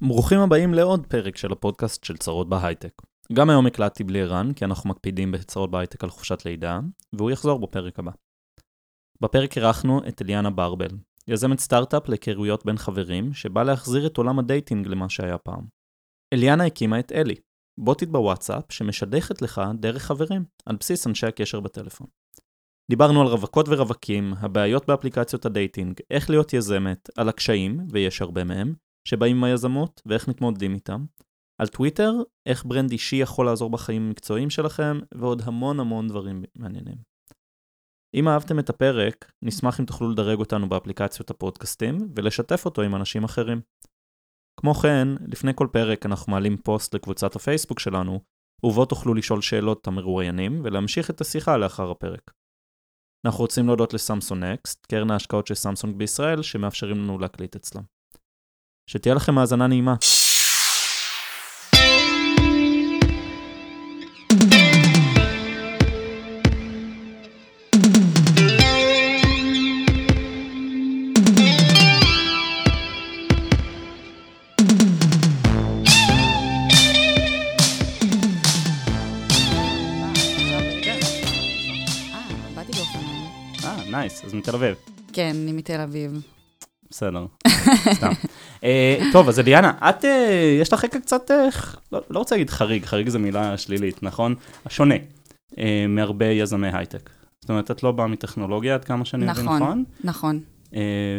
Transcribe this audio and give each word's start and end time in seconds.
ברוכים 0.00 0.40
הבאים 0.40 0.74
לעוד 0.74 1.06
פרק 1.06 1.36
של 1.36 1.52
הפודקאסט 1.52 2.04
של 2.04 2.16
צרות 2.16 2.48
בהייטק. 2.48 2.92
גם 3.32 3.50
היום 3.50 3.66
הקלטתי 3.66 4.04
בלי 4.04 4.22
ערן, 4.22 4.52
כי 4.52 4.64
אנחנו 4.64 4.90
מקפידים 4.90 5.32
בצרות 5.32 5.70
בהייטק 5.70 6.04
על 6.04 6.10
חופשת 6.10 6.44
לידה, 6.44 6.80
והוא 7.12 7.30
יחזור 7.30 7.58
בפרק 7.58 7.98
הבא. 7.98 8.10
בפרק 9.20 9.56
אירחנו 9.56 10.00
את 10.08 10.22
אליאנה 10.22 10.50
ברבל, 10.50 10.88
יזמת 11.28 11.58
סטארט-אפ 11.58 12.08
להיכרויות 12.08 12.66
בין 12.66 12.76
חברים, 12.76 13.32
שבא 13.32 13.62
להחזיר 13.62 14.06
את 14.06 14.16
עולם 14.16 14.38
ה 14.38 14.45
dating 14.45 14.86
למה 14.86 15.08
שהיה 15.08 15.38
פעם. 15.38 15.64
אליאנה 16.32 16.64
הקימה 16.64 16.98
את 16.98 17.12
אלי, 17.12 17.34
בוטית 17.80 18.08
בוואטסאפ 18.08 18.64
שמשדכת 18.70 19.42
לך 19.42 19.60
דרך 19.80 20.02
חברים, 20.02 20.44
על 20.66 20.76
בסיס 20.76 21.06
אנשי 21.06 21.26
הקשר 21.26 21.60
בטלפון. 21.60 22.06
דיברנו 22.90 23.20
על 23.20 23.26
רווקות 23.26 23.66
ורווקים, 23.68 24.34
הבעיות 24.38 24.86
באפליקציות 24.86 25.46
ה 25.46 25.53
dating, 25.53 26.00
איך 26.10 26.30
להיות 26.30 26.52
יזמת, 26.52 27.10
על 27.16 27.28
הקשיים, 27.28 27.86
ויש 27.90 28.22
הרבה 28.22 28.44
מהם, 28.44 28.74
שבאים 29.08 29.36
עם 29.36 29.44
היזמות 29.44 30.02
ואיך 30.06 30.28
מתמודדים 30.28 30.74
איתם, 30.74 31.04
על 31.60 31.66
טוויטר, 31.66 32.12
איך 32.46 32.64
brand 32.66 32.90
אישי 32.90 33.16
יכול 33.16 33.46
לעזור 33.46 33.70
בחיים 33.70 34.06
המקצועיים 34.06 34.50
שלכם, 34.50 34.98
ועוד 35.14 35.42
המון 35.44 35.80
המון 35.80 36.08
דברים 36.08 36.44
מעניינים. 36.56 36.96
אם 38.14 38.28
אהבתם 38.28 38.58
את 38.58 38.70
הפרק, 38.70 39.32
נשמח 39.42 39.80
אם 39.80 39.84
תוכלו 39.84 40.10
לדרג 40.10 40.38
אותנו 40.38 40.68
באפליקציות 40.68 41.30
הפודקאסטים, 41.30 41.98
ולשתף 42.16 42.64
אותו 42.64 42.82
עם 42.82 42.94
אנשים 42.94 43.24
אחרים. 43.24 43.60
כמו 44.60 44.74
כן, 44.74 45.08
לפני 45.32 45.52
כל 45.54 45.68
פרק 45.72 46.06
אנחנו 46.06 46.32
מעלים 46.32 46.56
פוסט 46.56 46.94
לקבוצת 46.94 47.36
הפייסבוק 47.36 47.80
שלנו, 47.80 48.20
ובו 48.62 48.84
תוכלו 48.84 49.14
לשאול 49.14 49.42
שאלות 49.42 49.86
המרואיינים, 49.86 50.60
ולהמשיך 50.64 51.10
את 51.10 51.20
השיחה 51.20 51.56
לאחר 51.56 51.90
הפרק. 51.90 52.30
אנחנו 53.26 53.40
רוצים 53.40 53.66
להודות 53.66 53.94
לסמסונג 53.94 54.44
נקסט, 54.44 54.86
קרן 54.86 55.10
ההשקעות 55.10 55.46
של 55.46 55.54
סמסונג 55.54 55.96
בישראל, 55.96 56.42
שמאפשרים 56.42 56.96
לנו 56.96 57.18
להקליט 57.18 57.56
אצלם. 57.56 57.97
שתהיה 58.88 59.14
לכם 59.14 59.38
האזנה 59.38 59.66
נעימה. 59.66 59.94
אה. 59.94 59.98
אה, 83.64 83.90
נייס, 83.90 84.24
אז 84.24 84.34
מתל 84.34 84.54
אביב. 84.54 84.74
כן, 85.12 85.32
אני 85.42 85.52
מתל 85.52 85.80
אביב. 85.80 86.37
בסדר, 86.90 87.26
סתם. 87.94 88.12
אה, 88.64 88.98
טוב, 89.12 89.28
אז 89.28 89.40
אליאנה, 89.40 89.72
את, 89.88 90.04
אה, 90.04 90.58
יש 90.60 90.72
לך 90.72 90.84
רקע 90.84 91.00
קצת, 91.00 91.30
אה, 91.30 91.48
לא 91.92 92.00
לא 92.10 92.18
רוצה 92.18 92.34
להגיד 92.34 92.50
חריג, 92.50 92.84
חריג 92.84 93.08
זו 93.08 93.18
מילה 93.18 93.58
שלילית, 93.58 94.02
נכון? 94.02 94.34
שונה 94.68 94.94
מהרבה 95.88 96.26
יזמי 96.26 96.68
הייטק. 96.72 97.10
זאת 97.40 97.50
אומרת, 97.50 97.70
את 97.70 97.82
לא 97.82 97.92
באה 97.92 98.06
מטכנולוגיה, 98.06 98.74
עד 98.74 98.84
כמה 98.84 99.04
שאני 99.04 99.26
מבין, 99.26 99.44
נכון. 99.44 99.62
נכון? 99.62 99.84
נכון, 100.04 100.40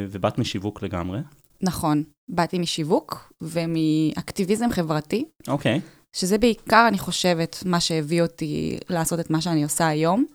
ובאת 0.10 0.38
משיווק 0.38 0.84
לגמרי. 0.84 1.20
נכון. 1.62 2.04
באתי 2.30 2.60
משיווק 2.60 3.34
ומאקטיביזם 3.42 4.72
חברתי, 4.72 5.26
אוקיי. 5.48 5.82
שזה 6.14 6.38
בעיקר, 6.38 6.86
אני 6.88 6.98
חושבת, 6.98 7.64
מה 7.66 7.80
שהביא 7.80 8.22
אותי 8.22 8.78
לעשות 8.90 9.20
את 9.20 9.30
מה 9.30 9.42
שאני 9.42 9.64
עושה 9.64 9.88
היום. 9.88 10.26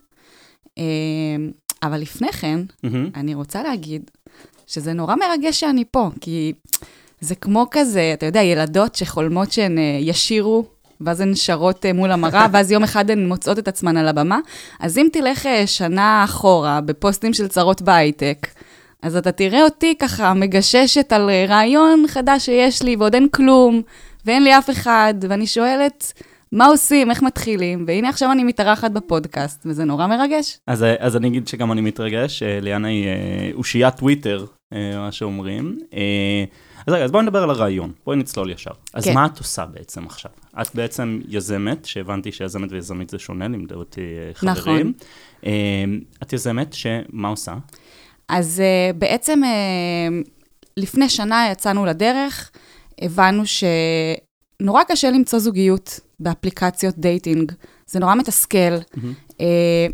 אבל 1.83 2.01
לפני 2.01 2.31
כן, 2.31 2.59
מהמם. 2.83 3.09
אני 3.15 3.35
רוצה 3.35 3.63
להגיד 3.63 4.11
שזה 4.67 4.93
נורא 4.93 5.15
מרגש 5.15 5.59
שאני 5.59 5.83
פה, 5.91 6.09
כי 6.21 6.53
זה 7.19 7.35
כמו 7.35 7.67
כזה, 7.71 8.11
אתה 8.13 8.25
יודע, 8.25 8.41
ילדות 8.41 8.95
שחולמות 8.95 9.51
שהן 9.51 9.77
אה, 9.77 9.97
ישירו, 10.01 10.65
ואז 11.01 11.21
הן 11.21 11.35
שרות 11.35 11.85
אה, 11.85 11.93
מול 11.93 12.11
המראה, 12.11 12.47
ואז 12.51 12.71
יום 12.71 12.83
אחד 12.83 13.11
הן 13.11 13.27
מוצאות 13.27 13.59
את 13.59 13.67
עצמן 13.67 13.97
על 13.97 14.07
הבמה. 14.07 14.39
אז 14.79 14.97
אם 14.97 15.07
תלך 15.11 15.45
אה, 15.45 15.67
שנה 15.67 16.23
אחורה 16.23 16.81
בפוסטים 16.81 17.33
של 17.33 17.47
צרות 17.47 17.81
בהייטק, 17.81 18.47
אז 19.01 19.15
אתה 19.15 19.31
תראה 19.31 19.63
אותי 19.63 19.95
ככה 19.99 20.33
מגששת 20.33 21.13
על 21.13 21.29
רעיון 21.47 22.03
חדש 22.07 22.45
שיש 22.45 22.81
לי, 22.81 22.95
ועוד 22.95 23.13
אין 23.13 23.27
כלום, 23.29 23.81
ואין 24.25 24.43
לי 24.43 24.57
אף 24.57 24.69
אחד, 24.69 25.13
ואני 25.29 25.47
שואלת, 25.47 26.13
מה 26.51 26.65
עושים, 26.65 27.11
איך 27.11 27.21
מתחילים? 27.21 27.85
והנה 27.87 28.09
עכשיו 28.09 28.31
אני 28.31 28.43
מתארחת 28.43 28.91
בפודקאסט, 28.91 29.61
וזה 29.65 29.83
נורא 29.83 30.07
מרגש. 30.07 30.57
אז, 30.67 30.85
אז 30.99 31.15
אני 31.15 31.27
אגיד 31.27 31.47
שגם 31.47 31.71
אני 31.71 31.81
מתרגש, 31.81 32.43
אליאנה 32.43 32.87
היא 32.87 33.07
אושיית 33.53 33.95
טוויטר, 33.95 34.45
מה 34.71 35.11
שאומרים. 35.11 35.79
אה, 35.93 36.43
אז 36.87 36.93
רגע, 36.93 37.03
אז 37.03 37.11
בואי 37.11 37.23
נדבר 37.23 37.43
על 37.43 37.49
הרעיון, 37.49 37.91
בואי 38.05 38.17
נצלול 38.17 38.51
ישר. 38.51 38.71
אז 38.93 39.03
כן. 39.05 39.13
מה 39.13 39.25
את 39.25 39.37
עושה 39.37 39.65
בעצם 39.65 40.05
עכשיו? 40.05 40.31
את 40.61 40.75
בעצם 40.75 41.19
יזמת, 41.27 41.85
שהבנתי 41.85 42.31
שיזמת 42.31 42.71
ויזמית 42.71 43.09
זה 43.09 43.19
שונה, 43.19 43.47
לימדו 43.47 43.75
אותי 43.75 44.01
אה, 44.01 44.33
חברים. 44.33 44.53
נכון. 44.65 44.93
אה, 45.45 45.83
את 46.23 46.33
יזמת, 46.33 46.73
שמה 46.73 47.27
עושה? 47.27 47.53
אז 48.29 48.61
בעצם 48.97 49.41
לפני 50.77 51.09
שנה 51.09 51.47
יצאנו 51.51 51.85
לדרך, 51.85 52.51
הבנו 53.01 53.43
שנורא 53.45 54.83
קשה 54.83 55.11
למצוא 55.11 55.39
זוגיות 55.39 55.99
באפליקציות 56.19 56.97
dating. 56.97 57.51
זה 57.89 57.99
נורא 57.99 58.15
מתסכל. 58.15 58.77
Uh, 59.29 59.35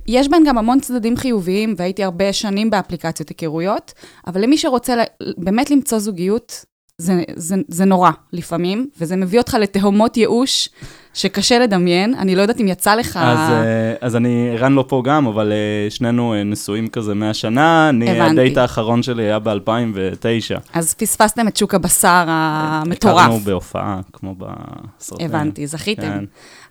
יש 0.07 0.27
בהן 0.27 0.43
גם 0.47 0.57
המון 0.57 0.79
צדדים 0.79 1.17
חיוביים, 1.17 1.73
והייתי 1.77 2.03
הרבה 2.03 2.33
שנים 2.33 2.69
באפליקציות 2.69 3.29
היכרויות, 3.29 3.93
אבל 4.27 4.41
למי 4.41 4.57
שרוצה 4.57 5.03
באמת 5.37 5.71
למצוא 5.71 5.99
זוגיות, 5.99 6.65
זה, 7.01 7.23
זה, 7.35 7.55
זה 7.67 7.85
נורא 7.85 8.11
לפעמים, 8.33 8.87
וזה 8.99 9.15
מביא 9.15 9.39
אותך 9.39 9.57
לתהומות 9.59 10.17
ייאוש 10.17 10.69
שקשה 11.13 11.59
לדמיין. 11.59 12.13
אני 12.13 12.35
לא 12.35 12.41
יודעת 12.41 12.61
אם 12.61 12.67
יצא 12.67 12.95
לך... 12.95 13.17
אז, 13.17 13.51
אה, 13.51 13.93
אז 14.01 14.15
אני, 14.15 14.49
ערן 14.53 14.73
לא 14.73 14.85
פה 14.87 15.01
גם, 15.05 15.27
אבל 15.27 15.51
אה, 15.51 15.89
שנינו 15.89 16.33
אה, 16.33 16.43
נשואים 16.43 16.87
כזה 16.87 17.13
100 17.13 17.33
שנה, 17.33 17.89
אני, 17.89 18.11
הבנתי. 18.11 18.31
הדייט 18.31 18.57
האחרון 18.57 19.03
שלי 19.03 19.23
היה 19.23 19.39
ב-2009. 19.39 20.59
אז 20.73 20.93
פספסתם 20.93 21.47
את 21.47 21.57
שוק 21.57 21.75
הבשר 21.75 22.23
המטורף. 22.27 23.23
הכרנו 23.23 23.39
בהופעה, 23.39 23.99
כמו 24.13 24.35
בסרטים. 24.37 25.25
הבנתי, 25.25 25.67
זכיתם. 25.67 26.01
כן. 26.01 26.25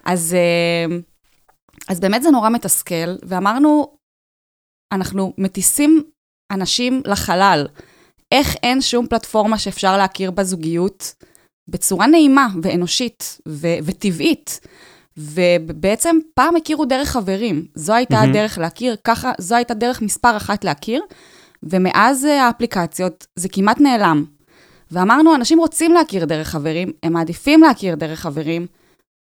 אז, 0.05 0.37
אה, 0.39 0.97
אז 1.91 2.01
באמת 2.01 2.23
זה 2.23 2.31
נורא 2.31 2.51
מתסכל, 2.51 3.17
ואמרנו, 3.23 3.93
אנחנו 4.93 5.33
מטיסים 5.39 6.03
אנשים 6.53 7.03
לחלל. 7.05 7.67
איך 8.33 8.55
אין 8.63 8.81
שום 8.81 9.07
פלטפורמה 9.07 9.59
שאפשר 9.59 9.97
להכיר 9.97 10.31
בה 10.31 10.45
זוגיות 10.45 11.15
בצורה 11.69 12.07
נעימה 12.07 12.49
ואנושית 12.63 13.39
ו- 13.49 13.79
וטבעית? 13.85 14.61
ובעצם 15.17 16.17
פעם 16.35 16.57
הכירו 16.57 16.85
דרך 16.85 17.09
חברים, 17.09 17.67
זו 17.75 17.95
הייתה 17.95 18.15
מהמם. 18.15 18.31
הדרך 18.31 18.59
להכיר, 18.59 18.97
ככה, 19.05 19.33
זו 19.39 19.55
הייתה 19.55 19.75
דרך 19.75 20.03
מספר 20.03 20.37
אחת 20.37 20.65
להכיר, 20.65 21.03
ומאז 21.63 22.25
אה, 22.25 22.47
האפליקציות 22.47 23.27
זה 23.37 23.49
כמעט 23.49 23.81
נעלם. 23.81 24.25
ואמרנו, 24.91 25.35
אנשים 25.35 25.59
רוצים 25.59 25.93
להכיר 25.93 26.25
דרך 26.25 26.49
חברים, 26.49 26.93
הם 27.03 27.13
מעדיפים 27.13 27.63
להכיר 27.63 27.95
דרך 27.95 28.21
חברים, 28.21 28.67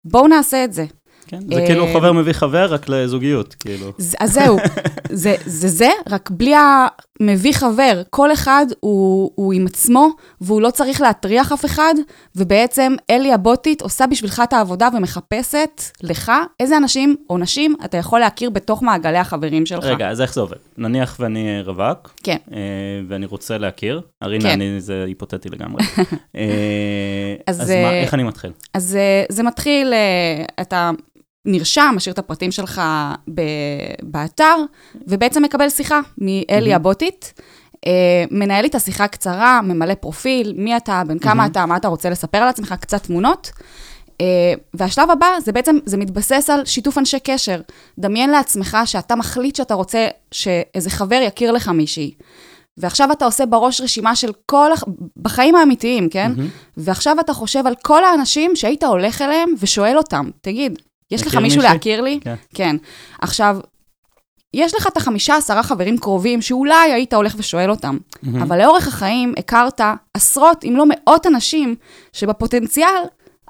בואו 0.06 0.28
נעשה 0.28 0.64
את 0.64 0.74
זה. 0.74 0.86
כן, 1.30 1.40
זה 1.56 1.64
כאילו 1.68 1.86
אה, 1.86 1.94
חבר 1.94 2.12
מביא 2.12 2.34
חבר, 2.34 2.74
רק 2.74 2.90
לזוגיות, 2.90 3.54
כאילו. 3.54 3.92
אז 4.20 4.34
זהו, 4.34 4.58
זה, 5.12 5.36
זה 5.46 5.68
זה, 5.68 5.90
רק 6.10 6.30
בלי 6.30 6.54
המביא 6.56 7.54
חבר. 7.54 8.02
כל 8.10 8.34
אחד 8.34 8.66
הוא, 8.80 9.32
הוא 9.36 9.54
עם 9.54 9.66
עצמו, 9.66 10.10
והוא 10.42 10.62
לא 10.62 10.70
צריך 10.70 11.02
להטריח 11.02 11.52
אף 11.52 11.66
אחד, 11.66 11.94
ובעצם 12.36 12.96
אלי 13.10 13.34
הבוטית 13.34 13.82
עושה 13.82 14.08
בשבילך 14.08 14.42
את 14.44 14.54
העבודה 14.54 14.90
ומחפשת 14.98 15.82
לך 16.04 16.32
איזה 16.60 16.78
אנשים 16.78 17.16
או 17.30 17.38
נשים 17.38 17.76
אתה 17.86 17.98
יכול 17.98 18.20
להכיר 18.20 18.50
בתוך 18.50 18.84
מעגלי 18.84 19.18
החברים 19.18 19.66
שלך. 19.66 19.84
רגע, 19.84 20.10
אז 20.10 20.22
איך 20.22 20.34
זה 20.34 20.42
עובד? 20.42 20.58
נניח 20.78 21.18
ואני 21.20 21.62
רווק, 21.66 22.14
כן. 22.24 22.38
אה, 22.54 22.60
ואני 23.08 23.26
רוצה 23.26 23.58
להכיר, 23.58 24.02
הרינה, 24.22 24.44
כן. 24.44 24.62
אני, 24.62 24.82
זה 24.82 25.04
היפותטי 25.08 25.50
לגמרי. 25.50 25.84
אה, 26.36 27.36
אז, 27.48 27.62
אז 27.62 27.70
מה, 27.70 27.94
איך 27.94 28.14
אני 28.14 28.24
מתחיל? 28.24 28.52
אז 28.74 28.98
זה 29.30 29.44
מתחיל, 29.44 29.94
אתה 30.62 30.92
נרשם, 31.46 31.94
משאיר 31.96 32.14
את 32.14 32.20
הפרטים 32.20 32.52
שלך 32.52 32.82
ב- 33.34 33.42
באתר, 34.04 34.56
ובעצם 35.08 35.44
מקבל 35.44 35.70
שיחה 35.70 36.00
מאלי 36.18 36.74
הבוטית. 36.74 37.34
אה, 37.86 38.24
מנהל 38.32 38.64
איתה 38.64 38.80
שיחה 38.80 39.08
קצרה, 39.08 39.62
ממלא 39.62 39.94
פרופיל, 39.94 40.54
מי 40.58 40.78
אתה, 40.78 41.04
בן 41.08 41.20
כמה 41.20 41.46
אתה, 41.46 41.66
מה 41.66 41.78
אתה 41.78 41.88
רוצה 41.88 42.10
לספר 42.10 42.38
על 42.38 42.48
עצמך, 42.48 42.76
קצת 42.80 43.04
תמונות. 43.04 43.52
אה, 44.22 44.54
והשלב 44.74 45.12
הבא, 45.12 45.28
זה 45.40 45.52
בעצם, 45.52 45.78
זה 45.86 45.98
מתבסס 45.98 46.50
על 46.50 46.66
שיתוף 46.66 46.98
אנשי 46.98 47.20
קשר. 47.20 47.62
דמיין 48.00 48.30
לעצמך 48.30 48.78
שאתה 48.86 49.16
מחליט 49.16 49.56
שאתה 49.56 49.74
רוצה 49.74 50.08
שאיזה 50.32 50.90
חבר 50.90 51.20
יכיר 51.28 51.52
לך 51.52 51.68
מישהי. 51.68 52.14
ועכשיו 52.78 53.12
אתה 53.12 53.26
עושה 53.26 53.46
בראש 53.46 53.82
רשימה 53.82 54.16
של 54.16 54.32
כל, 54.46 54.72
בחיים 55.18 55.56
האמיתיים, 55.56 56.10
כן? 56.10 56.32
ועכשיו 56.78 57.20
אתה 57.20 57.34
חושב 57.34 57.68
על 57.68 57.74
כל 57.84 58.04
האנשים 58.04 58.56
שהיית 58.56 58.84
הולך 58.84 59.22
אליהם 59.22 59.50
ושואל 59.60 59.98
אותם, 59.98 60.30
תגיד, 60.42 60.80
יש 61.12 61.28
לך 61.28 61.36
מישהו? 61.36 61.62
להכיר 61.62 62.02
לי? 62.02 62.20
כן. 62.24 62.36
כן. 62.54 62.76
עכשיו, 63.22 63.58
יש 64.54 64.76
לך 64.76 64.88
את 64.88 64.98
החמישה 64.98 65.36
עשרה 65.36 65.64
חברים 65.64 65.98
קרובים 65.98 66.42
שאולי 66.42 66.92
היית 66.94 67.14
הולך 67.14 67.36
ושואל 67.38 67.70
אותם, 67.72 67.98
אבל 68.42 68.62
לאורך 68.62 68.88
החיים 68.88 69.34
הכרת 69.40 69.82
עשרות, 70.14 70.64
אם 70.64 70.74
לא 70.78 70.86
מאות 70.90 71.28
אנשים, 71.28 71.76
שבפוטנציאל 72.14 72.88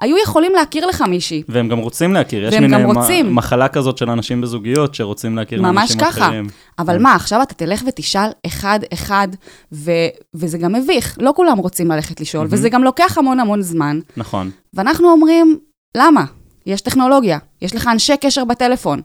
היו 0.00 0.16
יכולים 0.22 0.52
להכיר 0.52 0.86
לך 0.86 1.02
מישהי. 1.02 1.42
והם 1.48 1.68
גם 1.68 1.78
רוצים 1.78 2.12
להכיר, 2.14 2.44
יש 2.48 2.54
מין 2.54 2.74
מ- 2.74 2.86
רוצים. 2.96 3.34
מחלה 3.34 3.68
כזאת 3.68 3.98
של 3.98 4.10
אנשים 4.10 4.40
בזוגיות 4.40 4.94
שרוצים 4.94 5.36
להכיר 5.36 5.62
ממש 5.62 5.90
אנשים 5.90 6.00
ככה. 6.00 6.26
אחרים. 6.26 6.46
אבל 6.78 6.96
כן. 6.96 7.02
מה, 7.02 7.14
עכשיו 7.14 7.42
אתה 7.42 7.54
תלך 7.54 7.82
ותשאל 7.86 8.30
אחד-אחד, 8.46 9.28
ו- 9.72 9.90
וזה 10.34 10.58
גם 10.58 10.72
מביך, 10.72 11.18
לא 11.20 11.32
כולם 11.36 11.58
רוצים 11.58 11.90
ללכת 11.90 12.20
לשאול, 12.20 12.46
וזה 12.50 12.68
גם 12.68 12.84
לוקח 12.84 13.18
המון 13.18 13.40
המון 13.40 13.62
זמן. 13.62 14.00
נכון. 14.16 14.50
ואנחנו 14.74 15.10
אומרים, 15.10 15.58
למה? 15.96 16.24
יש 16.66 16.80
טכנולוגיה, 16.80 17.38
יש 17.62 17.74
לך 17.74 17.86
אנשי 17.86 18.16
קשר 18.16 18.44
בטלפון. 18.44 19.00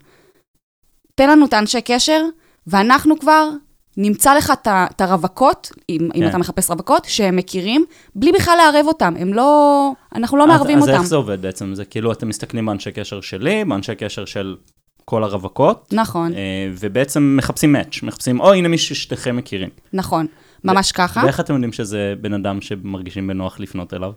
תן 1.15 1.29
לנו 1.29 1.45
את 1.45 1.53
האנשי 1.53 1.81
קשר, 1.81 2.21
ואנחנו 2.67 3.19
כבר 3.19 3.49
נמצא 3.97 4.33
לך 4.33 4.53
את 4.65 5.01
הרווקות, 5.01 5.71
אם, 5.89 6.09
אם 6.15 6.19
כן. 6.19 6.29
אתה 6.29 6.37
מחפש 6.37 6.69
רווקות, 6.69 7.05
שהם 7.05 7.35
מכירים, 7.35 7.85
בלי 8.15 8.31
בכלל 8.31 8.57
לערב 8.57 8.87
אותם. 8.87 9.13
הם 9.19 9.33
לא... 9.33 9.91
אנחנו 10.15 10.37
לא 10.37 10.47
מערבים 10.47 10.77
אז, 10.77 10.83
אותם. 10.83 10.93
אז 10.93 10.99
איך 10.99 11.07
זה 11.07 11.15
עובד 11.15 11.41
בעצם? 11.41 11.75
זה 11.75 11.85
כאילו 11.85 12.11
אתם 12.11 12.29
מסתכלים 12.29 12.65
באנשי 12.65 12.91
קשר 12.91 13.21
שלי, 13.21 13.65
באנשי 13.65 13.95
קשר 13.95 14.25
של 14.25 14.55
כל 15.05 15.23
הרווקות, 15.23 15.93
נכון, 15.93 16.33
אה, 16.33 16.39
ובעצם 16.79 17.35
מחפשים 17.37 17.73
מאץ', 17.73 18.03
מחפשים, 18.03 18.39
או 18.39 18.53
הנה 18.53 18.67
מישהו 18.67 18.95
ששתיכם 18.95 19.35
מכירים. 19.35 19.69
נכון. 19.93 20.27
ממש 20.63 20.91
ככה. 20.91 21.21
ואיך 21.23 21.39
אתם 21.39 21.53
יודעים 21.53 21.73
שזה 21.73 22.13
בן 22.21 22.33
אדם 22.33 22.61
שמרגישים 22.61 23.27
בנוח 23.27 23.59
לפנות 23.59 23.93
אליו? 23.93 24.11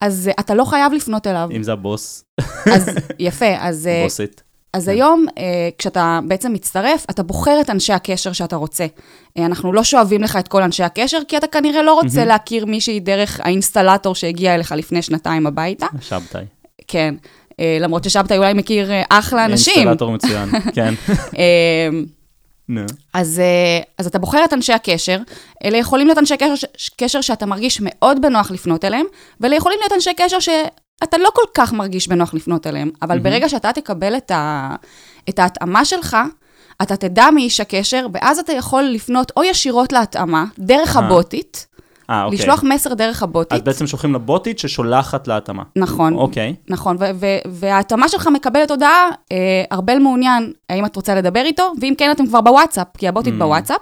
אז 0.00 0.28
אה, 0.28 0.32
אתה 0.40 0.54
לא 0.54 0.64
חייב 0.64 0.92
לפנות 0.92 1.26
אליו. 1.26 1.48
אם 1.56 1.62
זה 1.62 1.72
הבוס, 1.72 2.24
אז 2.74 2.88
יפה, 3.18 3.54
אז... 3.58 3.86
אה, 3.86 4.02
בוסית. 4.04 4.42
אז 4.72 4.88
היום, 4.88 5.26
אה, 5.38 5.68
כשאתה 5.78 6.20
בעצם 6.28 6.52
מצטרף, 6.52 7.06
אתה 7.10 7.22
בוחר 7.22 7.60
את 7.60 7.70
אנשי 7.70 7.92
הקשר 7.92 8.32
שאתה 8.32 8.56
רוצה. 8.56 8.86
אנחנו 9.38 9.72
לא 9.72 9.84
שואבים 9.84 10.22
לך 10.22 10.36
את 10.36 10.48
כל 10.48 10.62
אנשי 10.62 10.82
הקשר, 10.82 11.18
כי 11.28 11.36
אתה 11.36 11.46
כנראה 11.46 11.82
לא 11.82 11.94
רוצה 11.94 12.24
להכיר 12.24 12.66
מישהי 12.66 13.00
דרך 13.00 13.40
האינסטלטור 13.44 14.14
שהגיע 14.14 14.54
אליך 14.54 14.72
לפני 14.72 15.02
שנתיים 15.02 15.46
הביתה. 15.46 15.86
שבתאי. 16.00 16.44
כן. 16.88 17.14
למרות 17.80 18.04
ששבתאי 18.04 18.38
אולי 18.38 18.54
מכיר 18.54 18.90
אחלה 19.08 19.44
אנשים. 19.44 19.74
אינסטלטור 19.76 20.12
מצוין, 20.12 20.48
כן. 20.74 20.94
נו. 22.68 22.80
אז, 23.14 23.38
אה, 23.40 23.80
אז 23.98 24.06
אתה 24.06 24.18
בוחר 24.18 24.44
את 24.44 24.52
אנשי 24.52 24.72
הקשר, 24.72 25.18
אלה 25.64 25.78
יכולים 25.78 26.06
להיות 26.06 26.18
אנשי 26.18 26.36
קשר, 26.36 26.54
ש- 26.76 26.90
קשר 26.96 27.20
שאתה 27.20 27.46
מרגיש 27.46 27.78
מאוד 27.82 28.22
בנוח 28.22 28.50
לפנות 28.50 28.84
אליהם, 28.84 29.06
ואלה 29.40 29.56
יכולים 29.56 29.78
להיות 29.80 29.92
אנשי 29.92 30.10
קשר 30.16 30.40
שאתה 30.40 31.18
לא 31.18 31.28
כל 31.34 31.42
כך 31.54 31.72
מרגיש 31.72 32.08
בנוח 32.08 32.34
לפנות 32.34 32.66
אליהם, 32.66 32.90
אבל 33.02 33.18
ברגע 33.18 33.48
שאתה 33.48 33.72
תקבל 33.72 34.16
את, 34.16 34.30
ה, 34.30 34.74
את 35.28 35.38
ההתאמה 35.38 35.84
שלך, 35.84 36.16
אתה 36.82 36.96
תדע 36.96 37.30
מי 37.34 37.42
איש 37.42 37.60
הקשר, 37.60 38.06
ואז 38.12 38.38
אתה 38.38 38.52
יכול 38.52 38.82
לפנות 38.82 39.32
או 39.36 39.44
ישירות 39.44 39.92
להתאמה, 39.92 40.44
דרך. 40.58 40.96
הבוטית, 40.96 41.66
אה, 42.10 42.24
אוקיי. 42.24 42.38
לשלוח 42.38 42.62
מסר 42.62 42.94
דרך 42.94 43.22
הבוטית. 43.22 43.52
אז 43.52 43.60
בעצם 43.60 43.86
שולחים 43.86 44.14
לבוטית 44.14 44.58
ששולחת 44.58 45.28
להתאמה. 45.28 45.62
נכון. 45.76 46.14
אוקיי. 46.14 46.54
נכון, 46.68 46.96
וההתאמה 47.50 48.08
שלך 48.08 48.28
מקבלת 48.32 48.70
הודעה, 48.70 49.08
אה, 49.32 49.36
ארבל 49.72 49.98
מעוניין, 49.98 50.52
האם 50.68 50.86
את 50.86 50.96
רוצה 50.96 51.14
לדבר 51.14 51.40
איתו? 51.40 51.72
ואם 51.80 51.94
כן, 51.98 52.10
אתם 52.10 52.26
כבר 52.26 52.40
בוואטסאפ, 52.40 52.86
כי 52.98 53.08
הבוטית 53.08 53.34
Mm. 53.34 53.38
בוואטסאפ. 53.38 53.80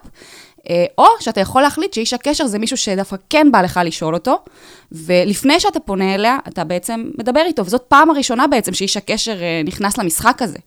אה, 0.71 0.85
או 0.99 1.05
שאתה 1.21 1.41
יכול 1.41 1.63
להחליט 1.63 1.93
שאיש 1.93 2.13
הקשר 2.13 2.47
זה 2.47 2.59
מישהו 2.59 2.77
שדווקא 2.77 3.17
כן 3.31 3.49
בא 3.53 3.63
לך 3.63 3.81
לשאול 3.85 4.15
אותו, 4.15 4.45
ולפני 4.93 5.61
שאתה 5.61 5.81
פונה 5.81 6.15
אליה, 6.15 6.39
אתה 6.49 6.65
בעצם 6.65 7.11
מדבר 7.19 7.41
איתו, 7.47 7.67
וזאת 7.67 7.83
פעם 7.89 8.11
הראשונה 8.11 8.47
בעצם 8.47 8.75
שאיש 8.75 8.97
הקשר 8.97 9.43
אה, 9.43 9.63
נכנס 9.65 9.99
למשחק 9.99 10.43
הזה. 10.43 10.59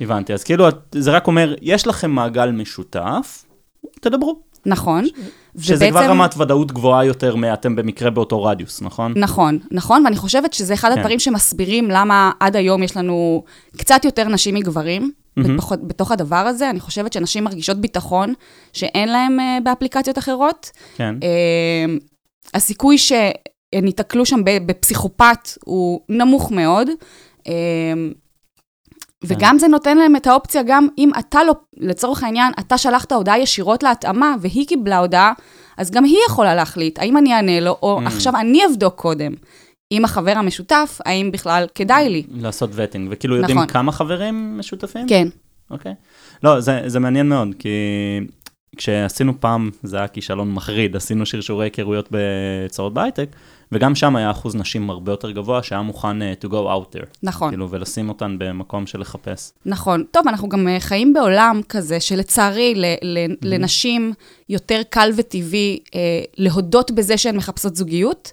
הבנתי. 0.00 0.32
אז 0.32 0.44
כאילו, 0.44 0.66
זה 0.92 1.10
רק 1.10 1.26
אומר, 1.26 1.54
יש 1.62 1.86
לכם 1.86 2.10
מעגל 2.10 2.50
משותף, 2.50 3.44
תדברו. 4.00 4.36
נכון. 4.66 5.04
שזה 5.58 5.74
ובעצם- 5.74 5.90
כבר 5.90 6.10
רמת 6.10 6.34
ודאות 6.36 6.72
גבוהה 6.72 7.04
יותר 7.04 7.36
מאתם 7.36 7.76
במקרה 7.76 8.10
באותו 8.10 8.44
רדיוס, 8.44 8.82
נכון? 8.82 9.12
נכון, 9.16 9.58
נכון, 9.70 10.04
ואני 10.04 10.16
חושבת 10.16 10.52
שזה 10.52 10.74
אחד 10.74 10.92
כן. 10.92 10.98
הדברים 10.98 11.18
שמסבירים 11.18 11.90
למה 11.90 12.30
עד 12.40 12.56
היום 12.56 12.82
יש 12.82 12.96
לנו 12.96 13.44
קצת 13.76 14.04
יותר 14.04 14.28
נשים 14.28 14.54
מגברים 14.54 15.10
מהמם. 15.36 15.56
בתוך, 15.56 15.72
בתוך 15.82 16.12
הדבר 16.12 16.36
הזה. 16.36 16.70
אני 16.70 16.80
חושבת 16.80 17.12
שנשים 17.12 17.44
מרגישות 17.44 17.76
ביטחון 17.76 18.34
שאין 18.72 19.08
להן 19.08 19.38
uh, 19.40 19.64
באפליקציות 19.64 20.18
אחרות. 20.18 20.70
כן. 20.96 21.14
Uh, 21.20 22.00
הסיכוי 22.54 22.98
שהן 22.98 23.32
ייתקלו 23.86 24.26
שם 24.26 24.40
בפסיכופת 24.44 25.48
הוא 25.64 26.00
נמוך 26.08 26.50
מאוד. 26.52 26.88
Uh, 27.38 27.50
וגם 29.24 29.58
זה 29.58 29.68
נותן 29.68 29.98
להם 29.98 30.16
את 30.16 30.26
האופציה, 30.26 30.62
גם 30.66 30.88
אם 30.98 31.10
אתה 31.18 31.44
לא, 31.44 31.52
לצורך 31.76 32.22
העניין, 32.22 32.52
אתה 32.60 32.78
שלחת 32.78 33.12
הודעה 33.12 33.38
ישירות 33.38 33.82
להתאמה 33.82 34.34
והיא 34.40 34.66
קיבלה 34.66 34.98
הודעה, 34.98 35.32
אז 35.76 35.90
גם 35.90 36.04
היא 36.04 36.18
יכולה 36.28 36.54
להחליט 36.54 36.98
האם 36.98 37.16
אני 37.16 37.34
אענה 37.34 37.60
לו, 37.60 37.76
או 37.82 38.00
Mm. 38.02 38.06
עכשיו 38.06 38.36
אני 38.36 38.66
אבדוק 38.66 38.94
קודם 38.94 39.32
עם 39.90 40.04
החבר 40.04 40.32
המשותף, 40.36 40.98
האם 41.04 41.30
בכלל 41.32 41.66
כדאי 41.74 42.08
לי. 42.08 42.22
לעשות 42.30 42.70
וטינג, 42.74 43.08
וכאילו 43.10 43.36
יודעים 43.36 43.56
נכון. 43.56 43.68
כמה 43.68 43.92
חברים 43.92 44.58
משותפים? 44.58 45.08
כן, 45.08 45.28
אוקיי. 45.70 45.94
לא, 46.44 46.60
זה, 46.60 46.82
זה 46.86 47.00
מעניין 47.00 47.28
מאוד, 47.28 47.48
כי 47.58 47.68
כשעשינו 48.76 49.40
פעם, 49.40 49.70
זה 49.82 49.96
היה 49.96 50.08
כישלון 50.08 50.52
מחריד, 50.52 50.96
עשינו 50.96 51.26
שרשורי 51.26 51.66
היכרויות 51.66 52.08
בצרות 52.10 52.94
בהייטק, 52.94 53.28
וגם 53.72 53.94
שם 53.94 54.16
היה 54.16 54.30
אחוז 54.30 54.56
נשים 54.56 54.90
הרבה 54.90 55.12
יותר 55.12 55.30
גבוה, 55.30 55.62
שהיה 55.62 55.82
מוכן 55.82 56.22
uh, 56.22 56.44
to 56.44 56.48
go 56.48 56.52
out 56.52 56.96
there, 56.96 57.06
נכון. 57.22 57.50
כאילו, 57.50 57.70
ולשים 57.70 58.08
אותן 58.08 58.36
במקום 58.38 58.86
של 58.86 59.00
לחפש. 59.00 59.52
נכון. 59.66 60.04
טוב, 60.10 60.28
אנחנו 60.28 60.48
גם 60.48 60.68
אה, 60.68 60.80
חיים 60.80 61.12
בעולם 61.12 61.60
כזה 61.68 62.00
שלצערי 62.00 62.74
ל- 62.74 62.94
ל- 63.02 63.34
לנשים 63.42 64.12
יותר 64.48 64.80
קל 64.90 65.10
וטבעי 65.16 65.78
אה, 65.94 66.00
להודות 66.36 66.90
בזה 66.90 67.16
שהן 67.16 67.36
מחפשות 67.36 67.76
זוגיות, 67.76 68.32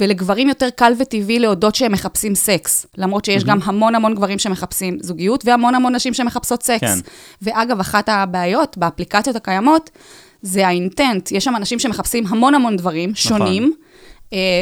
ולגברים 0.00 0.48
יותר 0.48 0.68
קל 0.70 0.92
וטבעי 0.98 1.38
להודות 1.38 1.74
שהם 1.74 1.92
מחפשים 1.92 2.34
סקס. 2.34 2.86
למרות 2.96 3.24
שיש 3.24 3.44
גם 3.44 3.58
המון 3.64 3.94
המון 3.94 4.14
גברים 4.14 4.38
שמחפשים 4.38 4.98
זוגיות, 5.00 5.44
והמון 5.46 5.74
המון 5.74 5.94
נשים 5.94 6.14
שמחפשות 6.14 6.62
סקס. 6.62 6.80
כן. 6.80 6.98
ואגב, 7.42 7.80
אחת 7.80 8.08
הבעיות 8.08 8.78
באפליקציות 8.78 9.36
הקיימות, 9.36 9.90
זה 10.42 10.66
האינטנט. 10.66 11.32
יש 11.32 11.44
שם 11.44 11.56
אנשים 11.56 11.78
שמחפשים 11.78 12.24
המון 12.28 12.54
המון 12.54 12.76
דברים 12.76 13.14
שונים, 13.14 13.62
אה, 13.62 13.87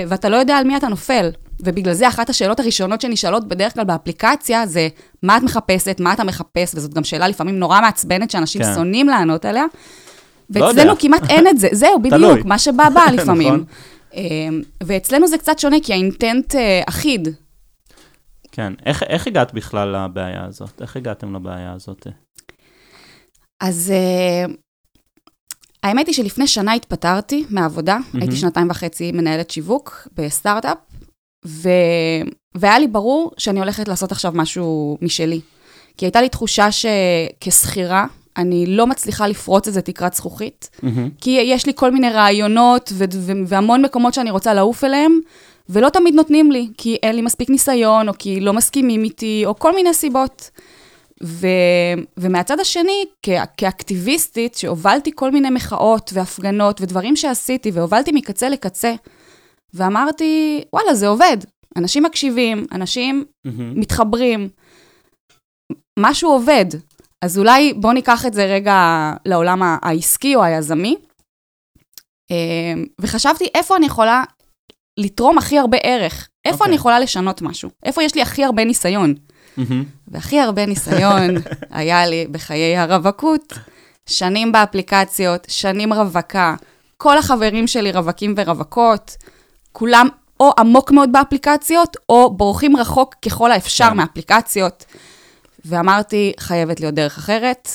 ואתה 0.08 0.28
לא 0.28 0.36
יודע 0.36 0.56
על 0.56 0.64
מי 0.64 0.76
אתה 0.76 0.88
נופל. 0.88 1.30
ובגלל 1.60 1.94
זה 1.94 2.08
אחת 2.08 2.30
השאלות 2.30 2.60
הראשונות 2.60 3.00
שנשאלות 3.00 3.48
בדרך 3.48 3.74
כלל 3.74 3.84
באפליקציה 3.84 4.66
זה, 4.66 4.88
מה 5.22 5.36
את 5.36 5.42
מחפשת, 5.42 6.00
מה 6.00 6.12
אתה 6.12 6.24
מחפש, 6.24 6.74
וזאת 6.74 6.94
גם 6.94 7.04
שאלה 7.04 7.28
לפעמים 7.28 7.58
נורא 7.58 7.80
מעצבנת 7.80 8.30
שאנשים 8.30 8.62
כן. 8.62 8.74
שונאים 8.74 9.08
לענות 9.08 9.44
עליה. 9.44 9.64
לא. 10.54 10.64
ואצלנו 10.66 10.98
כמעט 10.98 11.22
אין 11.28 11.48
את 11.48 11.58
זה, 11.58 11.68
זהו. 11.72 11.98
בדיוק, 12.02 12.44
מה 12.44 12.58
שבא 12.58 12.88
בא 12.94 13.04
לפעמים. 13.12 13.54
נכון. 13.54 13.64
אה, 14.14 14.48
ואצלנו 14.82 15.26
זה 15.26 15.38
קצת 15.38 15.58
שונה, 15.58 15.76
כי 15.82 15.92
האינטנט 15.92 16.54
אה, 16.54 16.82
אחיד. 16.88 17.28
כן. 18.52 18.72
איך, 18.86 19.02
איך 19.02 19.26
הגעת 19.26 19.54
בכלל 19.54 19.96
לבעיה 19.96 20.44
הזאת? 20.44 20.82
איך 20.82 20.96
הגעתם 20.96 21.34
לבעיה 21.34 21.72
הזאת? 21.72 22.06
אז 23.60 23.92
האמת 25.86 26.06
היא 26.06 26.14
שלפני 26.14 26.46
שנה 26.46 26.72
התפטרתי 26.72 27.44
מהעבודה, 27.50 27.98
mm-hmm. 27.98 28.18
הייתי 28.20 28.36
שנתיים 28.36 28.70
וחצי 28.70 29.12
מנהלת 29.12 29.50
שיווק 29.50 30.08
בסטארט-אפ, 30.16 30.76
ו... 31.46 31.68
והיה 32.54 32.78
לי 32.78 32.86
ברור 32.86 33.30
שאני 33.38 33.58
הולכת 33.60 33.88
לעשות 33.88 34.12
עכשיו 34.12 34.32
משהו 34.34 34.98
משלי. 35.02 35.40
כי 35.96 36.06
הייתה 36.06 36.20
לי 36.20 36.28
תחושה 36.28 36.68
שכשכירה, 36.72 38.06
אני 38.36 38.66
לא 38.66 38.86
מצליחה 38.86 39.26
לפרוץ 39.26 39.66
איזה 39.66 39.82
תקרת 39.82 40.14
זכוכית, 40.14 40.70
מהמם. 40.82 41.10
כי 41.20 41.30
יש 41.30 41.66
לי 41.66 41.72
כל 41.74 41.90
מיני 41.90 42.10
רעיונות 42.10 42.92
ו- 42.94 43.04
ו- 43.14 43.32
והמון 43.46 43.82
מקומות 43.82 44.14
שאני 44.14 44.30
רוצה 44.30 44.54
לעוף 44.54 44.84
אליהם, 44.84 45.20
ולא 45.68 45.88
תמיד 45.88 46.14
נותנים 46.14 46.52
לי, 46.52 46.68
כי 46.78 46.96
אין 47.02 47.16
לי 47.16 47.22
מספיק 47.22 47.50
ניסיון, 47.50 48.08
או 48.08 48.12
כי 48.18 48.40
לא 48.40 48.52
מסכימים 48.52 49.04
איתי, 49.04 49.42
או 49.46 49.58
כל 49.58 49.74
מיני 49.74 49.94
סיבות. 49.94 50.50
ו- 51.22 51.46
ומהצד 52.16 52.60
השני, 52.60 53.04
כ- 53.22 53.30
כאקטיביסטית, 53.56 54.54
שהובלתי 54.54 55.10
כל 55.14 55.30
מיני 55.30 55.50
מחאות 55.50 56.10
והפגנות 56.14 56.80
ודברים 56.80 57.16
שעשיתי, 57.16 57.70
והובלתי 57.70 58.12
מקצה 58.12 58.48
לקצה, 58.48 58.94
ואמרתי, 59.74 60.62
וואלה, 60.72 60.94
זה 60.94 61.08
עובד. 61.08 61.36
אנשים 61.76 62.02
מקשיבים, 62.02 62.66
אנשים 62.72 63.24
מהמם. 63.44 63.80
מתחברים, 63.80 64.48
משהו 65.98 66.30
עובד. 66.30 66.66
אז 67.24 67.38
אולי 67.38 67.72
בואו 67.72 67.92
ניקח 67.92 68.26
את 68.26 68.34
זה 68.34 68.44
רגע 68.44 69.12
לעולם 69.26 69.62
העסקי 69.62 70.34
או 70.34 70.42
היזמי. 70.42 70.96
אה, 72.30 72.82
וחשבתי 73.00 73.48
איפה 73.54 73.76
אני 73.76 73.86
יכולה 73.86 74.24
לתרום 75.00 75.38
הכי 75.38 75.58
הרבה 75.58 75.78
ערך, 75.82 76.28
איפה 76.44 76.54
אוקיי. 76.56 76.68
אני 76.68 76.76
יכולה 76.76 77.00
לשנות 77.00 77.42
משהו, 77.42 77.70
איפה 77.84 78.02
יש 78.02 78.14
לי 78.14 78.22
הכי 78.22 78.44
הרבה 78.44 78.64
ניסיון. 78.64 79.14
מהמם. 79.56 79.84
והכי 80.08 80.40
הרבה 80.40 80.66
ניסיון 80.66 81.30
היה 81.70 82.06
לי 82.06 82.26
בחיי 82.30 82.76
הרווקות, 82.76 83.52
שנים 84.06 84.52
באפליקציות, 84.52 85.46
שנים 85.50 85.92
רווקה, 85.92 86.54
כל 86.96 87.18
החברים 87.18 87.66
שלי 87.66 87.92
רווקים 87.92 88.34
ורווקות, 88.36 89.16
כולם 89.72 90.08
או 90.40 90.52
עמוק 90.58 90.90
מאוד 90.90 91.12
באפליקציות, 91.12 91.96
או 92.08 92.36
בורחים 92.36 92.76
רחוק 92.76 93.14
ככל 93.14 93.52
האפשר 93.52 93.90
כן. 93.90 93.96
מאפליקציות. 93.96 94.84
ואמרתי, 95.64 96.32
חייבת 96.40 96.80
להיות 96.80 96.94
דרך 96.94 97.18
אחרת. 97.18 97.68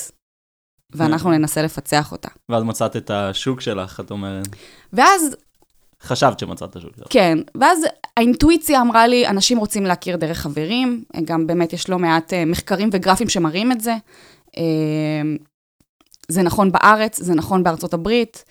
ואנחנו 0.94 1.30
ננסה 1.30 1.62
לפצח 1.62 2.12
אותה. 2.12 2.28
ואז 2.48 2.62
מצאת 2.62 2.96
את 2.96 3.10
השוק 3.10 3.60
שלך, 3.60 4.00
את 4.00 4.10
אומרת. 4.10 4.48
ואז, 4.92 5.36
חשבת 6.02 6.38
שמצאת 6.38 6.70
את 6.70 6.76
השוק 6.76 6.96
שלך. 6.96 7.06
כן, 7.10 7.38
ואז 7.54 7.86
האינטואיציה 8.16 8.80
אמרה 8.80 9.06
לי, 9.06 9.26
אנשים 9.28 9.58
רוצים 9.58 9.84
להכיר 9.84 10.16
דרך 10.16 10.38
חברים, 10.38 11.04
גם 11.24 11.46
באמת 11.46 11.72
יש 11.72 11.88
לא 11.88 11.98
מעט 11.98 12.32
אה, 12.32 12.44
מחקרים 12.44 12.88
וגרפים 12.92 13.28
שמראים 13.28 13.72
את 13.72 13.80
זה. 13.80 13.94
אה, 14.56 15.22
זה 16.28 16.42
נכון 16.42 16.72
בארץ, 16.72 17.20
זה 17.20 17.34
נכון 17.34 17.62
בארצות 17.62 17.94
הברית. 17.94 18.44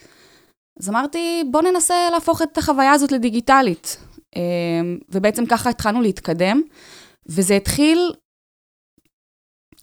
אז 0.80 0.90
אמרתי, 0.90 1.44
בוא 1.52 1.62
ננסה 1.62 2.10
להפוך 2.12 2.42
את 2.42 2.58
החוויה 2.58 2.92
הזאת 2.92 3.12
לדיגיטלית. 3.12 3.98
אה, 4.36 4.42
ובעצם 5.10 5.46
ככה 5.46 5.70
התחלנו 5.70 6.02
להתקדם, 6.02 6.62
וזה 7.26 7.56
התחיל 7.56 8.12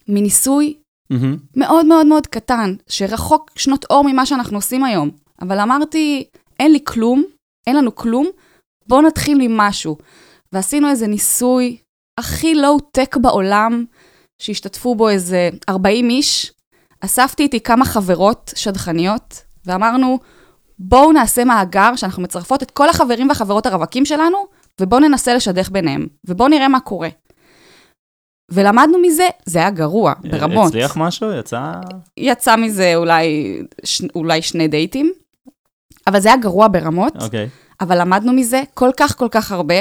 מניסוי 0.08 0.75
מהמם. 1.10 1.37
מאוד 1.56 1.87
מאוד 1.87 2.06
מאוד 2.06 2.26
קטן, 2.26 2.75
שרחוק 2.88 3.50
שנות 3.56 3.84
אור 3.90 4.04
ממה 4.06 4.26
שאנחנו 4.26 4.58
עושים 4.58 4.84
היום. 4.84 5.10
אבל 5.42 5.60
אמרתי, 5.60 6.25
אין 6.60 6.72
לי 6.72 6.78
כלום, 6.84 7.25
אין 7.68 7.76
לנו 7.76 7.94
כלום, 7.94 8.26
בואו 8.87 9.02
נתחיל 9.02 9.38
ממשהו. 9.40 9.96
ועשינו 10.52 10.88
איזה 10.88 11.06
ניסוי 11.06 11.76
הכי 12.18 12.54
לואו-טק 12.54 13.16
בעולם, 13.16 13.84
שהשתתפו 14.38 14.94
בו 14.94 15.08
איזה 15.08 15.50
40 15.68 16.10
איש. 16.10 16.52
אספתי 17.00 17.42
איתי 17.42 17.60
כמה 17.60 17.84
חברות 17.84 18.52
שדכניות, 18.56 19.42
ואמרנו, 19.66 20.18
בואו 20.78 21.12
נעשה 21.12 21.44
מאגר 21.44 21.96
שאנחנו 21.96 22.22
מצרפות 22.22 22.62
את 22.62 22.70
כל 22.70 22.88
החברים 22.88 23.28
והחברות 23.28 23.66
הרווקים 23.66 24.04
שלנו, 24.04 24.46
ובואו 24.80 25.00
ננסה 25.00 25.34
לשדך 25.34 25.70
ביניהם, 25.70 26.06
ובואו 26.26 26.48
נראה 26.48 26.68
מה 26.68 26.80
קורה. 26.80 27.08
ולמדנו 28.50 28.98
מזה, 29.02 29.28
זה 29.44 29.58
היה 29.58 29.70
גרוע, 29.70 30.12
ברמות. 30.30 30.66
הצליח 30.66 30.96
משהו? 30.96 31.32
יצא... 31.32 31.72
יצא 32.16 32.56
מזה 32.56 32.96
אולי, 32.96 33.58
ש... 33.84 34.02
אולי 34.14 34.42
שני 34.42 34.68
דייטים, 34.68 35.12
אבל 36.09 36.21
זה 36.21 36.29
היה 36.29 36.37
גרוע 36.37 36.69
ברמות, 36.69 37.23
אוקיי. 37.23 37.49
אבל 37.81 38.00
למדנו 38.00 38.33
מזה 38.33 38.62
כל 38.75 38.91
כך 38.97 39.19
כל 39.19 39.29
כך 39.31 39.53
הרבה. 39.53 39.75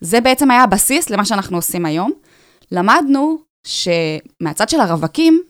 זה 0.00 0.20
בעצם 0.20 0.50
היה 0.50 0.62
הבסיס 0.62 1.10
למה 1.10 1.24
שאנחנו 1.24 1.58
עושים 1.58 1.86
היום. 1.86 2.10
למדנו 2.72 3.38
שמהצד 3.66 4.68
של 4.68 4.80
הרווקים, 4.80 5.42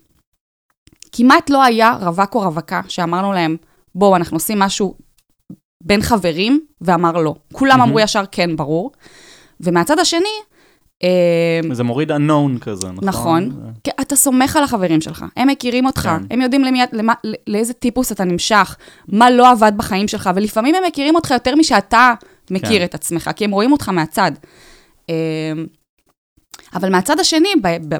כמעט 1.13 1.51
לא 1.51 1.63
היה 1.63 1.97
רווק 2.01 2.35
או 2.35 2.41
רווקה 2.41 2.81
שאמרנו 2.89 3.33
להם, 3.33 3.57
בואו, 3.95 4.17
אנחנו 4.17 4.37
עושים 4.37 4.59
משהו 4.59 4.95
בין 5.85 6.03
חברים, 6.03 6.61
ואמר 6.81 7.13
לא. 7.13 7.35
כולם 7.53 7.79
מהמם. 7.79 7.83
אמרו 7.83 8.01
ישר 8.01 8.25
כן, 8.33 8.57
ברור. 8.57 8.93
ומהצד 9.61 9.99
השני, 9.99 10.29
זה 11.73 11.85
מוריד 11.85 12.12
unknown 12.12 12.59
כזה, 12.61 12.88
נכון? 13.02 13.45
נכון. 13.45 13.73
כי 13.85 13.90
אתה 14.00 14.16
סומך 14.16 14.57
על 14.57 14.64
החברים 14.64 15.00
שלך, 15.00 15.25
הם 15.37 15.49
מכירים 15.49 15.87
אותך, 15.87 16.02
כן. 16.02 16.25
הם 16.30 16.40
יודעים 16.40 16.64
למי, 16.64 16.80
למה, 16.92 17.14
לאיזה 17.47 17.73
טיפוס 17.73 18.12
אתה 18.12 18.25
נמשך, 18.25 18.76
מה 19.09 19.30
לא 19.30 19.50
עבד 19.50 19.73
בחיים 19.76 20.09
שלך, 20.09 20.30
ולפעמים 20.35 20.75
הם 20.75 20.83
מכירים 20.88 21.14
אותך 21.14 21.30
יותר 21.30 21.57
משאתה 21.57 22.14
מכיר 22.50 22.78
כן. 22.78 22.85
את 22.85 22.95
עצמך, 22.95 23.30
כי 23.37 23.45
הם 23.45 23.50
רואים 23.50 23.73
אותך 23.73 23.88
מהצד. 23.88 24.33
אמ, 25.09 25.14
אבל 26.75 26.90
מהצד 26.90 27.21
השני, 27.21 27.49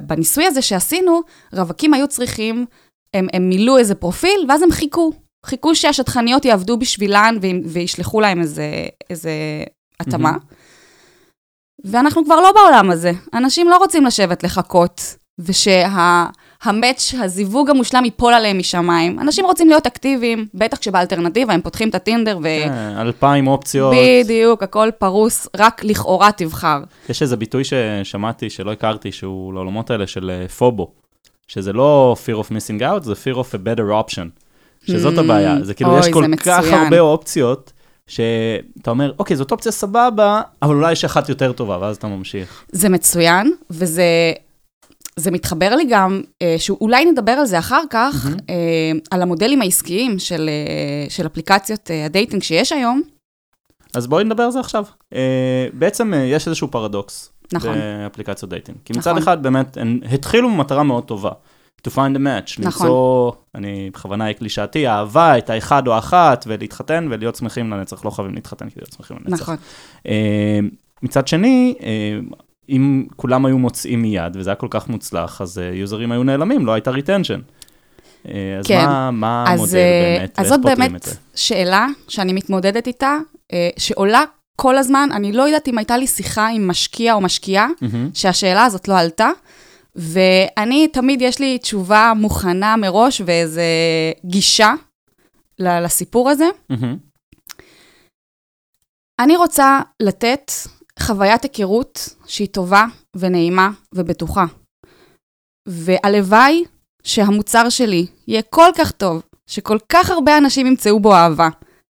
בניסוי 0.03 0.47
הזה 0.47 0.63
שעשינו, 0.63 1.21
רווקים 1.53 1.95
היו 1.95 2.09
צריכים, 2.09 2.67
הם, 3.15 3.27
הם 3.33 3.49
מילאו 3.49 3.79
איזה 3.79 3.95
פרופיל, 3.95 4.47
ואז 4.49 4.63
הם 4.63 4.71
חיכו. 4.71 5.13
חיכו 5.47 5.75
שהשטחניות 5.75 6.45
יעבדו 6.45 6.77
בשבילן 6.77 7.37
וישלחו 7.65 8.21
להם 8.21 8.41
איזה, 8.41 8.87
איזה 9.11 9.31
התאמה. 10.01 10.31
מהמם. 10.31 10.60
ואנחנו 11.85 12.25
כבר 12.25 12.37
לא 12.41 12.53
בעולם 12.53 12.91
הזה. 12.91 13.13
אנשים 13.35 13.69
לא 13.69 13.77
רוצים 13.77 14.05
לשבת 14.07 14.43
לחכות, 14.43 15.17
ושהמאץ', 15.39 17.15
הזיווג 17.23 17.71
המושלם 17.71 18.05
ייפול 18.05 18.35
עליהם 18.35 18.59
משמיים. 18.59 19.21
אנשים 19.21 19.45
רוצים 19.45 19.69
להיות 19.69 19.87
אקטיביים, 19.87 20.47
בטח 20.55 20.79
כשבאלטרנטיבה 20.79 21.53
הם 21.55 21.61
פותחים 21.61 21.89
את 21.89 21.95
הטינדר 21.95 22.39
ו... 22.39 22.43
כן, 22.65 22.73
אלפיים 22.99 23.47
אופציות. 23.47 23.95
בדיוק, 24.25 24.63
הכל 24.63 24.89
פרוס, 24.99 25.49
רק 25.57 25.85
לכאורה 25.85 26.33
תבחר. 26.33 26.81
יש 27.09 27.23
איזה 27.23 27.37
ביטוי 27.37 27.63
ששמעתי, 27.65 28.51
שלא 28.51 28.73
הכרתי, 28.73 29.13
שהוא 29.13 29.55
לעולמות 29.55 29.91
האלה 29.91 30.07
של 30.07 30.31
אה, 30.31 30.49
פובו. 30.49 30.91
שזה 31.49 31.73
לא 31.73 32.17
fear 32.27 32.45
of 32.45 32.47
missing 32.49 32.81
out, 32.83 33.03
זה 33.03 33.13
fear 33.13 33.37
of 33.37 33.55
a 33.55 33.59
better 33.59 34.09
option. 34.11 34.29
שזאת 34.87 35.15
Mm, 35.15 35.21
הבעיה. 35.21 35.57
זה 35.63 35.75
כאילו, 35.75 35.99
יש 35.99 36.09
כל 36.09 36.23
כך 36.37 36.59
מצוין. 36.59 36.75
הרבה 36.75 37.01
אופציות, 37.01 37.73
שאתה 38.11 38.91
אומר, 38.91 39.13
אוקיי, 39.19 39.37
זאת 39.37 39.53
אופציה 39.53 39.73
סבבה, 39.73 40.41
אבל 40.63 40.75
אולי 40.75 40.93
יש 40.93 41.05
אחת 41.05 41.29
יותר 41.29 41.53
טובה, 41.53 41.79
ואז 41.81 41.97
אתה 41.97 42.07
ממשיך. 42.07 42.65
זה 42.73 42.89
מצוין, 42.89 43.53
וזה 43.71 44.33
זה 45.17 45.31
מתחבר 45.31 45.77
לי 45.77 45.85
גם, 45.91 46.23
אה, 46.43 46.55
שאולי 46.59 47.05
נדבר 47.05 47.33
על 47.33 47.47
זה 47.47 47.59
אחר 47.59 47.83
כך. 47.91 48.27
אה, 48.51 48.55
על 49.11 49.23
המודלים 49.23 49.63
העסקיים 49.63 50.19
של, 50.19 50.49
אה, 50.49 51.11
של 51.11 51.27
אפליקציות 51.27 51.91
ה 52.07 52.12
dating 52.12 52.43
שיש 52.43 52.73
היום. 52.73 53.03
אז 53.95 54.07
בואי 54.07 54.25
נדבר 54.25 54.43
על 54.43 54.51
זה 54.51 54.61
עכשיו. 54.61 54.85
בעצם 55.73 56.13
יש 56.27 56.49
איזשהו 56.49 56.69
פרדוקס. 56.71 57.33
נכון. 57.53 57.75
באפליקציות 57.75 58.51
dating. 58.51 58.79
כי 58.85 58.93
מצד 58.93 59.11
נכון. 59.11 59.23
אחד, 59.23 59.43
באמת, 59.43 59.77
הן 59.77 60.01
התחילו 60.13 60.51
במטרה 60.51 60.83
מאוד 60.83 61.05
טובה. 61.05 61.31
To 61.89 61.91
find 61.91 62.17
a 62.17 62.19
match, 62.19 62.59
נכון. 62.59 62.87
למצוא, 62.87 63.33
אני 63.55 63.91
בכוונה 63.93 64.25
אהיה 64.25 64.35
קלישאתי, 64.35 64.89
אהבה, 64.89 65.39
את 65.39 65.51
האחד 65.51 65.87
או 65.87 65.93
האחת, 65.93 66.45
ולהתחתן 66.49 67.09
ולהיות 67.11 67.37
שמחים 67.37 67.71
לנצח. 67.71 68.05
לא 68.05 68.11
חייבים 68.11 68.35
להתחתן 68.35 68.71
כדי 68.71 68.81
להיות 68.81 68.93
שמחים 68.93 69.17
לנצח. 69.25 69.43
נכון. 69.43 69.57
אה, 70.07 70.59
מצד 71.03 71.29
שני, 71.29 71.75
אה, 71.83 72.19
אם 72.69 73.07
כולם 73.17 73.47
היו 73.47 73.59
מוצאים 73.59 74.03
מיד, 74.03 74.37
וזה 74.37 74.51
היה 74.51 74.55
כל 74.55 74.69
כך 74.71 74.89
מוצלח, 74.89 75.41
אז 75.41 75.59
אה, 75.59 75.71
יוזרים 75.75 76.13
היו 76.13 76.23
נעלמים, 76.23 76.67
לא 76.67 76.73
הייתה 76.73 76.91
retention. 76.91 77.41
אז 78.25 78.33
כן. 78.65 78.87
מה, 78.87 79.11
מה 79.11 79.45
אז, 79.49 79.61
המודל 79.61 79.73
באמת, 79.73 80.39
אז 80.39 80.47
ואיך 80.47 80.49
זאת 80.49 80.63
פותרים 80.63 80.79
באמת 80.79 81.01
את 81.01 81.03
זה? 81.03 81.15
שאלה 81.35 81.87
שאני 82.09 82.33
מתמודדת 82.33 82.87
איתה, 82.87 83.19
שעולה 83.79 84.25
כל 84.57 84.79
הזמן, 84.79 85.09
אני 85.13 85.33
לא 85.33 85.43
יודעת 85.43 85.69
אם 85.69 85.79
הייתה 85.79 85.97
לי 85.97 86.07
שיחה 86.07 86.49
עם 86.49 86.69
משקיע 86.69 87.15
או 87.15 87.21
משקיעה, 87.21 87.69
מהמם. 87.81 88.11
שהשאלה 88.15 88.65
הזאת 88.65 88.89
לא 88.89 88.99
עלתה, 88.99 89.31
ואני, 90.01 90.89
תמיד 90.89 91.23
יש 91.23 91.39
לי 91.39 91.59
תשובה 91.59 92.13
מוכנה 92.17 92.77
מראש 92.77 93.23
ואיזה 93.27 93.63
גישה 94.25 94.75
לסיפור 95.59 96.31
הזה. 96.31 96.49
מהמם. 96.71 96.97
אני 99.21 99.37
רוצה 99.37 99.81
לתת 100.03 100.53
חוויית 101.01 101.43
היכרות 101.43 102.09
שהיא 102.27 102.49
טובה 102.49 102.85
ונעימה 103.17 103.71
ובטוחה. 103.95 104.45
והלוואי 105.69 106.65
שהמוצר 107.03 107.69
שלי 107.69 108.07
יהיה 108.29 108.43
כל 108.43 108.71
כך 108.79 108.91
טוב, 108.91 109.23
שכל 109.47 109.79
כך 109.89 110.11
הרבה 110.11 110.39
אנשים 110.39 110.67
ימצאו 110.67 111.01
בו 111.01 111.15
אהבה. 111.15 111.49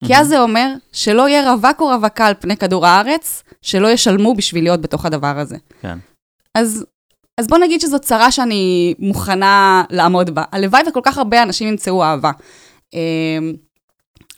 כי 0.06 0.16
אז 0.16 0.28
זה 0.28 0.40
אומר 0.40 0.74
שלא 0.92 1.30
יהיה 1.30 1.54
רווק 1.54 1.80
או 1.82 1.88
רווקה 1.88 2.26
על 2.26 2.34
פני 2.40 2.58
כדור 2.58 2.86
הארץ, 2.86 3.44
שלא 3.62 3.88
ישלמו 3.88 4.36
בשביל 4.36 4.64
להיות 4.64 4.82
בתוך 4.82 5.06
הדבר 5.06 5.40
הזה. 5.40 5.58
כן. 5.82 5.98
אז, 6.56 6.86
אז 7.38 7.48
בוא 7.48 7.58
נגיד 7.58 7.82
שזו 7.82 8.00
צרה 8.00 8.32
שאני 8.32 8.94
מוכנה 9.00 9.84
לעמוד 9.90 10.30
בה. 10.36 10.44
הלוואי 10.52 10.82
וכל 10.90 11.00
כך 11.04 11.18
הרבה 11.18 11.44
אנשים 11.44 11.68
ימצאו 11.68 12.04
אהבה. 12.04 12.32
אמ, 12.94 13.54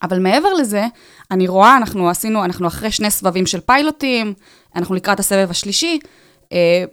אבל 0.03 0.19
מעבר 0.19 0.53
לזה, 0.53 0.85
אני 1.31 1.47
רואה, 1.47 1.77
אנחנו 1.77 2.09
עשינו, 2.09 2.43
אנחנו 2.45 2.67
אחרי 2.67 2.91
שני 2.91 3.11
סבבים 3.11 3.45
של 3.45 3.59
פיילוטים, 3.59 4.33
אנחנו 4.75 4.95
לקראת 4.95 5.19
הסבב 5.19 5.47
השלישי. 5.49 5.99
אה, 6.53 6.83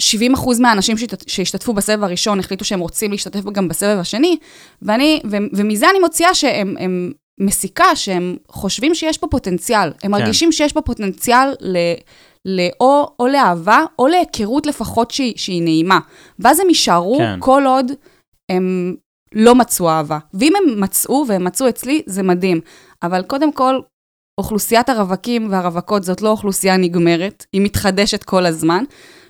70 0.00 0.34
אחוז 0.34 0.60
מהאנשים 0.60 0.98
שהשת- 0.98 1.28
שהשתתפו 1.28 1.72
בסבב 1.72 2.04
הראשון 2.04 2.38
החליטו 2.40 2.64
שהם 2.64 2.80
רוצים 2.80 3.10
להשתתף 3.10 3.40
גם 3.52 3.68
בסבב 3.68 3.98
השני, 4.00 4.36
ואני, 4.82 5.20
ו, 5.30 5.36
ומזה 5.52 5.90
אני 5.90 5.98
מוציאה 5.98 6.34
שהם 6.34 6.76
הם 6.80 7.12
מסיקה 7.40 7.96
שהם 7.96 8.36
חושבים 8.48 8.94
שיש 8.94 9.18
פה 9.18 9.26
פוטנציאל. 9.26 9.88
הם 9.88 9.92
כן. 10.00 10.10
מרגישים 10.10 10.52
שיש 10.52 10.72
פה 10.72 10.80
פוטנציאל 10.80 11.48
ל... 11.60 11.76
ל- 12.44 12.68
או, 12.80 13.26
לאהבה, 13.28 13.84
או 13.98 14.06
להיכרות 14.06 14.66
לפחות 14.66 15.10
שהיא, 15.10 15.32
שהיא 15.36 15.62
נעימה. 15.62 15.98
ואז 16.38 16.60
הם 16.60 16.68
יישארו 16.68 17.18
כן. 17.18 17.36
כל 17.40 17.62
עוד 17.66 17.92
הם 18.50 18.94
לא 19.34 19.54
מצאו 19.54 19.88
אהבה. 19.90 20.18
ואם 20.34 20.52
הם 20.56 20.80
מצאו, 20.80 21.24
והם 21.28 21.44
מצאו 21.44 21.68
אצלי, 21.68 22.02
זה 22.06 22.22
מדהים. 22.22 22.60
אבל 23.02 23.22
קודם 23.22 23.52
כל, 23.52 23.80
אוכלוסיית 24.40 24.88
הרווקים 24.88 25.48
והרווקות 25.50 26.04
זאת 26.04 26.22
לא 26.22 26.28
אוכלוסייה 26.28 26.76
נגמרת, 26.76 27.46
היא 27.52 27.60
מתחדשת 27.60 28.24
כל 28.24 28.46
הזמן. 28.46 28.84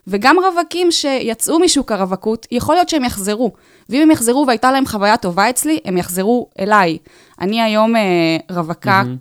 וגם 0.07 0.37
רווקים 0.39 0.91
שיצאו 0.91 1.59
משוק 1.59 1.93
הרווקות, 1.93 2.47
יכול 2.51 2.75
להיות 2.75 2.89
שהם 2.89 3.05
יחזרו. 3.05 3.53
ואם 3.89 4.03
הם 4.03 4.11
יחזרו 4.11 4.45
והייתה 4.47 4.73
להם 4.73 4.87
חוויה 4.87 5.17
טובה 5.17 5.51
אצלי, 5.51 5.79
הם 5.85 5.97
יחזרו 5.97 6.51
אליי. 6.61 6.99
אני 7.41 7.63
היום 7.63 7.97
אה, 7.97 8.37
רווקה 8.51 9.03
מהמם. 9.05 9.17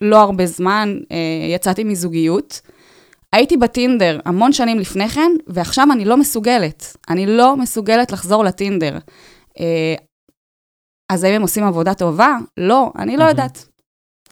לא 0.00 0.20
הרבה 0.20 0.46
זמן, 0.46 0.98
אה, 1.10 1.54
יצאתי 1.54 1.84
מזוגיות. 1.84 2.60
הייתי 3.34 3.56
בטינדר 3.56 4.20
המון 4.24 4.52
שנים 4.52 4.78
לפני 4.78 5.08
כן, 5.08 5.30
ועכשיו 5.46 5.88
אני 5.92 6.04
לא 6.04 6.16
מסוגלת. 6.16 6.96
אני 7.10 7.26
לא 7.26 7.56
מסוגלת 7.56 8.12
לחזור 8.12 8.44
לטינדר. 8.44 8.98
אה, 9.60 9.94
אז 11.12 11.24
האם 11.24 11.34
הם 11.34 11.42
עושים 11.42 11.64
עבודה 11.64 11.94
טובה? 11.94 12.36
לא, 12.56 12.92
אני 12.98 13.16
לא. 13.16 13.24
יודעת. 13.24 13.64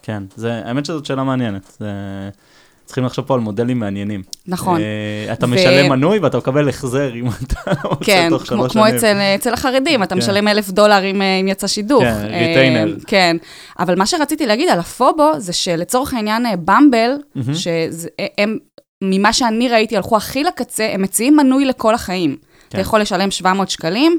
כן, 0.02 0.22
זה, 0.36 0.52
האמת 0.64 0.86
שזאת 0.86 1.06
שאלה 1.06 1.24
מעניינת. 1.24 1.76
זה, 1.78 1.90
צריכים 2.84 3.04
לחשוב 3.04 3.24
פה 3.24 3.34
על 3.34 3.40
מודלים 3.40 3.78
מעניינים. 3.78 4.22
נכון. 4.46 4.80
אה, 4.80 5.32
אתה 5.32 5.46
ו- 5.46 5.48
משלם 5.48 5.88
מנוי 5.88 6.18
ואתה 6.18 6.38
מקבל 6.38 6.68
החזר 6.68 7.14
אם 7.14 7.26
אתה 7.28 7.70
רוצה 7.88 8.04
כן, 8.04 8.26
תוך 8.30 8.42
כמו, 8.42 8.46
שלוש 8.46 8.72
כמו 8.72 8.82
שנים. 8.86 8.96
אצל, 8.96 9.16
אצל 9.34 9.54
החרדים, 9.54 10.02
אתה 10.02 10.14
כן. 10.14 10.18
משלם 10.18 10.48
אלף 10.48 10.70
דולר 10.70 11.04
אם, 11.04 11.22
אה, 11.22 11.36
אם 11.40 11.48
יצא 11.48 11.66
שידוך. 11.66 12.02
כן, 12.02 12.26
אה, 12.30 12.54
retainer. 12.54 13.04
כן, 13.06 13.36
אבל 13.78 13.98
מה 13.98 14.06
שרציתי 14.06 14.46
להגיד 14.46 14.68
על 14.68 14.78
הפובו, 14.78 15.30
זה 15.38 15.52
שלצורך 15.52 16.14
העניין 16.14 16.46
במבל, 16.64 17.10
מהמם. 17.34 17.54
שהם, 17.54 18.58
ממה 19.02 19.32
שאני 19.32 19.68
ראיתי, 19.68 19.96
הלכו 19.96 20.16
הכי 20.16 20.44
לקצה, 20.44 20.88
הם 20.92 21.02
מציעים 21.02 21.36
מנוי 21.36 21.64
לכל 21.64 21.94
החיים. 21.94 22.30
כן. 22.30 22.38
אתה 22.68 22.80
יכול 22.80 23.00
לשלם 23.00 23.30
700 23.30 23.70
שקלים, 23.70 24.18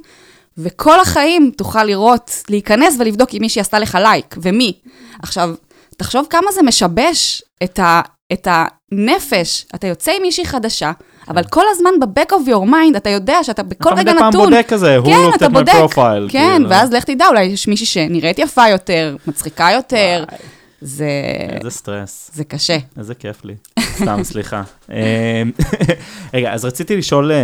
וכל 0.57 0.99
החיים 0.99 1.51
תוכל 1.57 1.83
לראות, 1.83 2.43
להיכנס 2.49 2.95
ולבדוק 2.99 3.29
אם 3.33 3.37
מישהי 3.41 3.59
עשתה 3.59 3.79
לך 3.79 3.97
לייק, 4.01 4.35
ומי. 4.41 4.73
עכשיו, 5.21 5.53
תחשוב 5.97 6.27
כמה 6.29 6.51
זה 6.51 6.61
משבש 6.63 7.41
את, 7.63 7.79
ה, 7.79 8.01
את 8.33 8.47
הנפש. 8.51 9.65
אתה 9.75 9.87
יוצא 9.87 10.11
עם 10.11 10.21
מישהי 10.21 10.45
חדשה, 10.45 10.91
אבל 11.29 11.43
כל 11.43 11.63
הזמן 11.71 11.89
ב-back 11.99 12.31
of 12.31 12.47
your 12.49 12.69
mind, 12.69 12.97
אתה 12.97 13.09
יודע 13.09 13.43
שאתה 13.43 13.63
בכל 13.63 13.89
אתה 13.93 13.99
רגע 13.99 14.11
מדי 14.11 14.19
פעם 14.19 14.29
נתון... 14.29 14.49
בודק 14.49 14.65
כזה, 14.67 14.99
who 14.99 15.05
כן, 15.05 15.29
looked 15.29 15.35
אתה 15.35 15.45
at 15.45 15.49
my 15.49 15.69
profile. 15.69 16.31
כן, 16.31 16.53
כאילו. 16.55 16.69
ואז 16.69 16.93
לך 16.93 17.03
תדע, 17.03 17.27
אולי 17.27 17.43
יש 17.43 17.67
מישהי 17.67 17.85
שנראית 17.85 18.39
יפה 18.39 18.69
יותר, 18.69 19.15
מצחיקה 19.27 19.69
יותר. 19.73 20.23
וואי, 20.27 20.37
זה, 20.81 21.07
איזה 21.49 21.69
סטרס. 21.69 22.31
זה 22.33 22.43
קשה. 22.43 22.77
איזה 22.97 23.15
כיף 23.15 23.45
לי. 23.45 23.53
סתם, 23.95 24.23
סליחה. 24.23 24.63
אה, 24.91 25.43
רגע, 26.33 26.53
אז 26.53 26.65
רציתי 26.65 26.97
לשאול, 26.97 27.31
אה, 27.31 27.37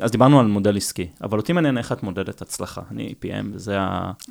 אז 0.00 0.10
דיברנו 0.10 0.40
על 0.40 0.46
מודל 0.46 0.76
עסקי, 0.76 1.06
אבל 1.22 1.38
אותי 1.38 1.52
מעניין 1.52 1.78
איך 1.78 1.92
את 1.92 2.02
מודדת 2.02 2.42
הצלחה. 2.42 2.80
אני 2.90 3.14
PM, 3.22 3.46
וזה 3.52 3.76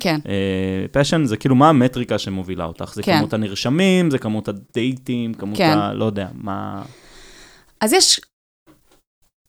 כן. 0.00 0.20
ה-passion, 0.24 1.24
זה 1.24 1.36
כאילו 1.36 1.54
מה 1.54 1.68
המטריקה 1.68 2.18
שמובילה 2.18 2.64
אותך? 2.64 2.92
זה 2.94 3.02
כן. 3.02 3.18
כמות 3.18 3.32
הנרשמים, 3.32 4.10
זה 4.10 4.18
כמות 4.18 4.48
הדייטים, 4.48 5.34
כמות 5.34 5.58
כן. 5.58 5.78
ה... 5.78 5.92
לא 5.92 6.04
יודע, 6.04 6.28
מה... 6.34 6.82
אז 7.80 7.92
יש... 7.92 8.20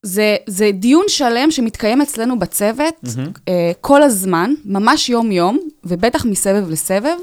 זה, 0.06 0.36
זה 0.48 0.72
דיון 0.74 1.06
שלם 1.08 1.52
שמתקיים 1.52 2.02
אצלנו 2.02 2.40
בצוות 2.40 2.96
מהמם. 3.04 3.32
אה, 3.48 3.72
כל 3.82 4.04
הזמן, 4.04 4.54
ממש 4.66 5.10
יום-יום, 5.10 5.60
ובטח 5.84 6.26
מסבב 6.26 6.70
לסבב. 6.70 7.18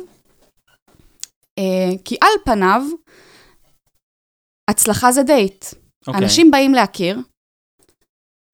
אה, 1.58 1.90
כי 2.04 2.16
על 2.20 2.28
פניו, 2.44 2.82
הצלחה 4.70 5.12
זה 5.12 5.22
דייט. 5.22 5.64
אוקיי. 6.06 6.22
אנשים 6.22 6.50
באים 6.50 6.74
להכיר, 6.74 7.18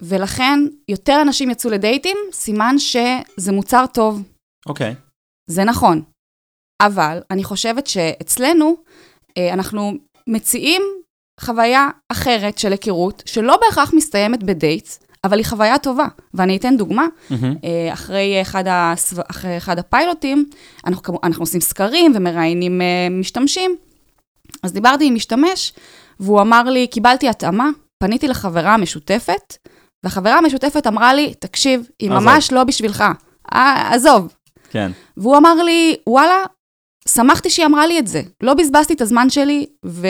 ולכן 0.02 0.58
יותר 0.88 1.18
אנשים 1.22 1.50
יצאו 1.50 1.70
לדייטים, 1.70 2.16
סימן 2.32 2.74
שזה 2.78 3.52
מוצר 3.52 3.84
טוב. 3.94 4.22
אוקיי. 4.66 4.94
זה 5.50 5.64
נכון. 5.64 6.02
אבל 6.82 7.18
אני 7.30 7.44
חושבת 7.44 7.86
שאצלנו, 7.86 8.76
אה, 9.38 9.52
אנחנו 9.52 9.92
מציעים 10.26 10.82
חוויה 11.40 11.88
אחרת 12.12 12.58
של 12.58 12.72
היכרות, 12.72 13.22
שלא 13.26 13.56
בהכרח 13.56 13.92
מסתיימת 13.92 14.42
בדייט, 14.42 14.88
אבל 15.24 15.38
היא 15.38 15.46
חוויה 15.46 15.78
טובה. 15.78 16.06
ואני 16.34 16.56
אתן 16.56 16.76
דוגמה. 16.76 17.06
אה, 17.64 17.92
אחרי 17.92 18.42
אחד, 18.42 18.64
הסו... 18.66 19.16
אחרי 19.30 19.56
אחד 19.56 19.78
הפיילוטים, 19.78 20.50
אנחנו, 20.86 21.18
אנחנו 21.22 21.42
עושים 21.42 21.60
סקרים 21.60 22.12
ומראיינים 22.14 22.80
אה, 22.80 23.08
משתמשים. 23.10 23.76
אז 24.62 24.72
דיברתי 24.72 25.06
עם 25.06 25.14
משתמש, 25.14 25.72
והוא 26.20 26.40
אמר 26.40 26.62
לי, 26.62 26.86
קיבלתי 26.86 27.28
התאמה, 27.28 27.68
פניתי 27.98 28.28
לחברה 28.28 28.74
המשותפת, 28.74 29.56
והחברה 30.04 30.38
המשותפת 30.38 30.86
אמרה 30.86 31.14
לי, 31.14 31.34
תקשיב, 31.34 31.88
היא 31.98 32.10
עזוב. 32.10 32.22
ממש 32.22 32.52
לא 32.52 32.64
בשבילך. 32.64 33.04
אה, 33.54 33.90
עזוב. 33.94 34.34
כן. 34.70 34.90
והוא 35.16 35.36
אמר 35.36 35.62
לי, 35.62 35.96
וואלה, 36.06 36.44
שמחתי 37.08 37.50
שהיא 37.50 37.66
אמרה 37.66 37.86
לי 37.86 37.98
את 37.98 38.06
זה. 38.06 38.22
לא 38.42 38.54
בזבזתי 38.54 38.94
את 38.94 39.00
הזמן 39.00 39.30
שלי, 39.30 39.66
ו... 39.86 40.06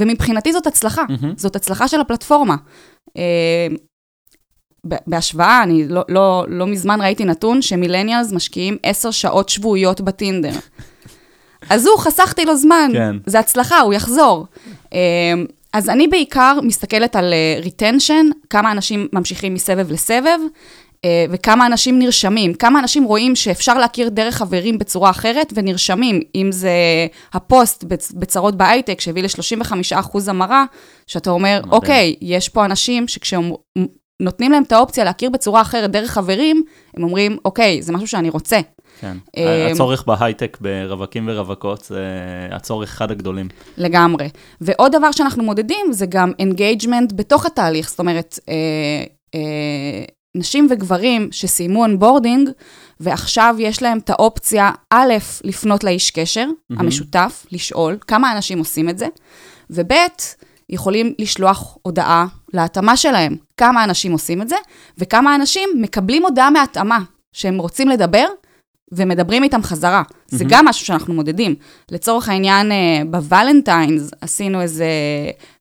ומבחינתי 0.00 0.52
זאת 0.52 0.66
הצלחה. 0.66 1.02
מהמם. 1.08 1.34
זאת 1.36 1.56
הצלחה 1.56 1.88
של 1.88 2.00
הפלטפורמה. 2.00 2.56
אה, 3.16 3.66
בהשוואה, 4.84 5.62
אני 5.62 5.88
לא, 5.88 6.04
לא, 6.08 6.44
לא 6.48 6.66
מזמן 6.66 7.00
ראיתי 7.00 7.24
נתון 7.24 7.62
שמילניאלס 7.62 8.32
משקיעים 8.32 8.76
עשר 8.82 9.10
שעות 9.10 9.48
שבועיות 9.48 10.00
בטינדר. 10.00 10.52
אז 11.70 11.86
הוא, 11.86 11.98
חסכתי 11.98 12.44
לו 12.44 12.56
זמן. 12.56 12.90
כן. 12.92 13.16
זה 13.26 13.38
הצלחה, 13.38 13.80
הוא 13.80 13.94
יחזור. 13.94 14.46
אה, 14.92 14.98
אז 15.72 15.88
אני 15.88 16.08
בעיקר 16.08 16.58
מסתכלת 16.62 17.16
על 17.16 17.32
אה, 17.32 17.60
retention, 17.64 18.32
כמה 18.50 18.72
אנשים 18.72 19.08
ממשיכים 19.12 19.54
מסבב 19.54 19.90
לסבב, 19.92 20.38
אה, 21.04 21.24
וכמה 21.30 21.66
אנשים 21.66 21.98
נרשמים, 21.98 22.54
כמה 22.54 22.78
אנשים 22.78 23.04
רואים 23.04 23.36
שאפשר 23.36 23.78
להכיר 23.78 24.08
דרך 24.08 24.36
חברים 24.36 24.78
בצורה 24.78 25.10
אחרת 25.10 25.52
ונרשמים, 25.56 26.20
אם 26.34 26.48
זה 26.52 26.70
הפוסט 27.32 27.84
בצ- 27.84 28.12
בצרות 28.14 28.54
בהייטק 28.56 29.00
שהביא 29.00 29.22
ל-35% 29.22 30.18
המרה, 30.28 30.64
שאתה 31.06 31.30
אומר, 31.30 31.56
מדהים. 31.58 31.72
אוקיי, 31.72 32.14
יש 32.20 32.48
פה 32.48 32.64
אנשים 32.64 33.08
שכשהם 33.08 33.50
נותנים 34.20 34.52
להם 34.52 34.62
את 34.62 34.72
האופציה 34.72 35.04
להכיר 35.04 35.30
בצורה 35.30 35.60
אחרת 35.60 35.90
דרך 35.90 36.10
חברים, 36.10 36.62
הם 36.96 37.02
אומרים, 37.02 37.36
אוקיי, 37.44 37.82
זה 37.82 37.92
משהו 37.92 38.06
שאני 38.06 38.30
רוצה. 38.30 38.60
כן. 39.00 39.16
אה, 39.36 39.70
הצורך 39.70 40.04
בהייטק 40.06 40.58
ברווקים 40.60 41.28
ורווקות 41.28 41.84
זה 41.84 42.04
הצורך 42.50 42.88
אחד 42.88 43.10
הגדולים. 43.10 43.48
לגמרי. 43.76 44.28
ועוד 44.60 44.96
דבר 44.96 45.12
שאנחנו 45.12 45.42
מודדים 45.42 45.86
זה 45.92 46.06
גם 46.06 46.32
engagement 46.38 47.12
בתוך 47.16 47.46
התהליך, 47.46 47.90
זאת 47.90 47.98
אומרת, 47.98 48.38
אה, 48.48 48.54
אה, 49.34 50.04
נשים 50.34 50.68
וגברים 50.70 51.28
שסיימו 51.32 51.82
onboarding, 51.82 52.50
ועכשיו 53.00 53.56
יש 53.58 53.82
להם 53.82 53.98
את 53.98 54.10
האופציה, 54.10 54.70
א', 54.90 55.14
לפנות 55.44 55.84
לאיש 55.84 56.10
קשר 56.10 56.46
מהמם. 56.70 56.80
המשותף, 56.80 57.46
לשאול 57.52 57.98
כמה 58.06 58.32
אנשים 58.32 58.58
עושים 58.58 58.88
את 58.88 58.98
זה, 58.98 59.06
וב', 59.70 59.92
יכולים 60.70 61.14
לשלוח 61.18 61.76
הודעה 61.82 62.26
להתאמה 62.54 62.96
שלהם, 62.96 63.36
כמה 63.56 63.84
אנשים 63.84 64.12
עושים 64.12 64.42
את 64.42 64.48
זה, 64.48 64.56
וכמה 64.98 65.34
אנשים 65.34 65.68
מקבלים 65.76 66.22
הודעה 66.22 66.50
מהתאמה 66.50 66.98
שהם 67.32 67.58
רוצים 67.58 67.88
לדבר, 67.88 68.26
ומדברים 68.92 69.42
איתם 69.42 69.62
חזרה. 69.62 70.02
זה 70.26 70.44
מהמם. 70.44 70.50
גם 70.50 70.64
משהו 70.64 70.86
שאנחנו 70.86 71.14
מודדים. 71.14 71.54
לצורך 71.90 72.28
העניין, 72.28 72.72
אה, 72.72 73.02
בוולנטיינס 73.10 74.10
עשינו 74.20 74.60
איזה 74.60 74.86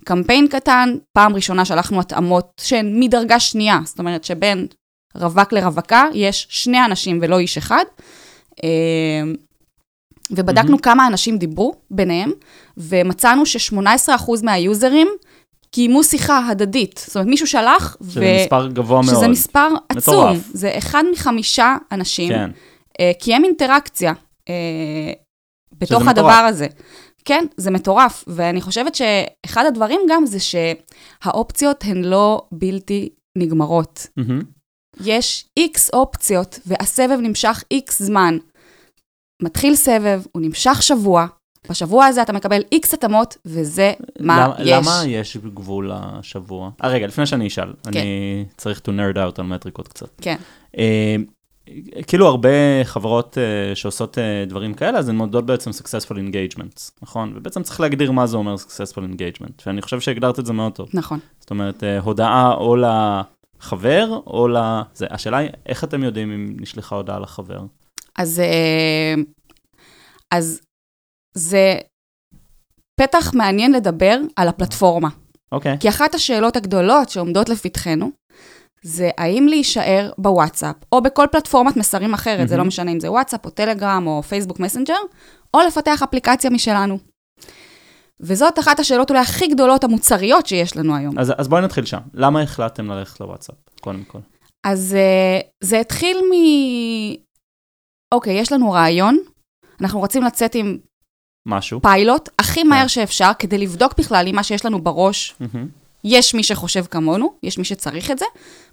קמפיין 0.06 0.48
קטן, 0.48 0.96
פעם 1.14 1.36
ראשונה 1.36 1.66
שלחנו 1.66 2.00
התאמות 2.00 2.62
שהן 2.62 3.00
מדרגה 3.00 3.40
שנייה, 3.40 3.80
זאת 3.86 4.00
אומרת 4.00 4.24
שבין 4.24 4.68
רווק 5.16 5.54
לרווקה 5.54 6.06
יש 6.14 6.48
שני 6.50 6.86
אנשים 6.86 7.20
ולא 7.22 7.40
איש 7.40 7.58
אחד. 7.58 7.84
אה, 8.64 8.70
ובדקנו 10.32 10.70
מהמם. 10.70 10.82
כמה 10.82 11.08
אנשים 11.08 11.38
דיברו 11.38 11.76
ביניהם, 11.92 12.32
ומצאנו 12.78 13.46
ש-18% 13.46 14.44
מהיוזרים 14.44 15.08
קיימו 15.72 16.04
שיחה 16.04 16.48
הדדית. 16.48 17.04
זאת 17.08 17.16
אומרת, 17.16 17.28
מישהו 17.28 17.48
שלח, 17.48 17.98
שזה 18.10 18.38
מספר 18.44 18.68
גבוה 18.68 19.02
מאוד. 19.02 19.16
שזה 19.16 19.28
מספר 19.28 19.68
עצום. 19.90 20.14
מטורף. 20.14 20.38
זה 20.54 20.72
אחד 20.78 21.04
מחמישה 21.12 21.76
אנשים. 21.92 22.30
כן. 22.30 22.52
אה, 23.00 23.12
קיים 23.20 23.44
אינטראקציה 23.46 24.14
אה, 24.50 24.54
בתוך 25.74 26.02
שזה 26.02 26.10
הדבר 26.10 26.28
מטורף. 26.28 26.50
הזה. 26.50 26.68
כן, 27.26 27.46
זה 27.58 27.72
מטורף, 27.72 28.24
ואני 28.28 28.62
חושבת 28.62 28.96
שאחד 28.96 29.66
הדברים 29.66 30.02
גם 30.10 30.26
זה 30.26 30.38
שהאופציות 30.40 31.84
הן 31.84 32.04
לא 32.04 32.42
בלתי 32.52 33.10
נגמרות. 33.38 34.08
מהמם. 34.18 34.42
יש 35.04 35.48
איקס 35.58 35.90
אופציות, 35.94 36.60
והסבב 36.66 37.18
נמשך 37.22 37.64
איקס 37.72 38.02
זמן. 38.02 38.38
מתחיל 39.42 39.76
סבב, 39.76 40.22
הוא 40.32 40.42
נמשך 40.42 40.84
שבוע, 40.84 41.28
בשבוע 41.70 42.06
הזה 42.06 42.22
אתה 42.22 42.34
מקבל 42.34 42.62
איקס 42.72 42.94
התאמות, 42.94 43.38
וזה 43.46 43.94
מה 44.20 44.48
למה- 44.48 44.56
יש. 44.60 44.88
למה 44.88 45.04
יש 45.08 45.38
גבול 45.38 45.92
לשבוע? 45.94 46.70
אה, 46.84 46.90
רגע, 46.90 47.08
לפני 47.08 47.26
שאני 47.26 47.48
אשאל, 47.48 47.74
אני 47.88 48.46
צריך 48.58 48.80
to 48.80 48.92
nerd 48.92 49.16
out 49.18 49.34
על 49.38 49.46
מטריקות 49.46 49.88
קצת. 49.88 50.10
כן, 50.22 50.36
אה, 50.78 51.16
כאילו 52.08 52.28
הרבה 52.28 52.50
חברות 52.84 53.38
אה, 53.38 53.76
שעושות 53.76 54.18
אה, 54.18 54.44
דברים 54.48 54.74
כאלה, 54.74 54.98
אז 55.00 55.10
הן 55.10 55.16
מודדות 55.16 55.46
בעצם 55.46 55.70
successful 55.72 56.14
engagements, 56.16 56.92
נכון? 57.02 57.34
ובעצם 57.36 57.64
צריך 57.64 57.80
להגדיר 57.80 58.12
מה 58.12 58.28
זה 58.28 58.38
אומר 58.38 58.56
successful 58.56 59.02
engagement, 59.14 59.62
ואני 59.66 59.82
חושב 59.82 60.00
שהגדרת 60.00 60.40
את 60.40 60.46
זה 60.46 60.54
מאוד 60.54 60.72
טוב. 60.72 60.90
נכון. 60.94 61.20
זאת 61.40 61.50
אומרת, 61.50 61.84
אה, 61.84 62.00
הודעה 62.00 62.54
או 62.54 62.76
לחבר 62.76 64.20
או 64.28 64.48
ל... 64.48 64.58
זה, 64.94 65.06
השאלה 65.10 65.38
היא, 65.38 65.50
איך 65.66 65.84
אתם 65.84 66.04
יודעים 66.04 66.32
אם 66.32 66.56
נשלחה 66.60 66.96
הודעה 66.96 67.20
לחבר? 67.20 67.60
אז, 68.18 68.40
אה, 68.40 69.14
אז 70.32 70.62
זה 71.34 71.78
פתח 73.00 73.34
מעניין 73.34 73.72
לדבר 73.72 74.20
על 74.36 74.48
הפלטפורמה. 74.48 75.10
אוקיי. 75.52 75.78
כי 75.80 75.90
אחת 75.90 76.16
השאלות 76.16 76.56
הגדולות 76.56 77.10
שעומדות 77.10 77.50
לפתחנו, 77.50 78.12
זה 78.84 79.10
האם 79.18 79.48
להישאר 79.48 80.12
בוואטסאפ, 80.18 80.76
או 80.92 81.02
בכל 81.02 81.26
פלטפורמת 81.32 81.78
מסרים 81.78 82.14
אחרת, 82.14 82.50
זה 82.50 82.58
לא. 82.58 82.64
משנה 82.64 82.92
אם 82.92 83.00
זה 83.00 83.12
וואטסאפ, 83.12 83.46
או 83.46 83.50
טלגרם, 83.50 84.08
או 84.08 84.24
פייסבוק 84.24 84.60
מסנג'ר, 84.60 85.00
או 85.54 85.60
לפתח 85.68 86.04
אפליקציה 86.04 86.50
משלנו. 86.50 87.00
וזאת 88.20 88.60
אחת 88.60 88.80
השאלות 88.80 89.10
אולי 89.10 89.22
הכי 89.22 89.48
גדולות 89.48 89.84
המוצריות 89.84 90.46
שיש 90.46 90.78
לנו 90.78 90.96
היום. 90.96 91.20
אז, 91.20 91.34
אז 91.38 91.48
בואי 91.48 91.62
נתחיל 91.62 91.86
שם. 91.86 92.00
למה 92.14 92.42
החלטתם 92.42 92.92
ללכת 92.92 93.20
לוואטסאפ, 93.20 93.56
קודם 93.82 94.04
כל? 94.04 94.20
אז 94.64 94.96
uh, 94.96 95.48
זה 95.64 95.80
התחיל 95.80 96.18
מ... 96.18 96.34
אוקיי, 98.14 98.34
יש 98.34 98.52
לנו 98.52 98.72
רעיון, 98.72 99.18
אנחנו 99.82 100.00
רוצים 100.00 100.24
לצאת 100.24 100.56
עם 100.56 100.78
משהו. 101.46 101.82
פיילוט 101.82 102.30
הכי 102.40 102.64
מהר 102.64 102.82
כן. 102.82 102.88
שאפשר, 102.88 103.32
כדי 103.40 103.58
לבדוק 103.58 103.94
בכלל 103.98 104.28
אם 104.28 104.36
מה 104.36 104.44
שיש 104.44 104.66
לנו 104.66 104.82
בראש, 104.82 105.36
מהמם. 105.40 105.68
יש 106.04 106.34
מי 106.34 106.44
שחושב 106.44 106.86
כמונו, 106.86 107.34
יש 107.44 107.58
מי 107.58 107.64
שצריך 107.64 108.12
את 108.12 108.20
זה, 108.20 108.26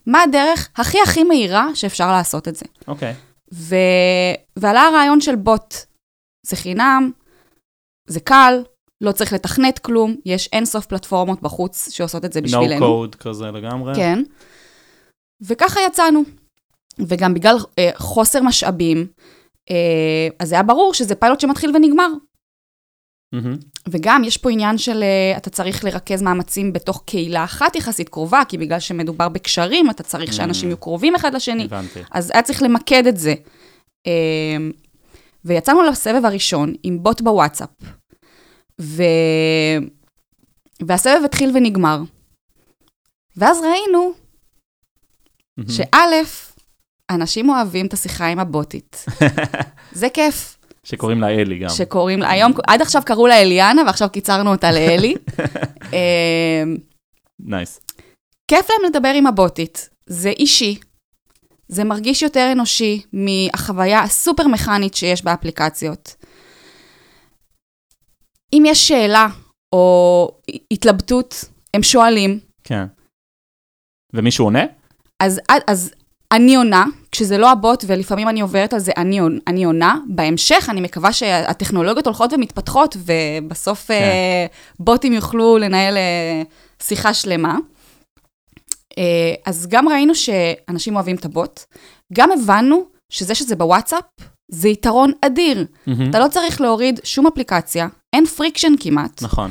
מה 0.07 0.23
הדרך 0.23 0.69
הכי 0.77 0.99
הכי 1.01 1.25
מהירה 1.25 1.69
שאפשר 1.75 2.13
לעשות 2.13 2.49
את 2.49 2.57
זה. 2.57 2.65
אוקיי. 2.89 3.15
ו... 3.55 3.77
ועלה 4.57 4.83
הרעיון 4.83 5.21
של 5.21 5.37
בוט. 5.37 5.75
זה 6.47 6.57
חינם, 6.57 7.11
זה 8.07 8.21
קל, 8.21 8.63
לא 9.01 9.13
צריך 9.13 9.33
לתכנת 9.33 9.79
כלום, 9.79 10.17
יש 10.27 10.49
אינסוף 10.53 10.87
פלטפורמות 10.87 11.43
בחוץ 11.43 11.89
שעושות 11.91 12.25
את 12.25 12.33
זה 12.33 12.41
no 12.41 12.43
בשבילנו. 12.43 13.05
code 13.05 13.17
כזה 13.17 13.45
לגמרי. 13.45 13.95
כן. 13.95 14.23
וככה 15.41 15.81
יצאנו. 15.87 16.23
וגם 16.99 17.35
בגלל 17.35 17.57
אה, 17.79 17.91
חוסר 17.97 18.43
משאבים, 18.43 19.07
אה, 19.71 20.29
אז 20.39 20.53
היה 20.53 20.63
ברור 20.63 20.95
שזה 20.95 21.15
פיילוט 21.15 21.41
שמתחיל 21.41 21.77
ונגמר. 21.77 22.09
מהמם. 23.33 23.57
וגם 23.89 24.25
יש 24.25 24.37
פה 24.37 24.51
עניין 24.51 24.79
של 24.79 25.03
אה, 25.03 25.37
אתה 25.37 25.51
צריך 25.51 25.85
לרכז 25.85 26.23
מאמצים 26.23 26.73
בתוך 26.73 27.03
קהילה 27.07 27.45
אחת 27.45 27.77
יחסית 27.77 28.09
קרובה, 28.09 28.43
כי 28.49 28.59
בגלל 28.59 28.81
שמדובר 28.81 29.29
בקשרים, 29.29 29.91
אתה 29.91 30.03
צריך 30.03 30.33
שאנשים 30.33 30.65
Mm. 30.69 30.71
יהיו 30.71 30.77
קרובים 30.77 31.15
אחד 31.15 31.35
לשני. 31.35 31.65
הבנתי. 31.65 32.01
אז 32.11 32.31
היה 32.35 32.43
צריך 32.43 32.63
למקד 32.63 33.07
את 33.07 33.17
זה. 33.17 33.35
אמ, 34.07 34.71
ויצאנו 35.45 35.83
לסבב 35.83 36.25
הראשון 36.25 36.75
עם 36.83 37.03
בוט 37.03 37.21
בוואטסאפ. 37.21 37.69
ו... 38.81 39.03
והסבב 40.87 41.21
התחיל 41.25 41.51
ונגמר. 41.55 42.03
ואז 43.37 43.59
ראינו 43.61 44.13
מהמם. 45.57 45.71
שא', 45.71 46.47
אנשים 47.11 47.49
אוהבים 47.49 47.87
את 47.87 47.93
השיחה 47.93 48.27
עם 48.27 48.39
הבוטית. 48.39 49.05
זה 49.93 50.09
כיף, 50.09 50.56
שקוראים 50.87 51.21
לה 51.21 51.29
אלי 51.29 51.59
גם. 51.59 51.69
שקוראים 51.69 52.21
לה, 52.21 52.31
היום, 52.31 52.53
עד 52.67 52.83
עכשיו 52.83 53.03
קראו 53.05 53.27
לה 53.27 53.43
אליאנה, 53.43 53.83
ועכשיו 53.87 54.09
קיצרנו 54.11 54.51
אותה 54.51 54.73
לאלי. 54.73 55.15
אמ, 55.93 56.77
נייס. 57.41 57.81
כיף 58.49 58.71
להם 58.71 58.91
לדבר 58.91 59.13
עם 59.17 59.27
הבוטית, 59.27 59.89
זה 60.07 60.29
אישי, 60.29 60.79
זה 61.69 61.85
מרגיש 61.85 62.23
יותר 62.23 62.49
אנושי 62.53 63.03
מהחוויה 63.13 64.01
הסופר 64.01 64.47
מכנית 64.47 64.95
שיש 64.95 65.25
באפליקציות. 65.25 66.15
אם 68.53 68.63
יש 68.67 68.89
שאלה 68.89 69.29
או 69.73 70.29
התלבטות, 70.71 71.45
הם 71.75 71.83
שואלים, 71.83 72.41
כן. 72.65 72.85
ומישהו 74.13 74.45
עונה? 74.45 74.65
אז, 75.21 75.41
אז 75.67 75.95
אני 76.33 76.57
עונה, 76.57 76.85
כשזה 77.13 77.39
לא 77.39 77.51
הבוט, 77.51 77.85
ולפעמים 77.87 78.29
אני 78.29 78.41
עוברת 78.41 78.73
על 78.73 78.79
זה, 78.79 78.93
אני, 78.97 79.21
אני 79.47 79.65
עונה. 79.65 79.99
בהמשך, 80.07 80.67
אני 80.71 80.81
מקווה 80.81 81.13
שהטכנולוגיות 81.13 82.07
הולכות 82.07 82.33
ומתפתחות, 82.33 82.97
ובסוף 82.97 83.87
כן. 83.87 83.95
אה, 83.95 84.47
בוטים 84.81 85.13
יוכלו 85.13 85.59
לנהל 85.59 85.97
אה, 85.97 86.43
שיחה 86.83 87.15
שלמה. 87.15 87.59
אה, 88.99 89.35
אז 89.47 89.67
גם 89.71 89.89
ראינו 89.89 90.15
שאנשים 90.15 90.95
אוהבים 90.95 91.17
את 91.17 91.25
הבוט, 91.25 91.61
גם 92.13 92.33
הבנו 92.33 92.85
שזה 93.11 93.35
שזה 93.35 93.57
בוואטסאפ, 93.57 94.05
זה 94.49 94.69
יתרון 94.69 95.13
אדיר. 95.21 95.67
מהמם. 95.87 96.11
אתה 96.11 96.19
לא 96.19 96.29
צריך 96.29 96.61
להוריד 96.61 97.01
שום 97.05 97.27
אפליקציה, 97.27 97.89
אין 98.13 98.27
friction 98.27 98.73
כמעט. 98.81 99.23
נכון. 99.23 99.51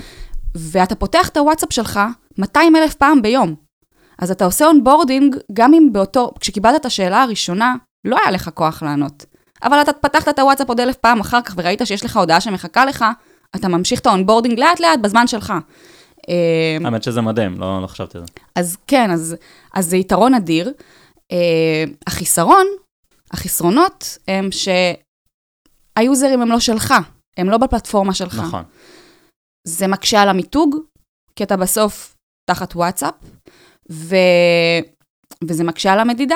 ואתה 0.55 0.95
פותח 0.95 1.29
את 1.29 1.37
הוואטסאפ 1.37 1.73
שלך 1.73 1.99
200 2.37 2.75
אלף 2.75 2.93
פעם 2.93 3.21
ביום. 3.21 3.64
אז 4.19 4.31
אתה 4.31 4.45
עושה 4.45 4.65
onboarding, 4.65 5.35
גם 5.53 5.73
אם 5.73 5.89
באותו, 5.91 6.31
כשקיבלת 6.39 6.75
את 6.75 6.85
השאלה 6.85 7.23
הראשונה, 7.23 7.75
לא 8.05 8.17
היה 8.21 8.31
לך 8.31 8.49
כוח 8.53 8.83
לענות. 8.83 9.25
אבל 9.63 9.81
אתה 9.81 9.93
פתחת 9.93 10.29
את 10.29 10.39
הוואטסאפ 10.39 10.69
עוד 10.69 10.79
אלף 10.79 10.95
פעם 10.95 11.19
אחר 11.19 11.41
כך 11.41 11.53
וראית 11.57 11.81
שיש 11.85 12.05
לך 12.05 12.17
הודעה 12.17 12.41
שמחכה 12.41 12.85
לך, 12.85 13.05
אתה 13.55 13.67
ממשיך 13.67 13.99
את 13.99 14.05
ה 14.05 14.10
onboarding 14.10 14.59
לאט 14.59 14.79
לאט 14.79 14.99
בזמן 14.99 15.27
שלך. 15.27 15.53
אה, 16.29 16.77
האמת 16.85 17.03
שזה 17.03 17.21
מדהים, 17.21 17.59
לא 17.59 17.81
לא 17.81 17.87
חשבתי 17.87 18.17
על 18.17 18.23
זה. 18.23 18.31
אז 18.55 18.77
כן, 18.87 19.11
אז, 19.11 19.35
אז 19.73 19.87
זה 19.87 19.97
יתרון 19.97 20.33
אדיר. 20.33 20.73
אה, 21.31 21.83
החיסרון, 22.07 22.65
החסרונות, 23.31 24.17
הם 24.27 24.49
שהיוזרים 25.97 26.41
הם 26.41 26.49
לא 26.49 26.59
שלך, 26.59 26.93
הם 27.37 27.49
לא 27.49 27.57
בפלטפורמה 27.57 28.13
שלך. 28.13 28.39
נכון. 28.39 28.63
זה 29.67 29.87
מקשה 29.87 30.21
על 30.21 30.29
המיתוג, 30.29 30.75
כי 31.35 31.43
אתה 31.43 31.57
בסוף 31.57 32.15
תחת 32.49 32.75
וואטסאפ, 32.75 33.13
ו... 33.91 34.15
וזה 35.43 35.63
מקשה 35.63 35.93
על 35.93 35.99
המדידה. 35.99 36.35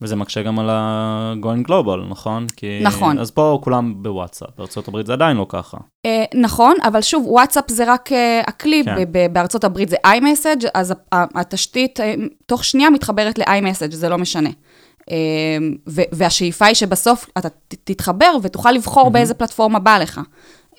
וזה 0.00 0.16
מקשה 0.16 0.42
גם 0.42 0.58
על 0.58 0.70
ה-going 0.70 1.68
global, 1.68 2.10
נכון? 2.10 2.46
כי... 2.56 2.80
נכון. 2.82 3.18
אז 3.18 3.30
פה 3.30 3.58
כולם 3.64 4.02
בוואטסאפ, 4.02 4.48
בארה"ב 4.58 5.06
זה 5.06 5.12
עדיין 5.12 5.36
לא 5.36 5.46
ככה. 5.48 5.76
אה, 6.06 6.24
נכון, 6.34 6.74
אבל 6.82 7.00
שוב, 7.02 7.24
וואטסאפ 7.26 7.64
זה 7.70 7.92
רק 7.92 8.12
אה, 8.12 8.40
הכלי, 8.46 8.82
כן. 8.84 8.96
ב- 9.12 9.26
בארצות 9.32 9.64
הברית 9.64 9.88
זה 9.88 9.96
iMessage, 10.06 10.66
אז 10.74 10.94
התשתית 11.12 12.00
אה, 12.00 12.14
תוך 12.46 12.64
שנייה 12.64 12.90
מתחברת 12.90 13.38
ל-iMessage, 13.38 13.90
זה 13.94 14.08
לא 14.08 14.18
משנה. 14.18 14.50
אה, 15.10 15.16
ו- 15.88 16.02
והשאיפה 16.12 16.66
היא 16.66 16.74
שבסוף 16.74 17.26
אתה 17.38 17.48
ת- 17.48 17.54
תתחבר 17.84 18.32
ותוכל 18.42 18.70
לבחור 18.72 19.02
מהמם. 19.02 19.12
באיזה 19.12 19.34
פלטפורמה 19.34 19.78
בא 19.78 19.98
לך, 19.98 20.20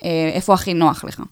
אה, 0.04 0.30
איפה 0.34 0.54
הכי 0.54 0.74
נוח 0.74 1.04
לך. 1.04 1.22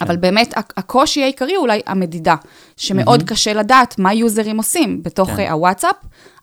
אבל 0.00 0.16
באמת, 0.16 0.54
הקושי 0.56 1.22
העיקרי 1.22 1.54
הוא 1.54 1.62
אולי 1.62 1.80
המדידה, 1.86 2.34
שמאוד. 2.76 3.22
קשה 3.22 3.52
לדעת 3.52 3.98
מה 3.98 4.14
יוזרים 4.14 4.56
עושים 4.56 5.02
בתוך 5.02 5.30
כן. 5.30 5.40
אה, 5.40 5.52
הוואטסאפ. 5.52 5.96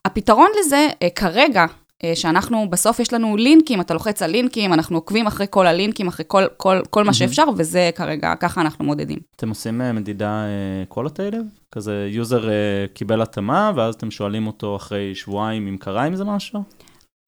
הפתרון 0.06 0.48
לזה, 0.60 0.88
אה, 1.02 1.10
כרגע, 1.10 1.66
אה, 2.04 2.16
שאנחנו, 2.16 2.70
בסוף 2.70 3.00
יש 3.00 3.14
לנו 3.14 3.38
לינקים, 3.38 3.82
אתה 3.82 3.94
לוחץ 3.94 4.22
על 4.22 4.32
לינקים, 4.32 4.74
אנחנו 4.74 4.98
עוקבים 4.98 5.28
אחרי 5.28 5.46
כל 5.50 5.68
הלינקים, 5.68 6.08
אחרי 6.08 6.26
כל, 6.28 6.44
כל, 6.58 6.80
כל 6.90 7.04
מה 7.04 7.14
שאפשר, 7.14 7.44
וזה 7.58 7.90
כרגע, 7.96 8.36
ככה 8.36 8.62
אנחנו 8.62 8.86
מודדים. 8.86 9.20
אתם 9.36 9.50
עושים 9.50 9.82
אה, 9.82 9.94
מדידה 9.94 10.46
qualitative? 10.88 11.42
כזה 11.72 12.08
user 12.12 12.50
אה, 12.50 12.86
קיבל 12.94 13.22
התאמה, 13.22 13.72
ואז 13.76 13.96
אתם 13.96 14.12
שואלים 14.12 14.48
אותו 14.48 14.76
אחרי 14.76 15.16
שבועיים 15.16 15.68
אם 15.68 15.78
קרה 15.78 16.04
עם 16.04 16.16
זה 16.16 16.24
משהו? 16.24 16.64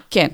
כן, 0.09 0.27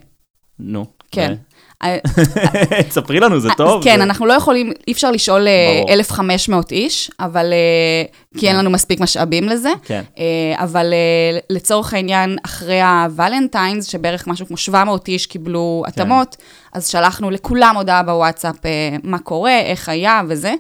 נו. 0.60 0.86
כן. 1.12 1.36
אה, 1.84 1.98
תספרי 2.90 3.20
לנו, 3.20 3.40
זה 3.40 3.50
טוב. 3.58 3.78
אז 3.78 3.84
כן, 3.84 4.02
אנחנו 4.02 4.26
לא 4.26 4.34
יכולים, 4.34 4.74
אי 4.88 4.92
אפשר 4.92 5.12
לשאול 5.12 5.48
אה, 5.48 5.74
ברור. 5.76 5.94
1,500 5.94 6.72
איש, 6.72 7.12
אבל, 7.20 7.54
אה, 7.54 8.40
כי 8.40 8.48
אין 8.48 8.56
כן. 8.56 8.60
לנו 8.60 8.70
מספיק 8.70 9.00
משאבים 9.00 9.50
לזה. 9.50 9.70
כן. 9.84 10.02
אה, 10.20 10.64
אבל 10.64 10.94
אה, 10.94 11.40
לצורך 11.50 11.94
העניין, 11.94 12.38
אחרי 12.46 12.82
ה 12.82 12.90
Valentine's, 12.90 13.86
שבערך 13.88 14.28
משהו 14.28 14.48
כמו 14.48 14.58
700 14.58 15.08
איש 15.08 15.26
קיבלו 15.26 15.84
כן. 15.86 15.90
התאמות, 15.90 16.38
אז 16.74 16.88
שלחנו 16.88 17.32
לכולם 17.32 17.78
הודעה 17.78 18.04
בוואטסאפ 18.04 18.66
אה, 18.66 18.96
מה 19.04 19.20
קורה, 19.20 19.60
איך 19.60 19.90
היה 19.90 20.22
וזה. 20.28 20.54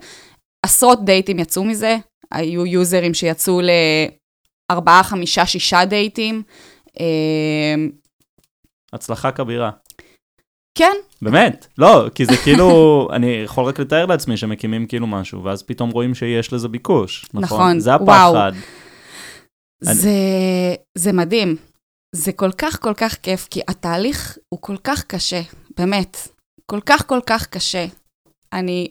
עשרות 0.65 1.05
דייטים 1.05 1.39
יצאו 1.39 1.63
מזה, 1.63 1.97
היו 2.31 2.65
יוזרים 2.65 3.13
שיצאו 3.13 3.62
לארבעה, 4.71 5.03
חמישה, 5.03 5.45
שישה 5.45 5.86
דייטים. 5.86 6.43
אה, 6.99 7.05
הצלחה 8.93 9.31
כבירה. 9.31 9.69
כן, 10.77 10.95
באמת, 11.21 11.67
לא, 11.77 12.10
כי 12.15 12.25
זה 12.25 12.38
כאילו, 12.43 12.67
אני 13.15 13.27
יכול 13.27 13.65
רק 13.65 13.79
לתאר 13.79 14.05
לעצמי 14.05 14.38
שמקימים 14.38 14.88
כאילו 14.88 15.07
משהו, 15.07 15.43
ואז 15.43 15.63
פתאום 15.63 15.89
רואים 15.89 16.15
שיש 16.15 16.53
לזה 16.53 16.67
ביקוש, 16.67 17.25
נכון? 17.34 17.43
נכון, 17.43 17.79
זה. 17.79 17.93
הפחד. 17.93 18.51
זה 20.97 21.13
מדהים. 21.13 21.55
זה 22.15 22.31
כל 22.31 22.51
כך 22.51 22.81
כל 22.81 22.93
כך 22.93 23.15
כיף, 23.15 23.47
כי 23.51 23.62
התהליך 23.67 24.38
הוא 24.49 24.62
כל 24.62 24.77
כך 24.77 25.03
קשה, 25.03 25.41
באמת. 25.77 26.17
כל 26.65 26.79
כך 26.86 27.07
כל 27.07 27.19
כך 27.25 27.47
קשה. 27.47 27.86
אני, 28.53 28.88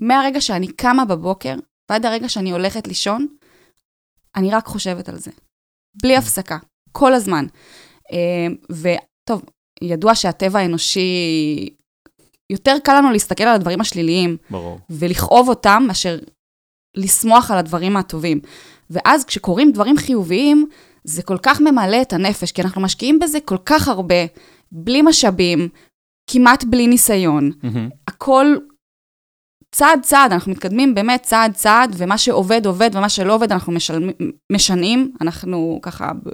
מהרגע 0.00 0.40
שאני 0.40 0.72
קמה 0.72 1.04
בבוקר 1.04 1.54
ועד 1.90 2.06
הרגע 2.06 2.28
שאני 2.28 2.52
הולכת 2.52 2.86
לישון, 2.86 3.26
אני 4.36 4.50
רק 4.50 4.66
חושבת 4.66 5.08
על 5.08 5.16
זה. 5.18 5.30
בלי 6.02 6.16
הפסקה, 6.16 6.58
כל 6.92 7.14
הזמן. 7.14 7.46
אה, 8.12 8.46
וטוב, 8.70 9.42
ידוע 9.84 10.14
שהטבע 10.14 10.58
האנושי, 10.58 11.08
יותר 12.50 12.76
קל 12.84 12.98
לנו 12.98 13.10
להסתכל 13.10 13.44
על 13.44 13.54
הדברים 13.54 13.80
השליליים, 13.80 14.36
ברור. 14.50 14.78
ולכאוב 14.90 15.48
אותם, 15.48 15.84
מאשר 15.86 16.18
לשמוח 16.96 17.50
על 17.50 17.58
הדברים 17.58 17.96
הטובים. 17.96 18.40
ואז 18.90 19.24
כשקורים 19.24 19.72
דברים 19.72 19.96
חיוביים, 19.96 20.68
זה 21.04 21.22
כל 21.22 21.38
כך 21.42 21.60
ממלא 21.60 22.02
את 22.02 22.12
הנפש, 22.12 22.52
כי 22.52 22.62
אנחנו 22.62 22.80
משקיעים 22.80 23.18
בזה 23.18 23.40
כל 23.40 23.58
כך 23.64 23.88
הרבה, 23.88 24.24
בלי 24.72 25.02
משאבים, 25.02 25.68
כמעט 26.30 26.64
בלי 26.64 26.86
ניסיון. 26.86 27.50
מהמם. 27.62 27.88
הכל 28.08 28.46
צעד 29.74 30.00
צעד, 30.02 30.32
אנחנו 30.32 30.52
מתקדמים 30.52 30.94
באמת 30.94 31.22
צעד 31.22 31.52
צעד, 31.52 31.94
ומה 31.96 32.18
שעובד 32.18 32.66
עובד 32.66 32.90
ומה 32.94 33.08
שלא 33.08 33.34
עובד 33.34 33.52
אנחנו 33.52 33.72
משלמים, 33.72 34.12
משנים, 34.52 35.12
אנחנו 35.20 35.78
ככה 35.82 36.12
ב, 36.12 36.30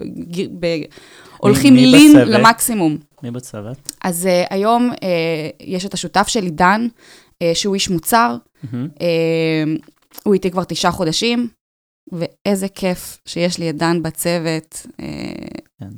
ב, 0.61 0.67
הולכים 1.41 1.75
מי 1.75 1.87
לין 1.87 2.13
בצוות? 2.13 2.29
למקסימום. 2.29 2.97
מי 3.23 3.31
בצוות? 3.31 3.93
אז 4.05 4.27
uh, 4.27 4.47
היום 4.55 4.91
uh, 4.93 4.97
יש 5.61 5.85
את 5.85 5.95
השותף 5.95 6.29
שלי, 6.29 6.51
דן, 6.51 6.87
uh, 6.91 7.47
שהוא 7.55 7.75
איש 7.75 7.91
מוצר, 7.91 8.37
מהמם. 8.63 8.89
uh, 8.95 9.89
הוא 10.25 10.35
איתי 10.35 10.51
כבר 10.51 10.65
תשעה 10.65 10.93
חודשים, 10.93 11.49
ואיזה 12.13 12.69
כיף 12.69 13.19
שיש 13.27 13.59
לי 13.59 13.71
את 13.71 13.77
דן 13.77 14.03
בצוות. 14.03 14.87
Uh, 14.87 15.61
כן. 15.81 15.89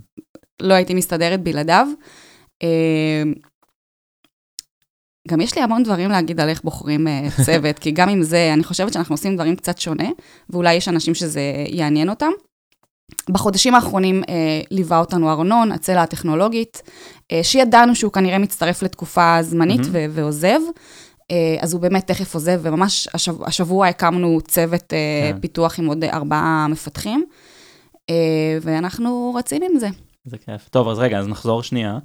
לא 0.63 0.75
הייתי 0.75 0.95
מסתדרת 0.95 1.43
בלעדיו. 1.43 1.87
Uh, 2.65 3.39
גם 5.29 5.41
יש 5.41 5.57
לי 5.57 5.63
המון 5.63 5.83
דברים 5.83 6.11
להגיד 6.11 6.41
על 6.41 6.49
איך 6.49 6.63
בוחרים 6.63 7.09
אה, 7.09 7.29
צוות, 7.45 7.79
כי 7.83 7.91
גם 7.91 8.09
עם 8.09 8.23
זה, 8.23 8.51
אני 8.53 8.65
חושבת 8.65 8.93
שאנחנו 8.93 9.15
עושים 9.15 9.35
דברים 9.35 9.57
קצת 9.57 9.79
שונה, 9.79 10.09
ואולי 10.51 10.75
יש 10.75 10.89
אנשים 10.89 11.15
שזה 11.15 11.41
יעניין 11.69 12.11
אותם. 12.11 12.31
בחודשים 13.31 13.75
האחרונים 13.75 14.23
אה, 14.29 14.35
ליווה 14.71 14.99
אותנו 14.99 15.31
ארנון, 15.31 15.73
הצלע 15.73 16.03
הטכנולוגית, 16.03 16.83
אה, 17.33 17.41
שידענו 17.43 17.95
שהוא 17.95 18.13
כנראה 18.13 18.39
מצטרף 18.39 18.83
לתקופה 18.83 19.39
זמנית 19.43 19.81
mm-hmm. 19.81 19.93
ו- 19.93 20.07
ועוזב. 20.11 20.61
אה, 21.31 21.57
אז 21.61 21.73
הוא 21.73 21.81
באמת 21.83 22.07
תכף 22.07 22.35
עוזב, 22.35 22.61
וממש 22.63 23.09
השב- 23.15 23.43
השבוע 23.45 23.87
הקמנו 23.87 24.39
צוות 24.41 24.93
אה, 24.93 25.31
כן. 25.33 25.41
פיתוח 25.41 25.79
עם 25.79 25.87
עוד 25.87 26.05
ארבעה 26.05 26.67
מפתחים, 26.71 27.25
אה, 28.11 28.15
ואנחנו 28.63 29.35
רצים 29.39 29.63
עם 29.71 29.79
זה. 29.79 29.89
זה 30.25 30.39
כיף. 30.39 30.69
טוב, 30.69 30.89
אז 30.89 30.99
רגע, 30.99 31.19
אז 31.19 31.29
נחזור 31.29 31.63
שנייה. 31.63 31.99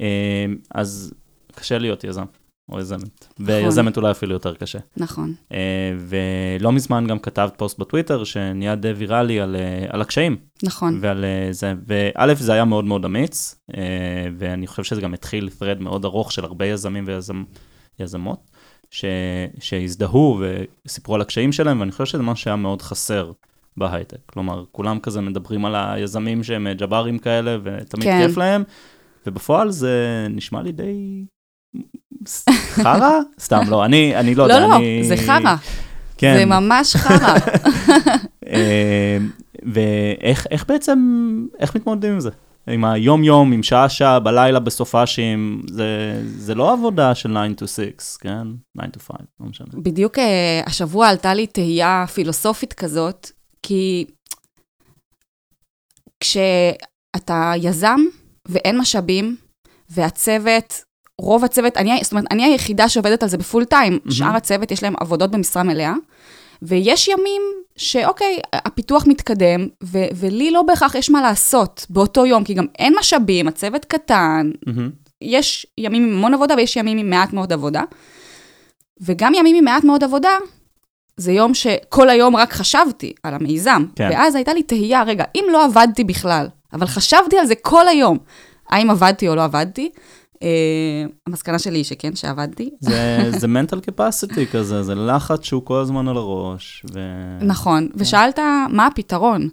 אה, 0.00 0.46
אז 0.74 1.12
קשה 1.54 1.78
להיות 1.78 2.04
יזם. 2.04 2.24
או 2.68 2.80
יזמת. 2.80 3.26
נכון. 3.38 3.54
ויזמת 3.54 3.96
אולי 3.96 4.10
אפילו 4.10 4.32
יותר 4.32 4.54
קשה. 4.54 4.78
נכון. 4.96 5.34
Uh, 5.50 5.54
ולא 5.98 6.72
מזמן 6.72 7.06
גם 7.06 7.18
כתבת 7.18 7.54
פוסט 7.56 7.78
בטוויטר 7.78 8.24
שנהיה 8.24 8.74
די 8.74 8.92
ויראלי 8.92 9.40
על, 9.40 9.56
uh, 9.56 9.92
על 9.94 10.00
הקשיים. 10.00 10.36
נכון. 10.62 10.98
ועל 11.02 11.24
uh, 11.24 11.52
זה, 11.52 11.74
וא', 11.86 12.34
זה 12.34 12.52
היה 12.52 12.64
מאוד 12.64 12.84
מאוד 12.84 13.04
אמיץ, 13.04 13.56
uh, 13.70 13.74
ואני 14.38 14.66
חושב 14.66 14.82
שזה 14.82 15.00
גם 15.00 15.14
התחיל 15.14 15.48
thread 15.60 15.82
מאוד 15.82 16.04
ארוך 16.04 16.32
של 16.32 16.44
הרבה 16.44 16.66
יזמים 16.66 17.04
ויזמות, 17.98 18.50
ש, 18.90 19.04
שהזדהו 19.60 20.42
וסיפרו 20.86 21.14
על 21.14 21.20
הקשיים 21.20 21.52
שלהם, 21.52 21.80
ואני 21.80 21.92
חושב 21.92 22.04
שזה 22.04 22.22
משהו 22.22 22.42
שהיה 22.42 22.56
מאוד 22.56 22.82
חסר 22.82 23.32
בהייטק. 23.76 24.18
כלומר, 24.26 24.64
כולם 24.72 24.98
כזה 24.98 25.20
מדברים 25.20 25.64
על 25.64 25.74
היזמים 25.74 26.42
שהם 26.42 26.66
ג'ברים 26.72 27.18
כאלה, 27.18 27.56
ותמיד 27.62 28.04
כן. 28.04 28.26
כיף 28.26 28.36
להם, 28.36 28.62
ובפועל 29.26 29.70
זה 29.70 30.26
נשמע 30.30 30.62
לי 30.62 30.72
די 30.72 31.24
חרא? 32.82 33.20
סתם, 33.40 33.60
לא, 33.68 33.84
אני, 33.84 34.16
אני 34.16 34.34
לא, 34.34 34.48
לא 34.48 34.52
יודע, 34.52 34.66
לא, 34.66 34.76
אני... 34.76 35.02
לא, 35.02 35.08
זה 35.08 35.16
חרא. 35.16 35.56
כן. 36.18 36.34
זה 36.38 36.44
ממש 36.44 36.96
חרא. 36.96 37.34
אה, 38.52 39.18
ואיך 39.72 40.64
בעצם, 40.68 40.98
איך 41.58 41.76
מתמודדים 41.76 42.12
עם 42.12 42.20
זה? 42.20 42.30
עם 42.70 42.84
היום-יום, 42.84 43.52
עם 43.52 43.62
שעה-שעה, 43.62 44.20
בלילה 44.20 44.60
בסופאשים, 44.60 45.62
זה, 45.70 46.20
זה 46.24 46.54
לא 46.54 46.72
עבודה 46.72 47.14
של 47.14 47.36
9 47.56 47.64
to 47.64 47.66
6, 47.66 48.16
כן? 48.20 48.46
9 48.78 48.86
to 48.86 49.00
5, 49.00 49.16
לא 49.40 49.46
משנה. 49.46 49.66
בדיוק 49.74 50.18
אה, 50.18 50.60
השבוע 50.66 51.08
עלתה 51.08 51.34
לי 51.34 51.46
תהייה 51.46 52.04
פילוסופית 52.14 52.72
כזאת, 52.72 53.30
כי 53.62 54.04
כשאתה 56.20 57.52
יזם 57.56 58.00
ואין 58.48 58.78
משאבים, 58.78 59.36
והצוות 59.90 60.87
רוב 61.20 61.44
הצוות, 61.44 61.76
אני, 61.76 62.00
זאת 62.02 62.12
אומרת, 62.12 62.24
אני 62.30 62.44
היחידה 62.44 62.88
שעובדת 62.88 63.22
על 63.22 63.28
זה 63.28 63.38
בפול 63.38 63.64
טיים, 63.64 63.98
mm-hmm. 64.06 64.12
שאר 64.12 64.36
הצוות 64.36 64.70
יש 64.70 64.82
להם 64.82 64.94
עבודות 65.00 65.30
במשרה 65.30 65.62
מלאה, 65.62 65.94
ויש 66.62 67.08
ימים 67.08 67.42
שאוקיי, 67.76 68.38
הפיתוח 68.52 69.06
מתקדם, 69.06 69.68
ו- 69.84 70.08
ולי 70.14 70.50
לא 70.50 70.62
בהכרח 70.62 70.94
יש 70.94 71.10
מה 71.10 71.22
לעשות 71.22 71.86
באותו 71.90 72.26
יום, 72.26 72.44
כי 72.44 72.54
גם 72.54 72.66
אין 72.78 72.94
משאבים, 72.98 73.48
הצוות 73.48 73.84
קטן, 73.84 74.50
mm-hmm. 74.66 75.08
יש 75.22 75.66
ימים 75.78 76.04
עם 76.04 76.12
המון 76.12 76.34
עבודה 76.34 76.54
ויש 76.54 76.76
ימים 76.76 76.98
עם 76.98 77.10
מעט 77.10 77.32
מאוד 77.32 77.52
עבודה. 77.52 77.82
וגם 79.00 79.34
ימים 79.34 79.56
עם 79.56 79.64
מעט 79.64 79.84
מאוד 79.84 80.04
עבודה, 80.04 80.30
זה 81.16 81.32
יום 81.32 81.54
שכל 81.54 82.08
היום 82.08 82.36
רק 82.36 82.52
חשבתי 82.52 83.12
על 83.22 83.34
המיזם. 83.34 83.84
כן. 83.96 84.08
ואז 84.12 84.34
הייתה 84.34 84.54
לי 84.54 84.62
תהייה, 84.62 85.02
רגע, 85.02 85.24
אם 85.34 85.44
לא 85.52 85.64
עבדתי 85.64 86.04
בכלל, 86.04 86.46
אבל 86.72 86.86
חשבתי 86.86 87.38
על 87.38 87.46
זה 87.46 87.54
כל 87.54 87.88
היום, 87.88 88.18
האם 88.70 88.90
עבדתי 88.90 89.28
או 89.28 89.34
לא 89.34 89.44
עבדתי? 89.44 89.90
Uh, 90.38 91.10
המסקנה 91.26 91.58
שלי 91.58 91.78
היא 91.78 91.84
שכן, 91.84 92.16
שעבדתי. 92.16 92.70
זה, 92.80 93.18
זה 93.40 93.46
mental 93.46 93.90
capacity 93.90 94.52
כזה, 94.52 94.82
זה 94.82 94.94
לחץ 94.94 95.42
שהוא 95.42 95.64
כל 95.64 95.80
הזמן 95.80 96.08
על 96.08 96.16
הראש. 96.16 96.84
ו... 96.94 96.98
נכון, 97.40 97.88
כן. 97.88 98.02
ושאלת 98.02 98.38
מה 98.68 98.86
הפתרון. 98.86 99.48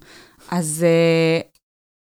אז, 0.52 0.86
uh, 0.86 1.46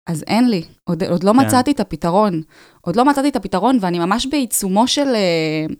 אז 0.08 0.24
אין 0.28 0.50
לי, 0.50 0.64
עוד, 0.84 1.04
עוד 1.04 1.24
לא 1.24 1.32
כן. 1.32 1.40
מצאתי 1.40 1.72
את 1.72 1.80
הפתרון. 1.80 2.42
עוד 2.82 2.96
לא 2.96 3.06
מצאתי 3.06 3.30
את 3.30 3.36
הפתרון, 3.36 3.78
ואני 3.82 4.00
ממש 4.00 4.26
בעיצומו 4.26 4.88
של, 4.88 5.08
uh, 5.08 5.74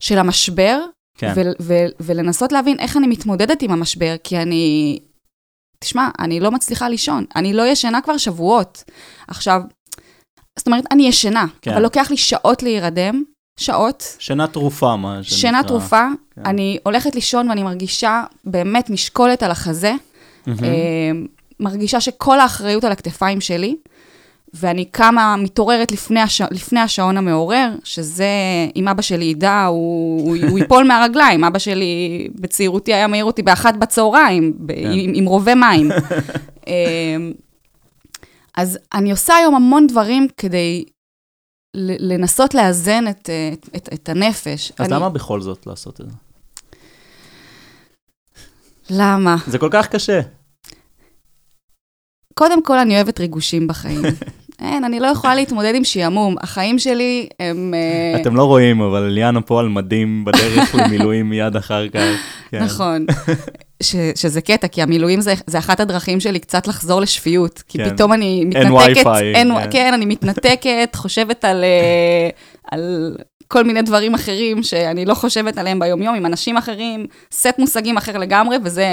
של 0.00 0.18
המשבר, 0.18 0.80
כן. 1.18 1.32
ו- 1.36 1.62
ו- 1.62 1.86
ולנסות 2.00 2.52
להבין 2.52 2.78
איך 2.78 2.96
אני 2.96 3.06
מתמודדת 3.06 3.62
עם 3.62 3.70
המשבר, 3.70 4.14
כי 4.24 4.38
אני... 4.38 4.98
תשמע, 5.78 6.08
אני 6.18 6.40
לא 6.40 6.50
מצליחה 6.50 6.88
לישון, 6.88 7.24
אני 7.36 7.52
לא 7.52 7.62
ישנה 7.62 8.00
כבר 8.00 8.16
שבועות. 8.16 8.84
עכשיו, 9.28 9.62
זאת 10.58 10.66
אומרת, 10.66 10.84
אני 10.90 11.08
ישנה, 11.08 11.46
כן. 11.62 11.72
אבל 11.72 11.82
לוקח 11.82 12.10
לי 12.10 12.16
שעות 12.16 12.62
להירדם, 12.62 13.22
שעות. 13.56 14.16
שינה 14.18 14.46
תרופה, 14.46 14.96
מה 14.96 15.22
שנקרא. 15.22 15.38
שינה 15.38 15.62
תרופה. 15.62 16.06
כן. 16.34 16.42
אני 16.46 16.78
הולכת 16.82 17.14
לישון 17.14 17.48
ואני 17.48 17.62
מרגישה 17.62 18.24
באמת 18.44 18.90
משקולת 18.90 19.42
על 19.42 19.50
החזה. 19.50 19.92
Mm-hmm. 20.46 20.50
מרגישה 21.60 22.00
שכל 22.00 22.40
האחריות 22.40 22.84
על 22.84 22.92
הכתפיים 22.92 23.40
שלי, 23.40 23.76
ואני 24.54 24.84
קמה, 24.84 25.36
מתעוררת 25.36 25.92
לפני, 25.92 26.20
הש... 26.20 26.40
לפני 26.50 26.80
השעון 26.80 27.16
המעורר, 27.16 27.70
שזה, 27.84 28.26
אם 28.76 28.88
אבא 28.88 29.02
שלי 29.02 29.24
ידע, 29.24 29.64
הוא, 29.64 30.20
הוא, 30.22 30.36
הוא 30.50 30.58
ייפול 30.58 30.84
מהרגליים. 30.84 31.44
אבא 31.44 31.58
שלי 31.58 32.28
בצעירותי 32.34 32.94
היה 32.94 33.06
מעיר 33.06 33.24
אותי 33.24 33.42
באחת 33.42 33.74
בצהריים, 33.74 34.52
ב... 34.58 34.72
כן. 34.72 34.90
עם, 34.92 35.12
עם 35.14 35.24
רובה 35.24 35.54
מים. 35.54 35.90
אז 38.56 38.78
אני 38.94 39.10
עושה 39.10 39.34
היום 39.34 39.54
המון 39.54 39.86
דברים 39.86 40.26
כדי 40.36 40.84
לנסות 41.76 42.54
לאזן 42.54 43.08
את, 43.08 43.30
את, 43.52 43.68
את, 43.76 43.88
את 43.94 44.08
הנפש. 44.08 44.72
אז 44.78 44.86
אני... 44.86 44.94
למה 44.94 45.10
בכל 45.10 45.40
זאת 45.40 45.66
לעשות 45.66 46.00
את 46.00 46.06
זה? 46.06 46.12
למה? 48.90 49.36
זה 49.46 49.58
כל 49.58 49.68
כך 49.72 49.88
קשה. 49.88 50.20
קודם 52.34 52.62
כל, 52.62 52.78
אני 52.78 52.96
אוהבת 52.96 53.20
ריגושים 53.20 53.66
בחיים. 53.66 54.02
אין, 54.60 54.84
אני 54.84 55.00
לא 55.00 55.06
יכולה 55.06 55.34
להתמודד 55.34 55.74
עם 55.74 55.84
שעמום. 55.84 56.36
החיים 56.40 56.78
שלי 56.78 57.28
הם... 57.40 57.74
אה, 57.74 58.20
אתם 58.20 58.36
לא 58.36 58.44
רואים, 58.44 58.80
אבל 58.80 59.02
ליאנה 59.02 59.40
פה 59.40 59.60
על 59.60 59.68
מדים 59.68 60.24
בדרך 60.24 60.74
למילואים 60.74 61.30
מיד 61.30 61.56
אחר 61.56 61.88
כך. 61.88 62.00
כן. 62.50 62.62
נכון. 62.62 63.06
ש, 63.82 63.96
שזה 64.14 64.40
קטע, 64.40 64.68
כי 64.68 64.82
המילואים 64.82 65.20
זה, 65.20 65.34
זה 65.46 65.58
אחת 65.58 65.80
הדרכים 65.80 66.20
שלי 66.20 66.38
קצת 66.38 66.66
לחזור 66.66 67.00
לשפיות. 67.00 67.62
כי 67.68 67.78
כן. 67.78 67.90
פתאום 67.90 68.12
אני 68.12 68.44
מתנתקת... 68.44 68.66
אין 68.66 68.72
וי-פיי. 68.72 69.34
כן. 69.34 69.48
כן, 69.70 69.94
אני 69.94 70.06
מתנתקת, 70.06 70.94
חושבת 70.94 71.44
על, 71.44 71.64
אה, 71.64 72.28
על 72.70 73.16
כל 73.54 73.64
מיני 73.64 73.82
דברים 73.82 74.14
אחרים 74.14 74.62
שאני 74.62 75.04
לא 75.04 75.14
חושבת 75.14 75.58
עליהם 75.58 75.78
ביומיום, 75.78 76.14
עם 76.14 76.26
אנשים 76.26 76.56
אחרים, 76.56 77.06
סט 77.32 77.58
מושגים 77.58 77.96
אחר 77.96 78.18
לגמרי, 78.18 78.56
וזה... 78.64 78.86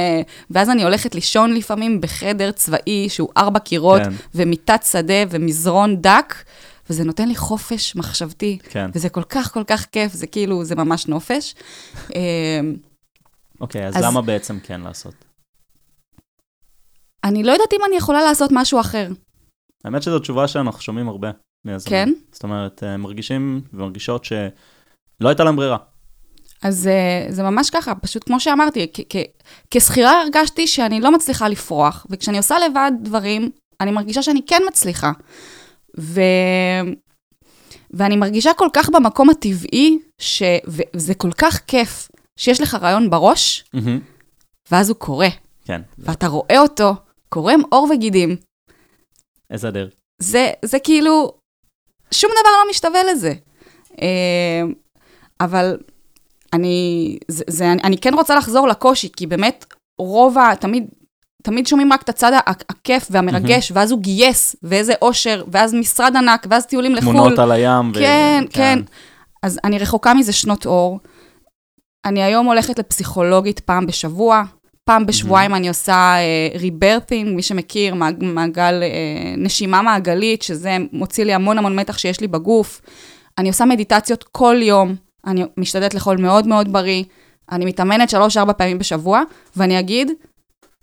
ואז 0.52 0.70
אני 0.70 0.84
הולכת 0.84 1.16
לישון 1.16 1.54
לפעמים 1.54 2.02
בחדר 2.02 2.52
צבאי 2.52 3.10
שהוא 3.10 3.30
ארבע 3.38 3.60
קירות, 3.60 4.02
כן. 4.02 4.12
ומיטת 4.36 4.84
שדה 4.92 5.24
ומזרון 5.30 6.02
דק. 6.02 6.36
וזה 6.90 7.04
נותן 7.04 7.28
לי 7.28 7.36
חופש 7.36 7.96
מחשבתי, 7.96 8.58
כן. 8.70 8.90
וזה 8.94 9.10
כל 9.10 9.24
כך 9.24 9.54
כל 9.54 9.64
כך 9.64 9.86
כיף, 9.86 10.14
זה 10.14 10.28
כאילו, 10.28 10.66
זה 10.66 10.76
ממש 10.76 11.08
נופש. 11.08 11.56
אמ, 12.16 12.76
אוקיי, 13.62 13.88
אז, 13.88 13.98
אז 13.98 14.04
למה 14.04 14.22
בעצם 14.22 14.60
כן 14.64 14.82
לעשות? 14.82 15.14
אני 17.24 17.44
לא 17.44 17.52
יודעת 17.52 17.74
אם 17.74 17.80
אני 17.88 17.96
יכולה 17.96 18.24
לעשות 18.24 18.50
משהו 18.54 18.80
אחר. 18.80 19.08
האמת 19.86 20.04
שזו 20.04 20.20
תשובה 20.20 20.48
שאנחנו 20.48 20.82
שומעים 20.82 21.08
הרבה 21.08 21.32
מיזמים. 21.66 21.90
כן? 21.90 22.14
זאת 22.32 22.44
אומרת, 22.44 22.84
הם 22.84 23.02
מרגישים 23.02 23.62
ומרגישות 23.74 24.26
שלא 24.26 24.50
הייתה 25.30 25.44
להם 25.44 25.56
ברירה. 25.56 25.78
אז 26.64 26.90
uh, 26.90 27.32
זה 27.32 27.44
ממש 27.44 27.70
ככה, 27.70 27.96
פשוט 27.96 28.24
כמו 28.24 28.40
שאמרתי, 28.40 28.88
כשכירה 29.72 30.22
הרגשתי 30.22 30.68
שאני 30.68 31.02
לא 31.02 31.12
מצליחה 31.12 31.48
לפרוח, 31.48 32.08
וכשאני 32.10 32.38
עושה 32.38 32.56
לבד 32.60 32.92
דברים, 33.02 33.52
אני 33.82 33.92
מרגישה 33.92 34.24
שאני 34.24 34.42
כן 34.48 34.62
מצליחה. 34.68 35.12
ו... 36.00 36.22
ואני 37.94 38.16
מרגישה 38.16 38.54
כל 38.54 38.68
כך 38.74 38.90
במקום 38.90 39.30
הטבעי, 39.30 40.00
ש... 40.22 40.44
וזה 40.68 41.14
כל 41.14 41.32
כך 41.32 41.62
כיף 41.68 42.10
שיש 42.38 42.62
לך 42.62 42.76
רעיון 42.76 43.10
בראש, 43.10 43.64
mm-hmm. 43.76 43.90
ואז 44.72 44.90
הוא 44.90 44.98
קורה. 44.98 45.28
כן. 45.66 45.82
ואתה 45.98 46.28
רואה 46.28 46.60
אותו, 46.60 46.94
קורם 47.30 47.62
עור 47.70 47.88
וגידים. 47.92 48.36
איזה 49.50 49.68
הדרך. 49.68 49.94
זה, 50.20 50.52
זה 50.66 50.80
כאילו, 50.80 51.32
שום 52.14 52.32
דבר 52.32 52.50
לא 52.64 52.70
משתווה 52.70 53.04
לזה. 53.04 53.34
אה, 54.02 54.62
אבל 55.42 55.78
אני, 56.54 57.18
זה, 57.28 57.44
זה, 57.48 57.72
אני, 57.72 57.82
אני 57.84 57.98
כן 57.98 58.14
רוצה 58.14 58.36
לחזור 58.36 58.68
לקושי, 58.68 59.10
כי 59.16 59.28
באמת 59.28 59.66
רוב 60.00 60.38
ה... 60.38 60.56
תמיד, 60.56 60.88
תמיד 61.44 61.68
שומעים 61.68 61.94
רק 61.94 62.02
את 62.02 62.10
הצד 62.10 62.32
הכיף 62.70 63.08
והמרגש, 63.12 63.72
mm-hmm. 63.72 63.76
ואז 63.76 63.92
הוא 63.92 64.00
גייס, 64.00 64.56
ואיזה 64.64 64.94
אושר, 65.02 65.44
ואז 65.52 65.74
משרד 65.74 66.16
ענק, 66.16 66.48
ואז 66.50 66.66
טיולים 66.66 66.96
לחו"ל. 66.96 67.14
תמונות 67.14 67.40
על 67.40 67.52
הים. 67.52 67.92
כן, 67.94 68.44
ו... 68.46 68.52
כן, 68.52 68.54
כן. 68.54 68.80
אז 69.44 69.60
אני 69.64 69.80
רחוקה 69.80 70.14
מזה 70.14 70.34
שנות 70.34 70.66
אור. 70.66 71.00
אני 72.06 72.24
היום 72.24 72.46
הולכת 72.46 72.80
לפסיכולוגית 72.80 73.60
פעם 73.60 73.86
בשבוע, 73.88 74.44
פעם 74.84 75.06
בשבועיים 75.06 75.54
mm-hmm. 75.54 75.58
אני 75.58 75.68
עושה 75.68 76.16
ריברטינג, 76.60 77.30
uh, 77.30 77.36
מי 77.36 77.42
שמכיר, 77.42 77.96
מעג, 77.96 78.24
מעגל, 78.24 78.84
uh, 78.84 79.40
נשימה 79.40 79.82
מעגלית, 79.82 80.42
שזה 80.42 80.78
מוציא 80.92 81.24
לי 81.24 81.34
המון 81.34 81.58
המון 81.58 81.80
מתח 81.80 81.98
שיש 81.98 82.22
לי 82.22 82.28
בגוף. 82.28 82.82
אני 83.38 83.50
עושה 83.50 83.66
מדיטציות 83.66 84.24
כל 84.24 84.58
יום, 84.62 84.96
אני 85.28 85.44
משתדלת 85.58 85.94
לאכול 85.94 86.18
מאוד 86.18 86.48
מאוד 86.48 86.74
בריא, 86.74 87.04
אני 87.52 87.66
מתאמנת 87.66 88.10
שלוש-ארבע 88.10 88.54
פעמים 88.54 88.80
בשבוע, 88.80 89.22
ואני 89.56 89.80
אגיד 89.80 90.12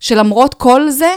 שלמרות 0.00 0.54
כל 0.54 0.90
זה, 0.90 1.14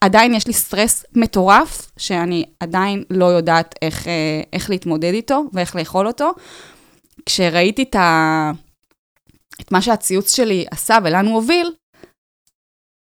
עדיין 0.00 0.34
יש 0.34 0.46
לי 0.46 0.52
סטרס 0.52 1.04
מטורף, 1.14 1.90
שאני 1.96 2.44
עדיין 2.60 3.04
לא 3.10 3.24
יודעת 3.24 3.74
איך, 3.82 4.08
אה, 4.08 4.42
איך 4.52 4.70
להתמודד 4.70 5.12
איתו 5.14 5.44
ואיך 5.52 5.76
לאכול 5.76 6.06
אותו. 6.06 6.30
כשראיתי 7.26 7.82
את, 7.82 7.96
ה... 7.96 8.50
את 9.60 9.72
מה 9.72 9.82
שהציוץ 9.82 10.36
שלי 10.36 10.64
עשה 10.70 10.98
ולאן 11.04 11.26
הוא 11.26 11.34
הוביל, 11.34 11.72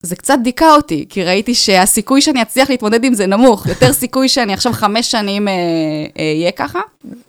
זה 0.04 0.16
קצת 0.16 0.38
דיכא 0.44 0.76
אותי, 0.76 1.06
כי 1.10 1.24
ראיתי 1.24 1.56
שהסיכוי 1.56 2.22
שאני 2.22 2.42
אצליח 2.42 2.70
להתמודד 2.70 3.04
עם 3.04 3.14
זה 3.14 3.28
נמוך, 3.28 3.66
יותר 3.66 3.94
סיכוי 3.94 4.30
שאני 4.30 4.54
עכשיו 4.54 4.74
חמש 4.74 5.12
שנים 5.12 5.48
אהיה 5.48 6.10
אה, 6.18 6.46
אה, 6.46 6.52
ככה. 6.52 6.80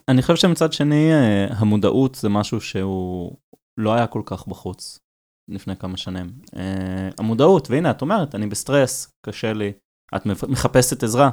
אני 0.09 0.23
חושב 0.23 0.37
שמצד 0.37 0.73
שני, 0.73 1.13
אה, 1.13 1.47
המודעות 1.51 2.15
זה 2.15 2.29
משהו 2.29 2.61
שהוא 2.61 3.33
לא 3.79 3.95
היה 3.95 4.07
כל 4.07 4.23
כך 4.25 4.47
בחוץ 4.47 4.99
לפני 5.49 5.77
כמה 5.77 5.97
שנים. 5.97 6.31
אה, 6.57 7.09
המודעות, 7.19 7.71
והנה, 7.71 7.91
את 7.91 8.03
אומרת, 8.03 8.35
אני 8.35 8.47
בסטרס, 8.47 9.09
קשה 9.27 9.53
לי, 9.53 9.73
את 10.17 10.27
מחפשת 10.27 11.03
עזרה. 11.03 11.31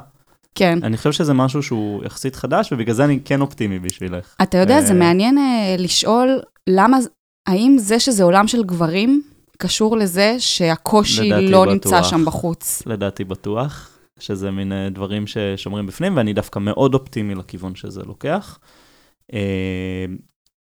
כן. 0.54 0.78
אני 0.82 0.96
חושב 0.96 1.12
שזה 1.12 1.34
משהו 1.34 1.62
שהוא 1.62 2.04
יחסית 2.04 2.36
חדש, 2.36 2.72
ובגלל 2.72 2.94
זה 2.94 3.04
אני 3.04 3.20
כן 3.24 3.40
אופטימי 3.40 3.78
בשבילך. 3.78 4.34
אתה 4.42 4.58
יודע, 4.58 4.82
זה 4.82 4.92
אה, 4.92 4.98
מעניין 4.98 5.38
אה, 5.38 5.76
לשאול 5.78 6.40
למה, 6.66 6.98
האם 7.46 7.76
זה 7.78 8.00
שזה 8.00 8.22
עולם 8.22 8.48
של 8.48 8.64
גברים, 8.64 9.22
קשור 9.58 9.96
לזה 9.96 10.36
שהקושי 10.38 11.30
לא 11.30 11.62
בטוח. 11.62 11.72
נמצא 11.72 12.02
שם 12.02 12.24
בחוץ. 12.24 12.82
לדעתי 12.86 13.24
בטוח, 13.24 13.98
שזה 14.18 14.50
מין 14.50 14.72
אה, 14.72 14.88
דברים 14.90 15.26
ששומרים 15.26 15.86
בפנים, 15.86 16.16
ואני 16.16 16.32
דווקא 16.32 16.58
מאוד 16.58 16.94
אופטימי 16.94 17.34
לכיוון 17.34 17.74
שזה 17.74 18.02
לוקח. 18.02 18.58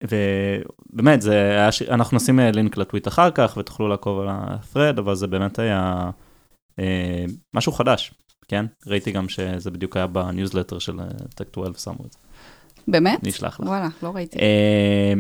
ובאמת, 0.05 1.23
זה 1.23 1.33
היה, 1.33 1.69
אנחנו 1.91 2.17
נשים 2.17 2.39
לינק 2.39 2.77
לטוויט 2.77 3.09
אחר 3.09 3.31
כך, 3.31 3.57
ותוכלו 3.57 3.89
לעקוב 3.89 4.21
על 4.21 4.27
ה 4.31 4.39
thread, 4.39 4.99
אבל 4.99 5.15
זה 5.15 5.27
באמת 5.27 5.59
היה 5.59 6.11
משהו 7.55 7.73
חדש. 7.73 8.15
כן? 8.49 8.67
ראיתי 8.87 9.13
גם 9.13 9.29
שזה 9.29 9.71
בדיוק 9.71 9.97
היה 9.97 10.07
בניוזלטר 10.07 10.79
של 10.79 10.99
Tech 11.41 11.45
12 11.53 11.95
שמו 11.95 12.07
את 12.07 12.13
זה. 12.13 12.19
באמת? 12.89 13.25
נשלח 13.25 13.61
לך. 13.61 13.67
וואלה, 13.67 13.89
לא 14.03 14.11
ראיתי. 14.15 14.39
אה, 14.39 15.15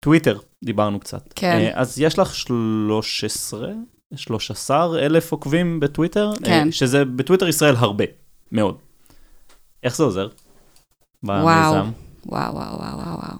טוויטר, 0.00 0.38
דיברנו 0.64 1.00
קצת. 1.00 1.32
כן. 1.34 1.52
אה, 1.52 1.80
אז 1.80 1.98
יש 1.98 2.18
לך 2.18 2.34
13, 2.34 3.68
13 4.14 4.98
אלף 4.98 5.32
עוקבים 5.32 5.80
בטוויטר? 5.80 6.30
אה, 6.30 6.36
כן. 6.44 6.72
שזה 6.72 7.04
בטוויטר 7.04 7.48
ישראל 7.48 7.76
הרבה, 7.76 8.04
מאוד. 8.52 8.78
איך 9.82 9.96
זה 9.96 10.02
עוזר? 10.02 10.28
וואו, 11.22 11.44
וואו, 11.44 12.54
וואו, 12.54 12.54
וואו, 12.54 12.98
וואו. 12.98 13.38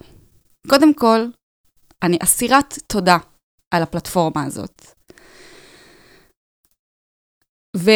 קודם 0.68 0.94
כל, 0.94 1.20
אני 2.02 2.18
אסירת 2.22 2.78
תודה 2.86 3.16
על 3.70 3.82
הפלטפורמה 3.82 4.44
הזאת. 4.44 4.86
ו... 7.76 7.90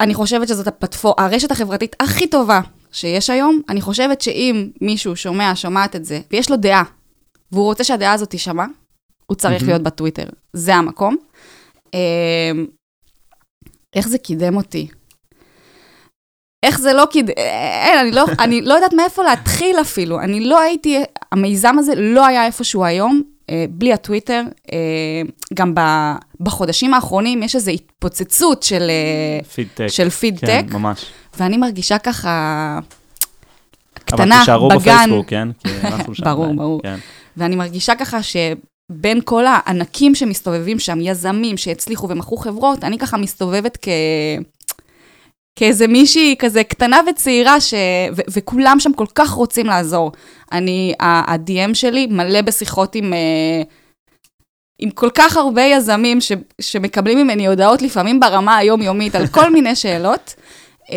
אני 0.00 0.14
חושבת 0.14 0.48
שזאת 0.48 0.66
הפלטפור... 0.66 1.14
הרשת 1.18 1.50
החברתית 1.50 1.96
הכי 2.00 2.26
טובה 2.26 2.60
שיש 2.92 3.30
היום. 3.30 3.62
אני 3.68 3.80
חושבת 3.80 4.20
שאם 4.20 4.70
מישהו 4.80 5.16
שומע, 5.16 5.52
שומעת 5.54 5.96
את 5.96 6.04
זה, 6.04 6.20
ויש 6.30 6.50
לו 6.50 6.56
דעה, 6.56 6.82
והוא 7.52 7.64
רוצה 7.64 7.84
שהדעה 7.84 8.12
הזאת 8.12 8.30
תישמע, 8.30 8.64
הוא 9.26 9.36
צריך 9.36 9.62
mm-hmm. 9.62 9.66
להיות 9.66 9.82
בטוויטר. 9.82 10.24
זה 10.52 10.74
המקום. 10.74 11.16
אמ, 11.94 12.66
איך 13.94 14.08
זה 14.08 14.18
קידם 14.18 14.56
אותי? 14.56 14.88
איך 16.62 16.80
זה 16.80 16.92
לא 16.92 17.06
קידם, 17.10 17.32
אין, 17.36 17.98
אני 17.98 18.10
לא, 18.10 18.24
אני 18.38 18.60
לא 18.60 18.74
יודעת 18.74 18.92
מאיפה 18.92 19.22
להתחיל 19.22 19.76
אפילו. 19.80 20.20
אני 20.20 20.44
לא 20.44 20.60
הייתי, 20.60 21.02
המיזם 21.32 21.78
הזה 21.78 21.92
לא 21.96 22.26
היה 22.26 22.46
איפשהו 22.46 22.84
היום, 22.84 23.22
אה, 23.50 23.64
בלי 23.70 23.92
הטוויטר, 23.92 24.42
אה, 24.72 24.78
גם 25.54 25.74
בחודשים 26.40 26.94
האחרונים 26.94 27.42
יש 27.42 27.56
איזו 27.56 27.70
התפוצצות 27.70 28.62
של 28.62 28.90
פידטק, 29.54 29.86
של 29.88 30.10
פידטק, 30.10 30.64
כן, 30.70 30.76
ממש. 30.78 31.04
ואני 31.38 31.56
מרגישה 31.56 31.98
ככה 31.98 32.78
קטנה 33.94 34.24
בגן. 34.24 34.32
אבל 34.32 34.40
תישארו 34.40 34.68
בפייסבוק, 34.68 35.28
כן? 35.28 35.48
ברור, 36.24 36.54
ברור. 36.54 36.82
כן. 36.82 36.96
ואני 37.36 37.56
מרגישה 37.56 37.94
ככה 37.94 38.18
שבין 38.22 39.20
כל 39.24 39.44
הענקים 39.46 40.14
שמסתובבים 40.14 40.78
שם, 40.78 40.98
יזמים 41.00 41.56
שהצליחו 41.56 42.08
ומכרו 42.08 42.36
חברות, 42.36 42.84
אני 42.84 42.98
ככה 42.98 43.16
מסתובבת 43.16 43.78
כ... 43.82 43.88
כאיזה 45.56 45.86
מישהי 45.86 46.36
כזה 46.38 46.64
קטנה 46.64 47.00
וצעירה, 47.10 47.60
ש... 47.60 47.74
ו- 48.16 48.22
וכולם 48.30 48.76
שם 48.80 48.92
כל 48.92 49.06
כך 49.14 49.30
רוצים 49.30 49.66
לעזור. 49.66 50.12
אני, 50.52 50.94
ה-DM 51.00 51.74
שלי 51.74 52.06
מלא 52.06 52.42
בשיחות 52.42 52.94
עם, 52.94 53.12
uh, 53.12 53.66
עם 54.78 54.90
כל 54.90 55.10
כך 55.14 55.36
הרבה 55.36 55.62
יזמים 55.62 56.20
ש- 56.20 56.32
שמקבלים 56.60 57.18
ממני 57.18 57.46
הודעות 57.46 57.82
לפעמים 57.82 58.20
ברמה 58.20 58.56
היומיומית 58.56 59.14
על 59.14 59.26
כל 59.26 59.52
מיני 59.52 59.76
שאלות, 59.76 60.34
uh, 60.82 60.92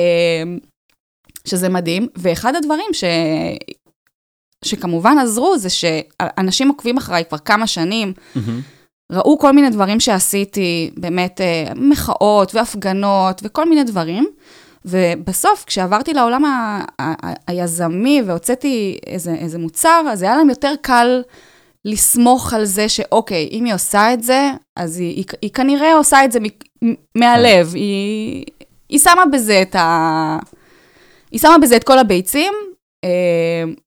שזה 1.47 1.69
מדהים. 1.69 2.07
ואחד 2.15 2.55
הדברים 2.55 2.93
ש... 2.93 3.03
שכמובן 4.65 5.17
עזרו 5.17 5.57
זה 5.57 5.69
שאנשים 5.69 6.67
עוקבים 6.67 6.97
אחריי 6.97 7.23
כבר 7.29 7.37
כמה 7.37 7.67
שנים. 7.67 8.13
Mm-hmm. 8.17 8.39
ראו 9.11 9.39
כל 9.39 9.51
מיני 9.51 9.69
דברים 9.69 9.99
שעשיתי, 9.99 10.91
באמת 10.97 11.41
אה, 11.41 11.65
מחאות 11.75 12.55
והפגנות 12.55 13.41
וכל 13.43 13.69
מיני 13.69 13.83
דברים. 13.83 14.27
ובסוף, 14.85 15.63
כשעברתי 15.67 16.13
לעולם 16.13 16.45
ה- 16.45 16.83
ה- 17.01 17.27
ה- 17.27 17.33
היזמי 17.47 18.21
והוצאתי 18.25 18.97
איזה, 19.07 19.33
איזה 19.33 19.57
מוצר, 19.57 20.03
אז 20.11 20.21
היה 20.21 20.37
להם 20.37 20.49
יותר 20.49 20.73
קל 20.81 21.21
לסמוך 21.85 22.53
על 22.53 22.65
זה 22.65 22.89
שאוקיי, 22.89 23.49
אם 23.51 23.65
היא 23.65 23.73
עושה 23.73 24.13
את 24.13 24.23
זה, 24.23 24.51
אז 24.75 24.99
היא, 24.99 25.15
היא, 25.15 25.25
היא 25.41 25.49
כנראה 25.49 25.93
עושה 25.95 26.25
את 26.25 26.31
זה 26.31 26.39
מהלב. 27.15 27.69
כן. 27.71 27.77
היא, 27.77 28.45
היא 28.89 28.99
שמה 28.99 29.25
בזה 29.25 29.61
את 29.61 29.75
ה... 29.75 30.37
היא 31.31 31.39
שמה 31.39 31.57
בזה 31.57 31.75
את 31.75 31.83
כל 31.83 31.99
הביצים, 31.99 32.53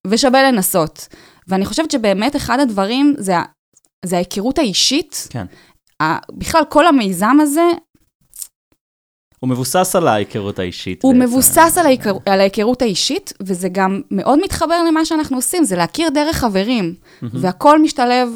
ושווה 0.07 0.53
לנסות. 0.53 1.09
ואני 1.49 1.65
חושבת 1.65 1.91
שבאמת 1.91 2.37
אחד 2.37 2.61
הדברים 2.61 3.15
זה 3.19 3.35
זה 4.05 4.17
ההיכרות 4.17 4.59
האישית. 4.59 5.29
כן. 5.31 5.47
בכלל, 6.33 6.63
כל 6.69 6.87
המיזם 6.87 7.37
הזה... 7.41 7.71
הוא 9.41 9.51
מבוסס 9.51 9.97
על 9.97 10.09
ההיכרות 10.09 10.59
האישית. 10.59 11.03
הוא 11.03 11.15
בעצם. 11.15 11.25
מבוסס 11.25 11.79
על, 11.79 11.87
ההיכר, 11.87 12.17
על 12.27 12.41
ההיכרות 12.41 12.83
האישית, 12.83 13.33
וזה 13.43 13.69
גם 13.69 14.01
מאוד 14.11 14.39
מתחבר 14.45 14.85
למה 14.89 15.05
שאנחנו 15.05 15.37
עושים, 15.37 15.65
זה 15.65 15.77
להכיר 15.77 16.09
דרך 16.09 16.37
חברים, 16.37 16.95
mm-hmm. 16.95 17.27
והכל 17.33 17.83
משתלב 17.83 18.29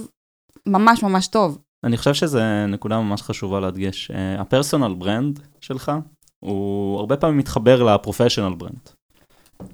ממש 0.67 1.03
ממש 1.03 1.27
טוב. 1.27 1.59
אני 1.85 1.97
חושב 1.97 2.15
שזו 2.15 2.41
נקודה 2.69 3.01
ממש 3.01 3.23
חשובה 3.23 3.61
להדגש. 3.61 4.11
ה 4.39 4.45
personal 4.45 4.95
brand 4.95 5.41
שלך, 5.61 5.93
הוא 6.41 6.99
הרבה 6.99 7.17
פעמים 7.17 7.39
מתחבר 7.39 7.83
ל 7.83 7.88
professional 7.88 8.55
brand. 8.55 8.91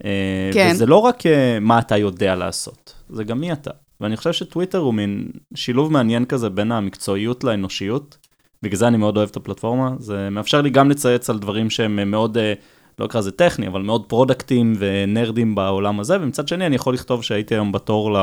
אה, 0.05 0.51
כן. 0.53 0.71
וזה 0.75 0.87
לא 0.87 0.97
רק 0.97 1.27
אה, 1.27 1.59
מה 1.61 1.79
אתה 1.79 1.97
יודע 1.97 2.35
לעשות, 2.35 2.95
זה 3.11 3.25
גם 3.25 3.41
מי 3.41 3.53
אתה. 3.53 3.71
ואני 4.01 4.17
חושב 4.17 4.33
שטוויטר 4.33 4.79
הוא 4.79 4.95
מין 4.95 5.29
שילוב 5.55 5.93
מעניין 5.93 6.25
כזה 6.25 6.51
בין 6.51 6.73
המקצועיות 6.73 7.45
לאנושיות. 7.45 8.17
בגלל 8.63 8.77
זה 8.77 8.89
אני 8.89 8.97
מאוד 8.97 9.17
אוהב 9.17 9.29
את 9.29 9.37
הפלטפורמה, 9.37 9.91
זה 9.99 10.31
מאפשר 10.31 10.61
לי 10.61 10.71
גם 10.71 10.91
לצייץ 10.91 11.31
על 11.31 11.39
דברים 11.39 11.71
שהם 11.71 12.11
מאוד, 12.11 12.39
אה, 12.39 12.53
לא 12.99 13.07
אקרא 13.07 13.21
לזה 13.21 13.31
טכני, 13.31 13.67
אבל 13.69 13.83
מאוד 13.83 14.05
פרודקטים 14.07 14.75
ונרדים 14.79 15.55
בעולם 15.55 16.01
הזה, 16.01 16.17
ומצד 16.21 16.49
שני 16.49 16.67
אני 16.67 16.77
יכול 16.77 16.95
לכתוב 16.95 17.23
שהייתי 17.23 17.55
היום 17.55 17.73
בתור 17.73 18.17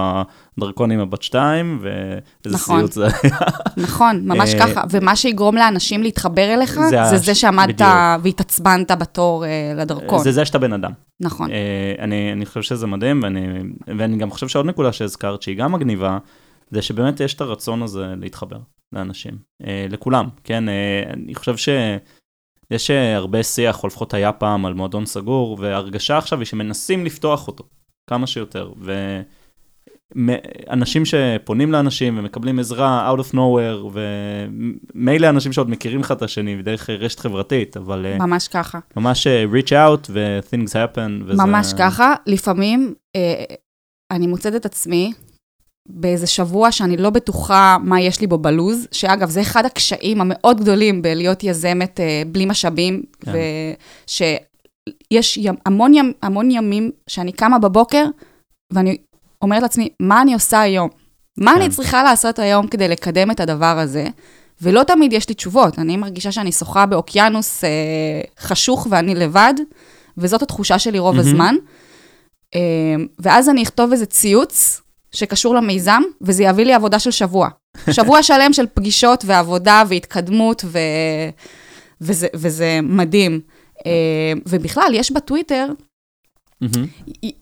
לדרכון 0.57 0.91
עם 0.91 0.99
הבת 0.99 1.21
שתיים, 1.21 1.79
ואיזה 1.81 2.57
נכון, 2.57 2.79
סיוט 2.79 2.91
זה 2.91 3.05
היה. 3.05 3.37
נכון, 3.77 4.21
ממש 4.27 4.53
אה, 4.53 4.59
ככה, 4.59 4.83
ומה 4.89 5.15
שיגרום 5.15 5.55
לאנשים 5.55 6.03
להתחבר 6.03 6.53
אליך, 6.53 6.79
זה, 6.89 7.03
זה 7.09 7.17
זה 7.17 7.35
שעמדת 7.35 7.81
והתעצבנת 8.23 8.91
בתור 8.91 9.45
אה, 9.45 9.73
לדרכון. 9.75 10.23
זה 10.23 10.31
זה 10.31 10.45
שאתה 10.45 10.59
בן 10.59 10.73
אדם. 10.73 10.91
נכון. 11.19 11.49
אני, 11.99 12.31
אני 12.31 12.45
חושב 12.45 12.61
שזה 12.61 12.87
מדהים, 12.87 13.23
ואני, 13.23 13.47
ואני 13.97 14.17
גם 14.17 14.31
חושב 14.31 14.47
שעוד 14.47 14.65
נקודה 14.65 14.93
שהזכרת, 14.93 15.41
שהיא 15.41 15.57
גם 15.57 15.71
מגניבה, 15.71 16.17
זה 16.71 16.81
שבאמת 16.81 17.19
יש 17.19 17.33
את 17.33 17.41
הרצון 17.41 17.83
הזה 17.83 18.13
להתחבר 18.21 18.57
לאנשים, 18.93 19.33
לכולם, 19.89 20.25
כן? 20.43 20.63
אני 21.13 21.35
חושב 21.35 21.57
ש... 21.57 21.69
יש 22.71 22.91
אה, 22.91 23.15
הרבה 23.15 23.43
שיח, 23.43 23.83
או 23.83 23.87
לפחות 23.87 24.13
היה 24.13 24.31
פעם, 24.31 24.65
על 24.65 24.73
מועדון 24.73 25.05
סגור, 25.05 25.57
וההרגשה 25.59 26.17
עכשיו 26.17 26.39
היא 26.39 26.45
שמנסים 26.45 27.05
לפתוח 27.05 27.47
אותו 27.47 27.63
כמה 28.09 28.27
שיותר. 28.27 28.71
ואנשים 30.11 31.03
שפונים 31.05 31.71
לאנשים 31.71 32.19
ומקבלים 32.19 32.59
עזרה 32.59 33.13
out 33.13 33.19
of 33.19 33.33
nowhere, 33.33 33.97
ומילא 34.95 35.29
אנשים 35.29 35.53
שעוד 35.53 35.69
מכירים 35.69 35.99
אחד 35.99 36.15
את 36.15 36.21
השני 36.21 36.61
דרך 36.61 36.89
רשת 36.89 37.19
חברתית, 37.19 37.77
אבל... 37.77 38.05
אה, 38.05 38.17
ממש 38.17 38.47
ככה. 38.47 38.79
ממש 38.97 39.27
אה, 39.27 39.45
reach 39.53 39.69
out 39.69 40.07
ו-things 40.09 40.71
happen. 40.71 41.23
וזה... 41.25 41.43
ממש 41.43 41.73
ככה. 41.79 42.13
לפעמים 42.25 42.93
אני 44.11 44.27
מוצאת 44.27 44.55
את 44.55 44.65
עצמי 44.65 45.13
באיזה 45.89 46.27
שבוע 46.27 46.71
שאני 46.71 46.97
לא 46.97 47.09
בטוחה 47.09 47.77
מה 47.83 48.01
יש 48.01 48.21
לי 48.21 48.27
בו 48.27 48.37
בלוז, 48.37 48.87
שאגב, 48.91 49.29
זה 49.29 49.41
אחד 49.41 49.65
הקשיים 49.65 50.21
המאוד 50.21 50.61
גדולים 50.61 51.01
בלהיות 51.01 51.43
יזמת 51.43 51.99
אה, 51.99 52.21
בלי 52.27 52.45
משאבים, 52.45 53.03
כן. 53.19 53.31
ושיש 54.07 55.39
המון, 55.65 55.93
ימ, 55.93 56.11
המון 56.21 56.51
ימים 56.51 56.91
שאני 57.07 57.31
קמה 57.31 57.59
בבוקר, 57.59 58.05
ואני 58.73 58.97
אומרת 59.41 59.61
לעצמי, 59.61 59.89
מה 59.99 60.21
אני 60.21 60.33
עושה 60.33 60.61
היום? 60.61 60.89
מה 61.37 61.51
כן. 61.55 61.61
אני 61.61 61.69
צריכה 61.69 62.03
לעשות 62.03 62.39
היום 62.39 62.67
כדי 62.67 62.87
לקדם 62.87 63.31
את 63.31 63.39
הדבר 63.39 63.79
הזה? 63.79 64.07
ולא 64.61 64.83
תמיד 64.83 65.13
יש 65.13 65.29
לי 65.29 65.35
תשובות. 65.35 65.79
אני 65.79 65.97
מרגישה 65.97 66.31
שאני 66.31 66.51
שוחה 66.51 66.85
באוקיינוס 66.85 67.63
אה, 67.63 67.69
חשוך 68.39 68.87
ואני 68.89 69.15
לבד, 69.15 69.53
וזאת 70.17 70.41
התחושה 70.41 70.79
שלי 70.79 70.99
רוב 70.99 71.15
מהמם. 71.15 71.27
הזמן. 71.27 71.55
אה, 72.55 72.95
ואז 73.19 73.49
אני 73.49 73.63
אכתוב 73.63 73.91
איזה 73.91 74.05
ציוץ 74.05 74.81
שקשור 75.15 75.55
למיזם, 75.55 76.01
וזה 76.21 76.43
יביא 76.43 76.65
לי 76.65 76.73
עבודה 76.73 76.99
של 76.99 77.11
שבוע. 77.11 77.49
שבוע 77.91 78.23
שלם 78.23 78.53
של 78.53 78.65
פגישות 78.73 79.23
ועבודה 79.25 79.83
והתקדמות, 79.89 80.65
ו... 80.65 80.79
וזה, 82.01 82.27
וזה 82.33 82.79
מדהים. 82.83 83.39
אה, 83.85 84.33
ובכלל, 84.45 84.91
יש 84.93 85.11
בטוויטר. 85.11 85.67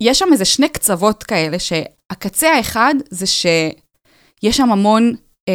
יש 0.02 0.20
שם 0.20 0.30
איזה 0.32 0.46
שני 0.46 0.70
קצוות 0.70 1.24
כאלה, 1.24 1.58
שהקצה 1.60 2.54
האחד 2.54 2.96
זה 3.10 3.26
שיש 3.26 4.58
שם 4.58 4.72
המון, 4.72 5.14
אה, 5.50 5.54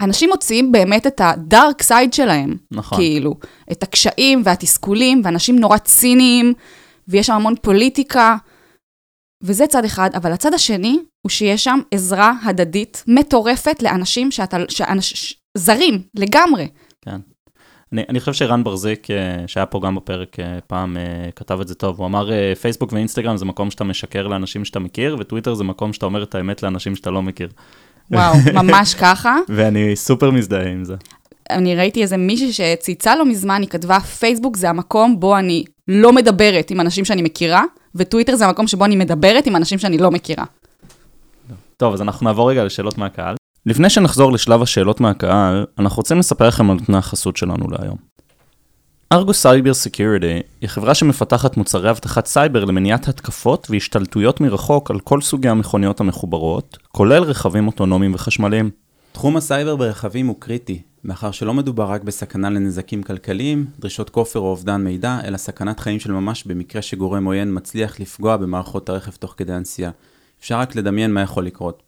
אנשים 0.00 0.30
מוציאים 0.30 0.72
באמת 0.72 1.06
את 1.06 1.20
הדארק 1.24 1.82
סייד 1.82 2.12
שלהם, 2.12 2.56
נכון. 2.70 2.98
כאילו, 2.98 3.34
את 3.72 3.82
הקשיים 3.82 4.42
והתסכולים, 4.44 5.20
ואנשים 5.24 5.58
נורא 5.58 5.78
ציניים, 5.78 6.54
ויש 7.08 7.26
שם 7.26 7.32
המון 7.34 7.54
פוליטיקה, 7.62 8.36
וזה 9.44 9.66
צד 9.66 9.84
אחד, 9.84 10.10
אבל 10.14 10.32
הצד 10.32 10.54
השני 10.54 10.98
הוא 11.22 11.30
שיש 11.30 11.64
שם 11.64 11.80
עזרה 11.90 12.32
הדדית 12.44 13.04
מטורפת 13.06 13.82
לאנשים 13.82 14.30
שאתה, 14.30 14.56
שאנש, 14.68 15.34
זרים 15.56 16.02
לגמרי. 16.14 16.68
אני, 17.94 18.02
אני 18.08 18.20
חושב 18.20 18.32
שרן 18.32 18.64
ברזיק, 18.64 19.10
אה, 19.10 19.16
שהיה 19.46 19.66
פה 19.66 19.80
גם 19.80 19.94
בפרק 19.94 20.40
אה, 20.40 20.58
פעם, 20.66 20.96
אה, 20.96 21.30
כתב 21.36 21.60
את 21.60 21.68
זה 21.68 21.74
טוב. 21.74 21.98
הוא 21.98 22.06
אמר, 22.06 22.30
פייסבוק 22.54 22.92
ואינסטגרם 22.92 23.36
זה 23.36 23.44
מקום 23.44 23.70
שאתה 23.70 23.84
משקר 23.84 24.26
לאנשים 24.26 24.64
שאתה 24.64 24.78
מכיר, 24.78 25.16
וטוויטר 25.20 25.54
זה 25.54 25.64
מקום 25.64 25.92
שאתה 25.92 26.06
אומר 26.06 26.22
את 26.22 26.34
האמת 26.34 26.62
לאנשים 26.62 26.96
שאתה 26.96 27.10
לא 27.10 27.22
מכיר. 27.22 27.48
וואו, 28.10 28.34
ממש 28.62 28.94
ככה. 28.94 29.36
ואני 29.48 29.96
סופר 29.96 30.30
מזדהה 30.30 30.68
עם 30.68 30.84
זה. 30.84 30.94
אני 31.50 31.76
ראיתי 31.76 32.02
איזה 32.02 32.16
מישהי 32.16 32.52
שצייצה 32.52 33.16
לא 33.16 33.26
מזמן, 33.26 33.60
היא 33.60 33.68
כתבה, 33.68 34.00
פייסבוק 34.00 34.56
זה 34.56 34.70
המקום 34.70 35.20
בו 35.20 35.38
אני 35.38 35.64
לא 35.88 36.12
מדברת 36.12 36.70
עם 36.70 36.80
אנשים 36.80 37.04
שאני 37.04 37.22
מכירה, 37.22 37.64
וטוויטר 37.94 38.36
זה 38.36 38.46
המקום 38.46 38.66
שבו 38.66 38.84
אני 38.84 38.96
מדברת 38.96 39.46
עם 39.46 39.56
אנשים 39.56 39.78
שאני 39.78 39.98
לא 39.98 40.10
מכירה. 40.10 40.44
טוב, 41.76 41.94
אז 41.94 42.02
אנחנו 42.02 42.24
נעבור 42.24 42.50
רגע 42.50 42.64
לשאלות 42.64 42.98
מהקהל. 42.98 43.34
לפני 43.66 43.90
שנחזור 43.90 44.32
לשלב 44.32 44.62
השאלות 44.62 45.00
מהקהל, 45.00 45.66
אנחנו 45.78 45.96
רוצים 45.96 46.18
לספר 46.18 46.48
לכם 46.48 46.70
על 46.70 46.76
נותני 46.76 46.96
החסות 46.96 47.36
שלנו 47.36 47.70
להיום. 47.70 47.96
ארגוס 49.12 49.42
סייבר 49.42 49.74
סקיוריטי 49.74 50.40
היא 50.60 50.68
חברה 50.68 50.94
שמפתחת 50.94 51.56
מוצרי 51.56 51.90
אבטחת 51.90 52.26
סייבר 52.26 52.64
למניעת 52.64 53.08
התקפות 53.08 53.66
והשתלטויות 53.70 54.40
מרחוק 54.40 54.90
על 54.90 55.00
כל 55.00 55.20
סוגי 55.20 55.48
המכוניות 55.48 56.00
המחוברות, 56.00 56.78
כולל 56.88 57.22
רכבים 57.22 57.66
אוטונומיים 57.66 58.14
וחשמליים. 58.14 58.70
תחום 59.12 59.36
הסייבר 59.36 59.76
ברכבים 59.76 60.26
הוא 60.26 60.36
קריטי, 60.38 60.82
מאחר 61.04 61.30
שלא 61.30 61.54
מדובר 61.54 61.84
רק 61.84 62.02
בסכנה 62.02 62.50
לנזקים 62.50 63.02
כלכליים, 63.02 63.66
דרישות 63.78 64.10
כופר 64.10 64.38
או 64.38 64.46
אובדן 64.46 64.84
מידע, 64.84 65.18
אלא 65.24 65.36
סכנת 65.36 65.80
חיים 65.80 66.00
של 66.00 66.12
ממש 66.12 66.44
במקרה 66.44 66.82
שגורם 66.82 67.24
עוין 67.24 67.48
מצליח 67.56 68.00
לפגוע 68.00 68.36
במערכות 68.36 68.88
הרכב 68.88 69.10
תוך 69.12 69.34
כדי 69.36 69.52
הנסיעה. 69.52 69.90
אפשר 70.40 70.58
רק 70.58 70.76
לדמיין 70.76 71.14
מה 71.14 71.20
יכול 71.20 71.46
לקרות. 71.46 71.82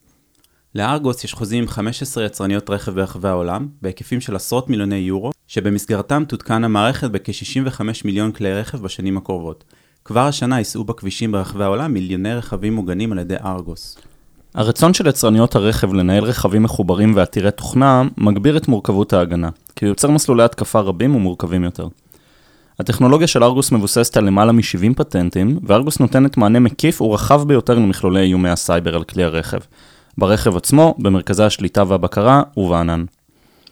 לארגוס 0.75 1.25
יש 1.25 1.35
חוזים 1.35 1.63
עם 1.63 1.69
15 1.69 2.25
יצרניות 2.25 2.71
רכב 2.71 2.95
ברחבי 2.95 3.29
העולם, 3.29 3.69
בהיקפים 3.83 4.21
של 4.21 4.37
עשרות 4.37 4.71
מיליוני 4.71 4.97
יורו, 4.97 5.33
שבמסגרתם 5.47 6.25
תותקן 6.29 6.65
המערכת 6.65 7.11
בכ-65 7.11 7.81
מיליון 8.05 8.33
כלי 8.33 8.53
רכב 8.53 8.83
בשנים 8.83 9.17
הקרובות. 9.17 9.65
כבר 10.05 10.27
השנה 10.27 10.59
ייסעו 10.59 10.85
בכבישים 10.85 11.33
ברחבי 11.33 11.65
העולם 11.65 11.93
מיליוני 11.93 12.35
רכבים 12.35 12.75
מוגנים 12.75 13.13
על 13.13 13.19
ידי 13.19 13.37
ארגוס. 13.45 13.99
הרצון 14.57 14.95
של 14.95 15.07
יצרניות 15.07 15.57
הרכב 15.57 15.95
לנהל 15.95 16.25
רכבים 16.25 16.63
מחוברים 16.63 17.13
ועתירי 17.17 17.51
תוכנה 17.51 18.03
מגביר 18.17 18.57
את 18.57 18.69
מורכבות 18.69 19.13
ההגנה, 19.13 19.49
כי 19.77 19.85
הוא 19.85 19.91
יוצר 19.91 20.11
מסלולי 20.11 20.43
התקפה 20.43 20.81
רבים 20.81 21.17
ומורכבים 21.17 21.65
יותר. 21.65 21.89
הטכנולוגיה 22.79 23.27
של 23.27 23.45
ארגוס 23.45 23.73
מבוססת 23.73 24.17
על 24.17 24.25
למעלה 24.25 24.53
מ-70 24.53 24.95
פטנטים, 24.97 25.59
וארגוס 25.63 26.01
נותנת 26.01 26.37
מענה 26.37 26.61
מקיף 26.61 27.03
ורחב 27.03 27.49
ביותר 27.49 27.75
למכלולי 27.75 28.21
איומי 28.21 28.49
הסייבר 28.49 28.95
על 28.97 29.05
כלי 29.05 29.25
הרכב. 29.25 29.59
ברכב 30.19 30.57
עצמו, 30.57 30.95
במרכזי 30.99 31.45
השליטה 31.45 31.85
והבקרה 31.89 32.43
ובענן. 32.57 33.05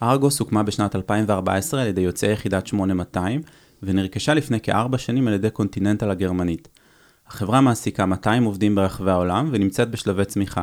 ארגוס 0.03 0.39
הוקמה 0.39 0.63
בשנת 0.63 0.95
2014 0.95 1.81
על 1.81 1.87
ידי 1.87 2.01
יוצאי 2.01 2.31
יחידת 2.31 2.67
8200 2.67 3.41
ונרכשה 3.83 4.33
לפני 4.33 4.59
כארבע 4.59 4.97
שנים 4.97 5.27
על 5.27 5.33
ידי 5.33 5.49
קונטיננטל 5.49 6.11
הגרמנית. 6.11 6.67
החברה 7.27 7.61
מעסיקה 7.61 8.05
200 8.05 8.43
עובדים 8.43 8.75
ברחבי 8.75 9.11
העולם 9.11 9.49
ונמצאת 9.51 9.91
בשלבי 9.91 10.25
צמיחה. 10.25 10.61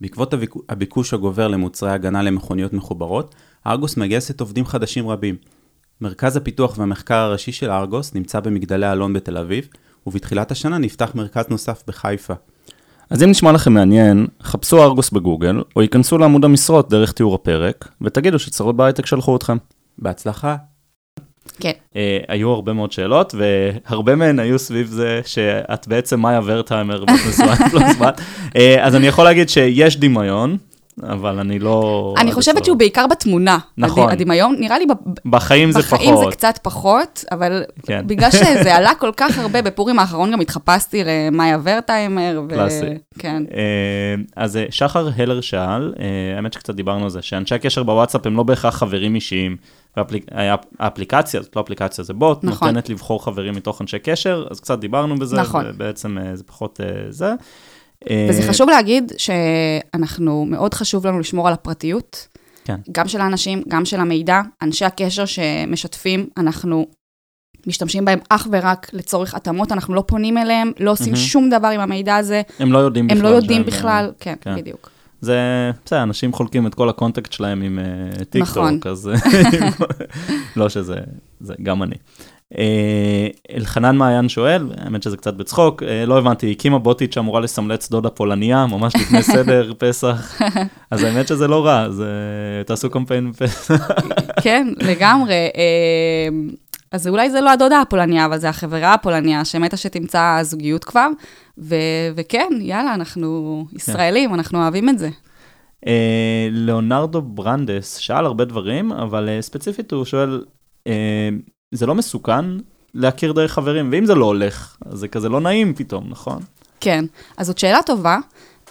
בעקבות 0.00 0.34
הביקו- 0.34 0.62
הביקוש 0.68 1.14
הגובר 1.14 1.48
למוצרי 1.48 1.90
הגנה 1.90 2.22
למכוניות 2.22 2.72
מחוברות, 2.72 3.34
ארגוס 3.66 3.96
מגייסת 3.96 4.40
עובדים 4.40 4.66
חדשים 4.66 5.08
רבים. 5.08 5.36
מרכז 6.00 6.36
הפיתוח 6.36 6.78
והמחקר 6.78 7.14
הראשי 7.14 7.52
של 7.52 7.70
ארגוס 7.70 8.14
נמצא 8.14 8.40
במגדלי 8.40 8.92
אלון 8.92 9.12
בתל 9.12 9.38
אביב, 9.38 9.68
ובתחילת 10.06 10.50
השנה 10.50 10.78
נפתח 10.78 11.10
מרכז 11.14 11.44
נוסף 11.50 11.82
בחיפה. 11.86 12.34
אז 13.10 13.22
אם 13.22 13.30
נשמע 13.30 13.52
לכם 13.52 13.72
מעניין, 13.72 14.26
חפשו 14.42 14.82
ארגוס 14.82 15.10
בגוגל, 15.10 15.62
או 15.76 15.82
ייכנסו 15.82 16.18
לעמוד 16.18 16.44
המשרות 16.44 16.90
דרך 16.90 17.12
תיאור 17.12 17.34
הפרק, 17.34 17.88
ותגידו 18.00 18.38
שצרות 18.38 18.76
בהייטק 18.76 19.06
שלחו 19.06 19.36
אתכם. 19.36 19.56
בהצלחה. 19.98 20.56
כן. 21.60 21.72
אה, 21.96 22.18
היו 22.28 22.50
הרבה 22.50 22.72
מאוד 22.72 22.92
שאלות, 22.92 23.34
והרבה 23.38 24.14
מהן 24.14 24.38
היו 24.38 24.58
סביב 24.58 24.86
זה 24.86 25.20
שאת 25.26 25.88
בעצם 25.88 26.20
מאיה 26.20 26.40
ורטהיימר 26.44 27.02
ונשואה 27.02 27.56
פלוס 27.70 27.96
בת. 28.00 28.20
אה, 28.56 28.84
אז 28.86 28.96
אני 28.96 29.06
יכול 29.06 29.24
להגיד 29.24 29.48
שיש 29.48 29.96
דמיון, 29.96 30.56
אבל 31.02 31.38
אני 31.38 31.58
לא... 31.58 32.14
אני 32.18 32.32
חושבת 32.32 32.54
הסוף. 32.54 32.66
שהוא 32.66 32.76
בעיקר 32.78 33.06
בתמונה. 33.06 33.58
נכון. 33.78 34.08
הד- 34.08 34.12
הדמיון, 34.12 34.56
נראה 34.60 34.78
לי 34.78 34.86
ב- 34.86 35.30
בחיים 35.30 35.72
זה 35.72 35.78
בחיים 35.78 36.16
זה 36.16 36.20
פחות. 36.22 36.34
קצת 36.34 36.58
פחות, 36.62 37.24
אבל 37.32 37.62
כן. 37.86 38.02
בגלל 38.06 38.30
שזה 38.30 38.74
עלה 38.76 38.94
כל 38.98 39.10
כך 39.16 39.38
הרבה, 39.38 39.62
בפורים 39.62 39.98
האחרון 39.98 40.32
גם 40.32 40.40
התחפשתי 40.40 41.02
למאיה 41.04 41.58
ורטהיימר. 41.62 42.42
ו- 42.44 42.48
קלאסי. 42.48 42.86
כן. 43.18 43.42
אה, 43.54 43.62
אז 44.36 44.56
אה, 44.56 44.64
שחר 44.70 45.08
הלר 45.16 45.40
שאל, 45.40 45.94
אה, 46.00 46.04
האמת 46.36 46.52
שקצת 46.52 46.74
דיברנו 46.74 47.04
על 47.04 47.10
זה, 47.10 47.22
שאנשי 47.22 47.54
הקשר 47.54 47.82
בוואטסאפ 47.82 48.26
הם 48.26 48.36
לא 48.36 48.42
בהכרח 48.42 48.74
חברים 48.76 49.14
אישיים. 49.14 49.56
האפליקציה, 50.78 51.42
זאת 51.42 51.56
לא 51.56 51.60
אפליקציה, 51.60 52.04
זה 52.04 52.12
בוט, 52.14 52.44
נכון. 52.44 52.68
נותנת 52.68 52.88
לבחור 52.88 53.24
חברים 53.24 53.54
מתוך 53.54 53.80
אנשי 53.82 53.98
קשר, 53.98 54.46
אז 54.50 54.60
קצת 54.60 54.78
דיברנו 54.78 55.16
בזה, 55.18 55.36
נכון. 55.40 55.64
ובעצם 55.68 56.18
אה, 56.18 56.36
זה 56.36 56.44
פחות 56.44 56.80
אה, 56.82 56.86
זה. 57.10 57.32
וזה 58.28 58.42
אה, 58.42 58.48
חשוב 58.48 58.70
להגיד 58.70 59.12
שאנחנו, 59.16 60.44
מאוד 60.44 60.74
חשוב 60.74 61.06
לנו 61.06 61.20
לשמור 61.20 61.48
על 61.48 61.54
הפרטיות. 61.54 62.28
כן. 62.64 62.76
גם 62.92 63.08
של 63.08 63.20
האנשים, 63.20 63.62
גם 63.68 63.84
של 63.84 64.00
המידע. 64.00 64.40
אנשי 64.62 64.84
הקשר 64.84 65.24
שמשתפים, 65.24 66.26
אנחנו 66.36 66.86
משתמשים 67.66 68.04
בהם 68.04 68.18
אך 68.28 68.48
ורק 68.50 68.90
לצורך 68.92 69.34
התאמות, 69.34 69.72
אנחנו 69.72 69.94
לא 69.94 70.04
פונים 70.06 70.38
אליהם, 70.38 70.72
לא 70.80 70.90
עושים 70.90 71.12
מהמם. 71.12 71.16
שום 71.26 71.50
דבר 71.50 71.68
עם 71.68 71.80
המידע 71.80 72.16
הזה, 72.16 72.42
הם 72.58 72.72
לא 72.72 72.78
יודעים 72.78 73.06
בכלל. 73.06 73.18
הם 73.18 73.24
לא 73.24 73.28
יודעים 73.28 73.64
בכלל, 73.64 74.12
כן, 74.20 74.34
כן. 74.40 74.56
בדיוק. 74.56 74.90
זה, 75.20 75.70
בסדר, 75.84 76.02
אנשים 76.02 76.32
חולקים 76.32 76.66
את 76.66 76.74
כל 76.74 76.88
ה 76.88 76.94
contact 76.94 77.32
שלהם 77.32 77.62
עם 77.62 77.78
uh, 77.78 78.24
טיקטוק, 78.24 78.56
נכון. 78.56 78.80
אז 78.90 79.10
לא 80.56 80.68
שזה, 80.68 80.96
זה 81.40 81.54
גם 81.62 81.82
אני. 81.82 81.96
אה, 82.58 83.28
אלחנן 83.56 83.96
מעיין 83.96 84.28
שואל, 84.28 84.72
האמת 84.76 85.02
שזה 85.02 85.16
קצת 85.16 85.34
בצחוק, 85.34 85.82
אה, 85.82 86.06
לא 86.06 86.18
הבנתי, 86.18 86.50
הקימה 86.50 86.78
בוטית 86.78 87.12
שאמורה 87.12 87.40
לסמלץ 87.40 87.90
דודה 87.90 88.10
פולניה, 88.10 88.66
ממש 88.66 88.96
לפני 88.96 89.22
סדר, 89.34 89.72
פסח, 89.78 90.40
אז 90.90 91.02
האמת 91.02 91.28
שזה 91.28 91.48
לא 91.48 91.66
רע, 91.66 91.82
אז 91.82 92.04
תעשו 92.66 92.90
קמפיין 92.90 93.30
בפסח. 93.30 93.88
כן, 94.42 94.68
לגמרי. 94.80 95.34
אה, 95.34 96.28
אז 96.92 97.08
אולי 97.08 97.30
זה 97.30 97.40
לא 97.40 97.50
הדודה 97.50 97.80
הפולניה, 97.80 98.26
אבל 98.26 98.38
זה 98.38 98.48
החברה 98.48 98.94
הפולניה, 98.94 99.44
שמתה 99.44 99.76
שתמצא 99.76 100.38
זוגיות 100.42 100.84
כבר. 100.84 101.08
ו- 101.58 102.10
וכן, 102.16 102.48
יאללה, 102.60 102.94
אנחנו 102.94 103.64
ישראלים, 103.72 104.34
אנחנו 104.34 104.62
אוהבים 104.62 104.88
את 104.88 104.98
זה. 104.98 105.08
אה, 105.86 106.48
ליאונרדו 106.50 107.22
ברנדס 107.22 107.96
שאל 107.96 108.24
הרבה 108.24 108.44
דברים, 108.44 108.92
אבל 108.92 109.28
אה, 109.28 109.42
ספציפית 109.42 109.92
הוא 109.92 110.04
שואל, 110.04 110.44
אה, 110.86 111.28
זה 111.76 111.86
לא 111.86 111.94
מסוכן 111.94 112.44
להכיר 112.94 113.32
דרך 113.32 113.52
חברים, 113.52 113.88
ואם 113.92 114.06
זה 114.06 114.14
לא 114.14 114.24
הולך, 114.24 114.76
אז 114.86 114.98
זה 114.98 115.08
כזה 115.08 115.28
לא 115.28 115.40
נעים 115.40 115.74
פתאום, 115.74 116.04
נכון? 116.08 116.42
כן, 116.80 117.04
אז 117.36 117.46
זאת 117.46 117.58
שאלה 117.58 117.82
טובה. 117.82 118.18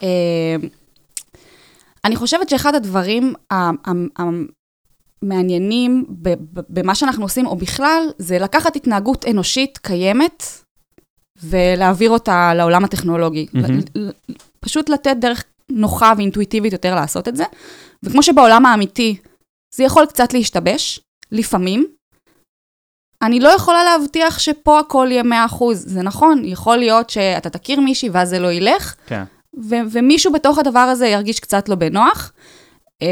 אה, 0.04 0.56
אני 2.06 2.16
חושבת 2.16 2.50
שאחד 2.50 2.76
הדברים 2.76 3.34
המעניינים 5.24 6.06
במה 6.70 6.96
שאנחנו 6.96 7.26
עושים, 7.26 7.46
או 7.48 7.56
בכלל, 7.56 8.04
זה 8.18 8.40
לקחת 8.40 8.76
התנהגות 8.76 9.26
אנושית 9.26 9.78
קיימת 9.78 10.44
ולהעביר 11.44 12.10
אותה 12.10 12.54
לעולם 12.54 12.84
הטכנולוגי. 12.84 13.46
ל- 13.96 14.12
פשוט 14.60 14.90
לתת 14.90 15.16
דרך 15.20 15.44
נוחה 15.70 16.14
ואינטואיטיבית 16.18 16.74
יותר 16.74 16.96
לעשות 16.96 17.28
את 17.28 17.36
זה. 17.36 17.44
וכמו 18.04 18.24
שבעולם 18.24 18.66
האמיתי 18.66 19.16
זה 19.76 19.84
יכול 19.84 20.06
קצת 20.06 20.34
להשתבש, 20.34 21.00
לפעמים, 21.32 21.86
אני 23.24 23.40
לא 23.40 23.50
יכולה 23.50 23.80
להבטיח 23.84 24.40
שפה 24.40 24.80
הכל 24.80 25.08
יהיה 25.12 25.24
100%. 25.24 25.56
זה 25.74 26.02
נכון, 26.02 26.42
יכול 26.46 26.78
להיות 26.78 27.10
שאתה 27.10 27.50
תכיר 27.50 27.80
מישהי 27.80 28.10
ואז 28.10 28.30
זה 28.30 28.40
לא 28.40 28.52
ילך, 28.52 28.94
כן. 29.08 29.24
ו- 29.70 29.76
ומישהו 29.92 30.34
בתוך 30.34 30.58
הדבר 30.58 30.80
הזה 30.80 31.08
ירגיש 31.08 31.40
קצת 31.40 31.70
לא 31.70 31.76
בנוח. 31.76 32.32
אה, 33.02 33.08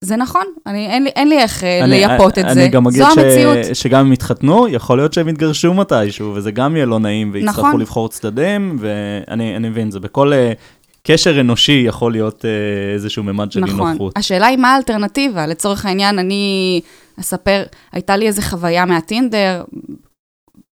זה 0.00 0.16
נכון, 0.16 0.42
אני, 0.66 0.86
אין, 0.86 1.04
לי, 1.04 1.10
אין 1.16 1.28
לי 1.28 1.38
איך 1.38 1.64
אה, 1.64 1.84
אני- 1.84 1.90
לייפות 1.90 2.38
את 2.38 2.44
אני 2.44 2.54
זה. 2.54 2.68
גם 2.68 2.86
אגיד 2.86 3.02
זו 3.02 3.08
ש- 3.14 3.18
המציאות. 3.18 3.58
שגם 3.74 4.06
אם 4.06 4.12
יתחתנו, 4.12 4.68
יכול 4.68 4.98
להיות 4.98 5.12
שהם 5.12 5.28
יתגרשו 5.28 5.74
מתישהו, 5.74 6.32
וזה 6.34 6.50
גם 6.50 6.76
יהיה 6.76 6.86
לא 6.86 6.98
נעים, 6.98 7.30
ויצטרכו 7.32 7.60
נכון. 7.68 7.80
לבחור 7.80 8.08
צדדים, 8.08 8.76
ואני 8.80 9.56
אני 9.56 9.68
מבין, 9.68 9.90
זה 9.90 10.00
בכל 10.00 10.32
אה, 10.32 10.52
קשר 11.06 11.40
אנושי 11.40 11.84
יכול 11.86 12.12
להיות 12.12 12.44
איזשהו 12.94 13.22
ממד 13.22 13.52
של 13.52 13.60
נכון. 13.60 13.86
אי-נוחות. 13.88 14.18
השאלה 14.18 14.46
היא 14.46 14.58
מה 14.58 14.74
האלטרנטיבה. 14.74 15.46
לצורך 15.46 15.86
העניין, 15.86 16.18
אני 16.18 16.80
אספר, 17.20 17.62
הייתה 17.92 18.16
לי 18.16 18.26
איזה 18.26 18.42
חוויה 18.42 18.84
מהטינדר, 18.84 19.64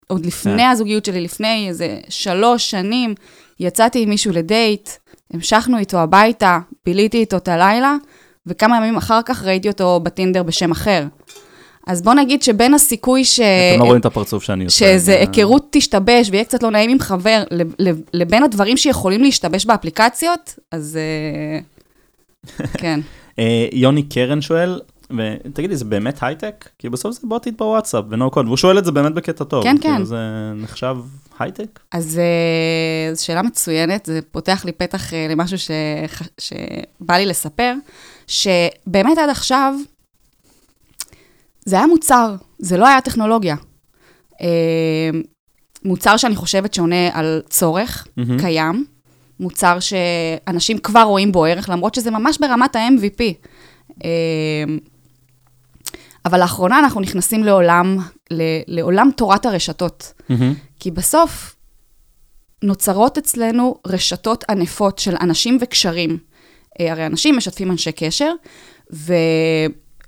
עוד 0.07 0.27
לפני 0.27 0.63
כן. 0.63 0.69
הזוגיות 0.69 1.05
שלי, 1.05 1.21
לפני 1.21 1.69
איזה 1.69 1.99
שלוש 2.09 2.71
שנים, 2.71 3.15
יצאתי 3.61 4.03
עם 4.03 4.09
מישהו 4.09 4.33
לדייט, 4.33 4.91
המשכנו 5.33 5.79
איתו 5.79 5.99
הביתה, 5.99 6.59
ביליתי 6.87 7.19
איתו 7.19 7.37
את 7.37 7.49
הלילה, 7.49 7.97
וכמה 8.47 8.77
ימים 8.77 8.97
אחר 8.97 9.21
כך 9.27 9.43
ראיתי 9.45 9.69
אותו 9.69 10.01
בטינדר 10.03 10.43
בשם 10.43 10.71
אחר. 10.71 11.05
אז 11.87 12.03
בוא 12.03 12.15
נגיד 12.15 12.43
שבין 12.43 12.75
הסיכוי 12.75 13.25
ש... 13.25 13.41
אתם 13.41 13.81
לא 13.81 13.85
רואים 13.85 14.01
את 14.01 14.07
הפרצוף 14.07 14.43
שאני 14.43 14.65
עושה. 14.65 14.79
שאיזה 14.79 15.13
אה, 15.13 15.21
היכרות 15.21 15.67
תשתבש 15.71 16.29
ויהיה 16.31 16.45
קצת 16.45 16.63
לא 16.63 16.71
נעים 16.71 16.91
עם 16.91 16.99
חבר, 16.99 17.43
לב- 17.51 17.75
לב- 17.79 18.01
לבין 18.13 18.43
הדברים 18.43 18.77
שיכולים 18.77 19.23
להשתבש 19.23 19.65
באפליקציות, 19.67 20.55
אז 20.73 20.99
אה, 20.99 21.61
כן. 22.81 23.01
אה, 23.39 23.67
יוני 23.73 24.03
קרן 24.03 24.41
שואל, 24.41 24.81
ותגידי, 25.11 25.77
זה 25.77 25.85
באמת 25.85 26.19
הייטק? 26.23 26.69
כי 26.79 26.89
בסוף 26.89 27.15
זה 27.15 27.21
בוטית 27.23 27.57
בוואטסאפ 27.57 28.05
ונו 28.09 28.31
קוד, 28.31 28.47
והוא 28.47 28.57
שואל 28.57 28.79
את 28.79 28.85
זה 28.85 28.93
באמת 28.93 29.15
בקטע 29.15 29.45
טוב. 29.45 29.65
כן, 29.65 29.77
כאילו 29.81 29.97
כן. 29.97 30.05
זה 30.05 30.19
נחשב 30.57 30.97
הייטק? 31.39 31.81
אז 31.93 32.19
אה, 32.19 33.15
זו 33.15 33.25
שאלה 33.25 33.43
מצוינת, 33.43 34.07
זה 34.07 34.21
פותח 34.31 34.65
לי 34.65 34.73
פתח 34.73 35.15
אה, 35.15 35.27
למשהו 35.31 35.59
ש... 35.59 35.71
שבא 36.39 37.15
לי 37.15 37.27
לספר, 37.27 37.75
שבאמת 38.27 39.19
עד 39.19 39.29
עכשיו 39.31 39.75
זה 41.65 41.77
היה 41.77 41.87
מוצר, 41.87 42.35
זה 42.59 42.77
לא 42.77 42.89
היה 42.89 43.01
טכנולוגיה. 43.01 43.57
אה, 44.41 45.11
מוצר 45.85 46.17
שאני 46.17 46.37
חושבת 46.37 46.75
שעונה 46.75 47.09
על 47.13 47.43
צורך 47.49 48.07
מהמם. 48.17 48.41
קיים, 48.41 48.85
מוצר 49.41 49.79
שאנשים 49.81 50.79
כבר 50.79 51.03
רואים 51.03 51.33
בו 51.33 51.45
ערך, 51.45 51.69
למרות 51.69 51.95
שזה 51.95 52.11
ממש 52.11 52.39
ברמת 52.39 52.77
ה-MVP. 52.77 53.23
אבל 56.29 56.41
לאחרונה 56.41 56.79
אנחנו 56.79 57.01
נכנסים 57.01 57.45
לעולם, 57.45 57.99
לעולם 58.67 59.11
תורת 59.17 59.47
הרשתות. 59.47 60.13
מהמם. 60.29 60.55
כי 60.81 60.91
בסוף 60.91 61.57
נוצרות 62.63 63.19
אצלנו 63.19 63.79
רשתות 63.87 64.45
ענפות 64.51 64.99
של 64.99 65.17
אנשים 65.21 65.59
וקשרים. 65.61 66.19
אה, 66.81 66.93
הרי 66.93 67.07
אנשים 67.07 67.37
משתפים 67.37 67.71
אנשי 67.71 67.93
קשר, 67.93 68.33
ו... 68.93 69.15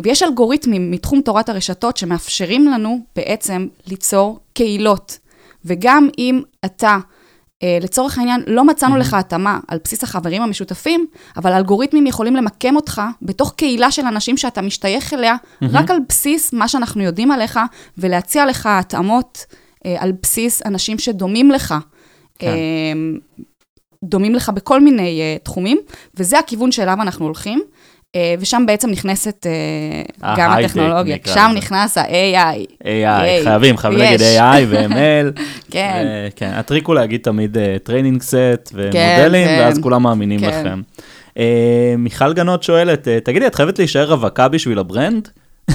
ויש 0.02 0.22
אלגוריתמים 0.22 0.90
מתחום 0.90 1.20
תורת 1.20 1.48
הרשתות 1.48 1.96
שמאפשרים 1.96 2.66
לנו 2.66 3.00
בעצם 3.16 3.66
ליצור 3.86 4.40
קהילות. 4.52 5.18
וגם 5.64 6.08
אם 6.18 6.42
אתה, 6.64 6.98
לצורך 7.80 8.18
העניין, 8.18 8.42
לא 8.46 8.64
מצאנו 8.64 8.96
לך 8.96 9.14
התאמה 9.14 9.60
על 9.68 9.78
בסיס 9.84 10.02
החברים 10.02 10.42
המשותפים, 10.42 11.06
אבל 11.36 11.52
האלגוריתמים 11.52 12.06
יכולים 12.06 12.36
למקם 12.36 12.76
אותך 12.76 13.02
בתוך 13.22 13.54
קהילה 13.56 13.90
של 13.90 14.06
אנשים 14.06 14.36
שאתה 14.36 14.62
משתייך 14.62 15.14
אליה, 15.14 15.36
רק 15.62 15.90
על 15.90 15.98
בסיס 16.08 16.52
מה 16.52 16.68
שאנחנו 16.68 17.02
יודעים 17.02 17.30
עליך, 17.30 17.60
ולהציע 17.98 18.46
לך 18.46 18.68
התאמות 18.72 19.46
אה, 19.86 19.96
על 19.98 20.12
בסיס 20.22 20.62
אנשים 20.66 20.98
שדומים 20.98 21.50
לך. 21.50 21.74
כן. 22.38 22.46
אה, 22.46 22.92
דומים 24.04 24.34
לך 24.34 24.48
בכל 24.48 24.80
מיני 24.80 25.20
תחומים, 25.42 25.78
וזה 26.14 26.38
הכיוון 26.38 26.72
שאליו 26.72 26.96
אנחנו 27.02 27.24
הולכים, 27.24 27.62
ושם 28.40 28.64
בעצם 28.66 28.90
נכנסת 28.90 29.46
uh, 29.46 30.26
גם 30.38 30.50
ההייטק, 30.50 30.70
הטכנולוגיה, 30.70 31.16
שם. 31.26 31.50
נכנס 31.56 31.98
ה-AI. 31.98 32.82
AI, 32.82 33.44
חייבים, 33.44 33.76
חייבים. 33.76 33.98
להגיד 34.00 34.20
AI 34.20 34.64
ו-ML. 34.68 35.40
כן. 35.70 36.06
כן, 36.36 36.50
הטריק 36.54 36.86
הוא 36.86 36.94
להגיד 36.94 37.20
תמיד 37.20 37.56
training 37.82 38.22
set 38.22 38.70
ומודלים, 38.72 39.46
כן. 39.46 39.58
ואז 39.60 39.78
כולם 39.78 40.02
מאמינים 40.02 40.40
כן. 40.40 40.48
לכם. 40.48 40.80
אה, 41.38 41.94
מיכל 41.98 42.32
גנות 42.32 42.62
שואלת, 42.62 43.08
אה, 43.08 43.18
תגידי, 43.20 43.46
את 43.46 43.54
חייבת 43.54 43.78
להישאר 43.78 44.10
רווקה 44.10 44.48
בשביל 44.48 44.78
ה 44.78 44.85
brand? 44.85 45.28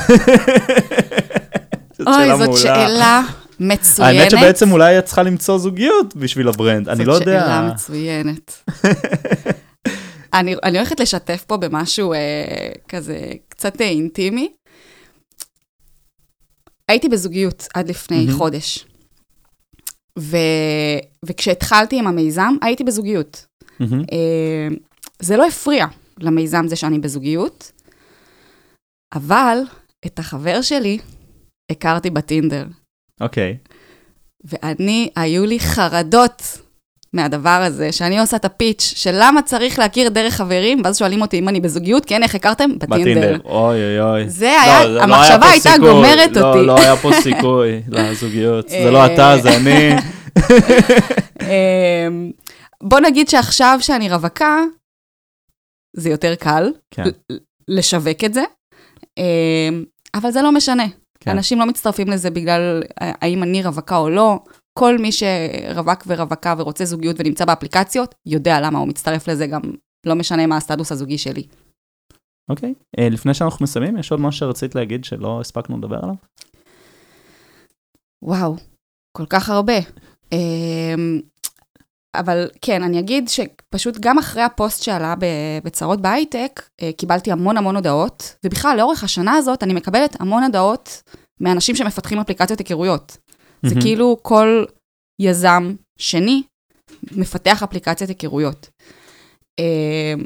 זאת 1.98 2.08
אוי, 2.08 2.38
זאת. 2.38 2.58
שאלה 2.58 3.22
מצוינת. 3.60 4.20
האמת 4.20 4.32
שבעצם 4.32 4.72
אולי 4.72 5.00
את 5.00 5.06
צריכה 5.06 5.24
למצוא 5.24 5.58
זוגיות 5.58 6.16
בשביל 6.16 6.48
ה 6.48 6.54
brand, 6.54 6.90
אני 6.90 7.06
לא 7.06 7.14
זאת 7.14 7.22
יודע. 7.22 7.40
שאלה 7.40 7.70
מצוינת. 7.74 8.52
אני, 10.36 10.56
אני 10.64 10.78
הולכת 10.78 11.00
לשתף 11.00 11.44
פה 11.48 11.58
במשהו 11.58 12.14
אה, 12.14 12.72
כזה 12.88 13.32
קצת 13.50 13.82
אה, 13.82 13.88
אינטימי. 13.88 14.52
הייתי 16.92 17.10
בזוגיות 17.10 17.68
עד 17.74 17.90
לפני 17.90 18.26
מהמם. 18.26 18.38
חודש. 18.38 18.86
ו, 20.20 20.38
וכשהתחלתי 21.26 22.00
עם 22.00 22.08
המיזם, 22.08 22.56
הייתי 22.62 22.84
בזוגיות. 22.84 23.46
מהמם. 23.80 24.00
אה, 24.00 24.68
זה 25.20 25.38
לא 25.38 25.48
הפריע 25.48 25.86
למיזם 26.20 26.68
זה 26.68 26.76
שאני 26.76 27.00
בזוגיות, 27.00 27.72
אבל 29.14 29.58
את 30.06 30.20
החבר 30.20 30.62
שלי 30.62 30.98
הכרתי 31.72 32.10
בטינדר. 32.10 32.66
אוקיי. 33.22 33.58
ואני, 34.44 35.10
היו 35.16 35.46
לי 35.46 35.60
חרדות 35.60 36.42
מהדבר 37.16 37.50
הזה, 37.50 37.92
שאני 37.92 38.20
עושה 38.20 38.38
את 38.38 38.46
הפיץ' 38.46 38.94
של 38.96 39.16
למה 39.20 39.42
צריך 39.42 39.80
להכיר 39.80 40.10
דרך 40.10 40.34
חברים, 40.34 40.82
ואז 40.84 40.98
שואלים 40.98 41.22
אותי 41.22 41.40
אם 41.40 41.50
אני 41.50 41.60
בזוגיות, 41.60 42.06
כן, 42.06 42.24
איך 42.24 42.36
הכרתם? 42.36 42.78
בטינדר. 42.78 43.38
אוי 43.46 43.78
אוי 43.84 44.00
אוי. 44.00 44.30
זה 44.30 44.62
היה, 44.62 44.84
לא, 44.84 44.88
זה 44.88 44.94
לא 44.94 45.02
המחשבה 45.04 45.26
היה 45.28 45.40
פה 45.40 45.48
הייתה 45.48 45.70
סיכוי, 45.70 45.92
גומרת 45.92 46.36
לא, 46.36 46.54
אותי. 46.54 46.66
לא 46.66 46.80
היה 46.80 46.96
פה 46.96 47.12
סיכוי 47.22 47.82
לזוגיות, 47.92 48.70
זה 48.70 48.92
לא 48.92 48.98
אה, 48.98 49.14
אתה, 49.14 49.36
זה 49.42 49.58
אני. 49.58 49.96
אמ, 51.42 52.32
בוא 52.84 53.00
נגיד 53.00 53.30
שעכשיו 53.30 53.78
שאני 53.82 54.10
רווקה, 54.10 54.64
זה 55.96 56.10
יותר 56.10 56.36
קל 56.36 56.72
כן. 56.92 57.04
לשווק 57.68 58.24
את 58.26 58.34
זה, 58.34 58.44
אמ, 59.18 59.84
אבל 60.16 60.32
זה 60.32 60.42
לא 60.42 60.52
משנה. 60.52 60.86
כן. 61.20 61.32
אנשים 61.32 61.60
לא 61.60 61.66
מצטרפים 61.66 62.08
לזה 62.08 62.30
בגלל 62.30 62.84
אה, 63.02 63.12
האם 63.22 63.44
אני 63.44 63.64
רווקה 63.64 63.98
או 63.98 64.10
לא. 64.10 64.40
כל 64.80 64.98
מי 64.98 65.10
שרווק 65.12 66.04
ורווקה 66.08 66.56
ורוצה 66.58 66.86
זוגיות 66.86 67.16
ונמצא 67.20 67.46
באפליקציות, 67.46 68.16
יודע 68.26 68.62
למה 68.62 68.80
הוא 68.80 68.88
מצטרף 68.88 69.28
לזה, 69.28 69.48
גם 69.48 69.62
לא 70.06 70.16
משנה 70.16 70.48
מה 70.48 70.58
הסטטוס 70.58 70.92
הזוגי 70.92 71.18
שלי. 71.18 71.44
אוקיי. 72.50 72.74
אה, 73.00 73.10
לפני 73.10 73.34
שאנחנו 73.34 73.64
מסיימים, 73.64 73.98
יש 73.98 74.12
עוד 74.12 74.20
משהו 74.20 74.40
שרצית 74.40 74.76
להגיד 74.76 75.04
שלא 75.04 75.42
הספקנו 75.42 75.78
לדבר 75.78 76.00
עליו? 76.04 76.16
וואו, 78.24 78.56
כל 79.18 79.26
כך 79.26 79.50
הרבה. 79.50 79.78
אמ, 80.32 81.20
אבל 82.16 82.48
כן, 82.62 82.84
אני 82.84 83.00
אגיד 83.00 83.30
שפשוט 83.30 83.98
גם 84.00 84.18
אחרי 84.18 84.44
הפוסט 84.44 84.84
שעלה 84.84 85.16
בצרות 85.64 86.02
בהייטק, 86.02 86.62
אה, 86.82 86.92
קיבלתי 86.98 87.32
המון 87.32 87.58
המון 87.58 87.76
הודעות, 87.76 88.36
ובכלל, 88.46 88.76
לאורך 88.78 89.04
השנה 89.04 89.34
הזאת 89.34 89.64
אני 89.64 89.74
מקבלת 89.74 90.22
המון 90.22 90.44
הודעות 90.44 91.04
מאנשים 91.40 91.76
שמפתחים 91.76 92.20
אפליקציות 92.20 92.60
היכרויות. 92.60 93.18
זה 93.62 93.70
מהמם. 93.70 93.82
כאילו 93.82 94.18
כל 94.22 94.66
יזם 95.22 95.76
שני 96.00 96.44
מפתח 97.12 97.64
אפליקציית 97.64 98.10
היכרויות. 98.10 98.70
אמ, 99.60 100.26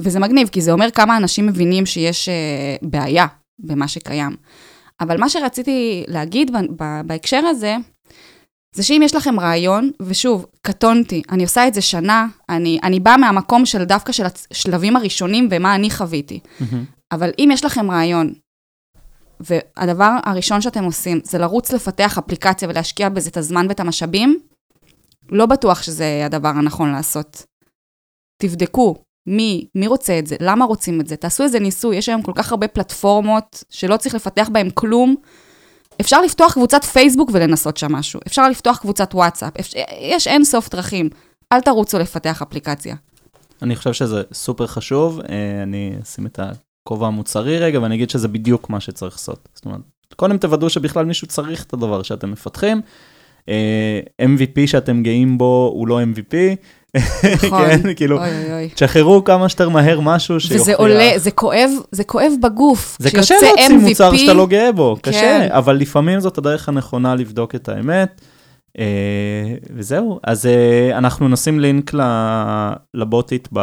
וזה 0.00 0.20
מגניב, 0.20 0.48
כי 0.48 0.60
זה 0.60 0.72
אומר 0.72 0.90
כמה 0.90 1.16
אנשים 1.16 1.46
מבינים 1.46 1.86
שיש 1.86 2.28
אה, 2.28 2.76
בעיה 2.82 3.26
במה 3.58 3.88
שקיים. 3.88 4.36
אבל 5.00 5.20
מה 5.20 5.28
שרציתי 5.28 6.04
להגיד 6.08 6.50
בהקשר 7.06 7.46
הזה, 7.46 7.76
זה 8.74 8.82
שאם 8.82 9.00
יש 9.04 9.14
לכם 9.14 9.40
רעיון, 9.40 9.90
ושוב, 10.02 10.46
קטונתי, 10.62 11.22
אני 11.30 11.42
עושה 11.42 11.68
את 11.68 11.74
זה 11.74 11.80
שנה, 11.80 12.26
אני, 12.48 12.78
אני 12.82 13.00
באה 13.00 13.16
מהמקום 13.16 13.66
של 13.66 13.84
דווקא 13.84 14.12
של 14.12 14.24
השלבים 14.50 14.96
הראשונים 14.96 15.48
ומה 15.50 15.74
אני 15.74 15.90
חוויתי. 15.90 16.40
מהמם. 16.60 16.84
אבל 17.12 17.30
אם 17.38 17.48
יש 17.52 17.64
לכם 17.64 17.90
רעיון, 17.90 18.34
והדבר 19.40 20.16
הראשון 20.24 20.60
שאתם 20.60 20.84
עושים 20.84 21.20
זה 21.24 21.38
לרוץ 21.38 21.72
לפתח 21.72 22.18
אפליקציה 22.18 22.68
ולהשקיע 22.68 23.08
בזה 23.08 23.30
את 23.30 23.36
הזמן 23.36 23.66
ואת 23.68 23.80
המשאבים, 23.80 24.40
לא 25.30 25.46
בטוח 25.46 25.82
שזה 25.82 26.22
הדבר 26.24 26.48
הנכון 26.48 26.92
לעשות. 26.92 27.44
תבדקו 28.42 28.94
מי, 29.26 29.66
מי 29.74 29.86
רוצה 29.86 30.18
את 30.18 30.26
זה, 30.26 30.36
למה 30.40 30.64
רוצים 30.64 31.00
את 31.00 31.06
זה, 31.06 31.16
תעשו 31.16 31.42
איזה 31.42 31.60
ניסוי, 31.60 31.96
יש 31.96 32.08
היום 32.08 32.22
כל 32.22 32.32
כך 32.34 32.50
הרבה 32.50 32.68
פלטפורמות 32.68 33.64
שלא 33.70 33.96
צריך 33.96 34.14
לפתח 34.14 34.48
בהן 34.52 34.70
כלום. 34.74 35.16
אפשר 36.00 36.20
לפתוח 36.22 36.52
קבוצת 36.52 36.84
פייסבוק 36.84 37.30
ולנסות 37.32 37.76
שם 37.76 37.92
משהו, 37.92 38.20
אפשר 38.26 38.48
לפתוח 38.48 38.78
קבוצת 38.78 39.14
וואטסאפ, 39.14 39.56
אפ... 39.60 39.68
יש 40.00 40.26
אין 40.26 40.44
סוף 40.44 40.68
דרכים. 40.68 41.08
אל 41.52 41.60
תרוצו 41.60 41.98
לפתח 41.98 42.42
אפליקציה. 42.42 42.96
אני 43.62 43.76
חושב 43.76 43.92
שזה 43.92 44.22
סופר 44.32 44.66
חשוב, 44.66 45.20
אה, 45.20 45.62
אני 45.62 45.92
אשים 46.02 46.26
את 46.26 46.40
הכובע 46.86 47.06
המוצרי 47.06 47.58
רגע 47.58 47.80
ואני 47.80 47.94
אגיד 47.94 48.10
שזה 48.10 48.28
בדיוק 48.28 48.70
מה 48.70 48.80
שצריך 48.80 49.14
לעשות. 49.14 49.48
זאת 49.54 49.64
אומרת, 49.64 49.80
קודם 50.16 50.38
תוודאו 50.38 50.70
שבכלל 50.70 51.04
מישהו 51.04 51.26
צריך 51.26 51.64
את 51.64 51.72
הדבר 51.72 52.02
שאתם 52.02 52.30
מפתחים. 52.30 52.80
אה, 53.48 54.00
MVP 54.22 54.66
שאתם 54.66 55.02
גאים 55.02 55.38
בו 55.38 55.70
הוא 55.74 55.88
לא 55.88 56.00
MVP. 56.02 56.34
נכון. 57.46 57.66
כן, 57.66 57.94
כאילו, 57.94 58.18
אוי 58.18 58.28
אוי 58.28 58.52
אוי. 58.52 58.68
תשחררו 58.74 59.24
כמה 59.24 59.48
שיותר 59.48 59.68
מהר 59.68 60.00
משהו 60.00 60.40
שיוכיח. 60.40 60.60
וזה 60.60 60.74
עולה, 60.74 61.12
זה 61.16 61.30
כואב, 61.30 61.70
זה 61.92 62.04
כואב 62.04 62.32
בגוף. 62.42 62.96
זה 63.00 63.10
קשה 63.10 63.34
להוציא 63.42 63.76
MVP, 63.76 63.88
מוצר 63.88 64.16
שאתה 64.16 64.32
לא 64.32 64.46
גאה 64.46 64.72
בו, 64.72 64.96
כן. 65.02 65.10
קשה, 65.10 65.58
אבל 65.58 65.76
לפעמים 65.76 66.20
זאת 66.20 66.38
הדרך 66.38 66.68
הנכונה 66.68 67.14
לבדוק 67.14 67.54
את 67.54 67.68
האמת. 67.68 68.20
אה, 68.78 69.54
וזהו, 69.74 70.20
אז 70.24 70.46
אה, 70.46 70.98
אנחנו 70.98 71.28
נשים 71.28 71.60
לינק 71.60 71.92
לבוטית, 72.94 73.48
ב... 73.52 73.60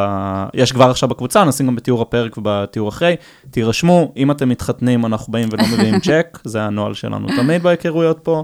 יש 0.53 0.71
כבר 0.71 0.89
עכשיו 0.89 1.09
בקבוצה, 1.09 1.43
נשים 1.43 1.67
גם 1.67 1.75
בתיאור 1.75 2.01
הפרק 2.01 2.37
ובתיאור 2.37 2.89
אחרי. 2.89 3.15
תירשמו, 3.51 4.13
אם 4.17 4.31
אתם 4.31 4.49
מתחתנים, 4.49 5.05
אנחנו 5.05 5.33
באים 5.33 5.49
ולא 5.51 5.63
מביאים 5.73 5.99
צ'ק, 6.07 6.39
זה 6.43 6.61
הנוהל 6.61 6.93
שלנו 6.93 7.27
תמיד 7.27 7.63
בהיכרויות 7.63 8.19
פה. 8.23 8.43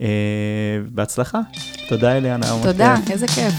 אה, 0.00 0.06
בהצלחה. 0.90 1.40
תודה 1.88 2.16
אליאנה. 2.16 2.46
תודה. 2.62 2.94
איזה 3.10 3.26
כיף. 3.26 3.54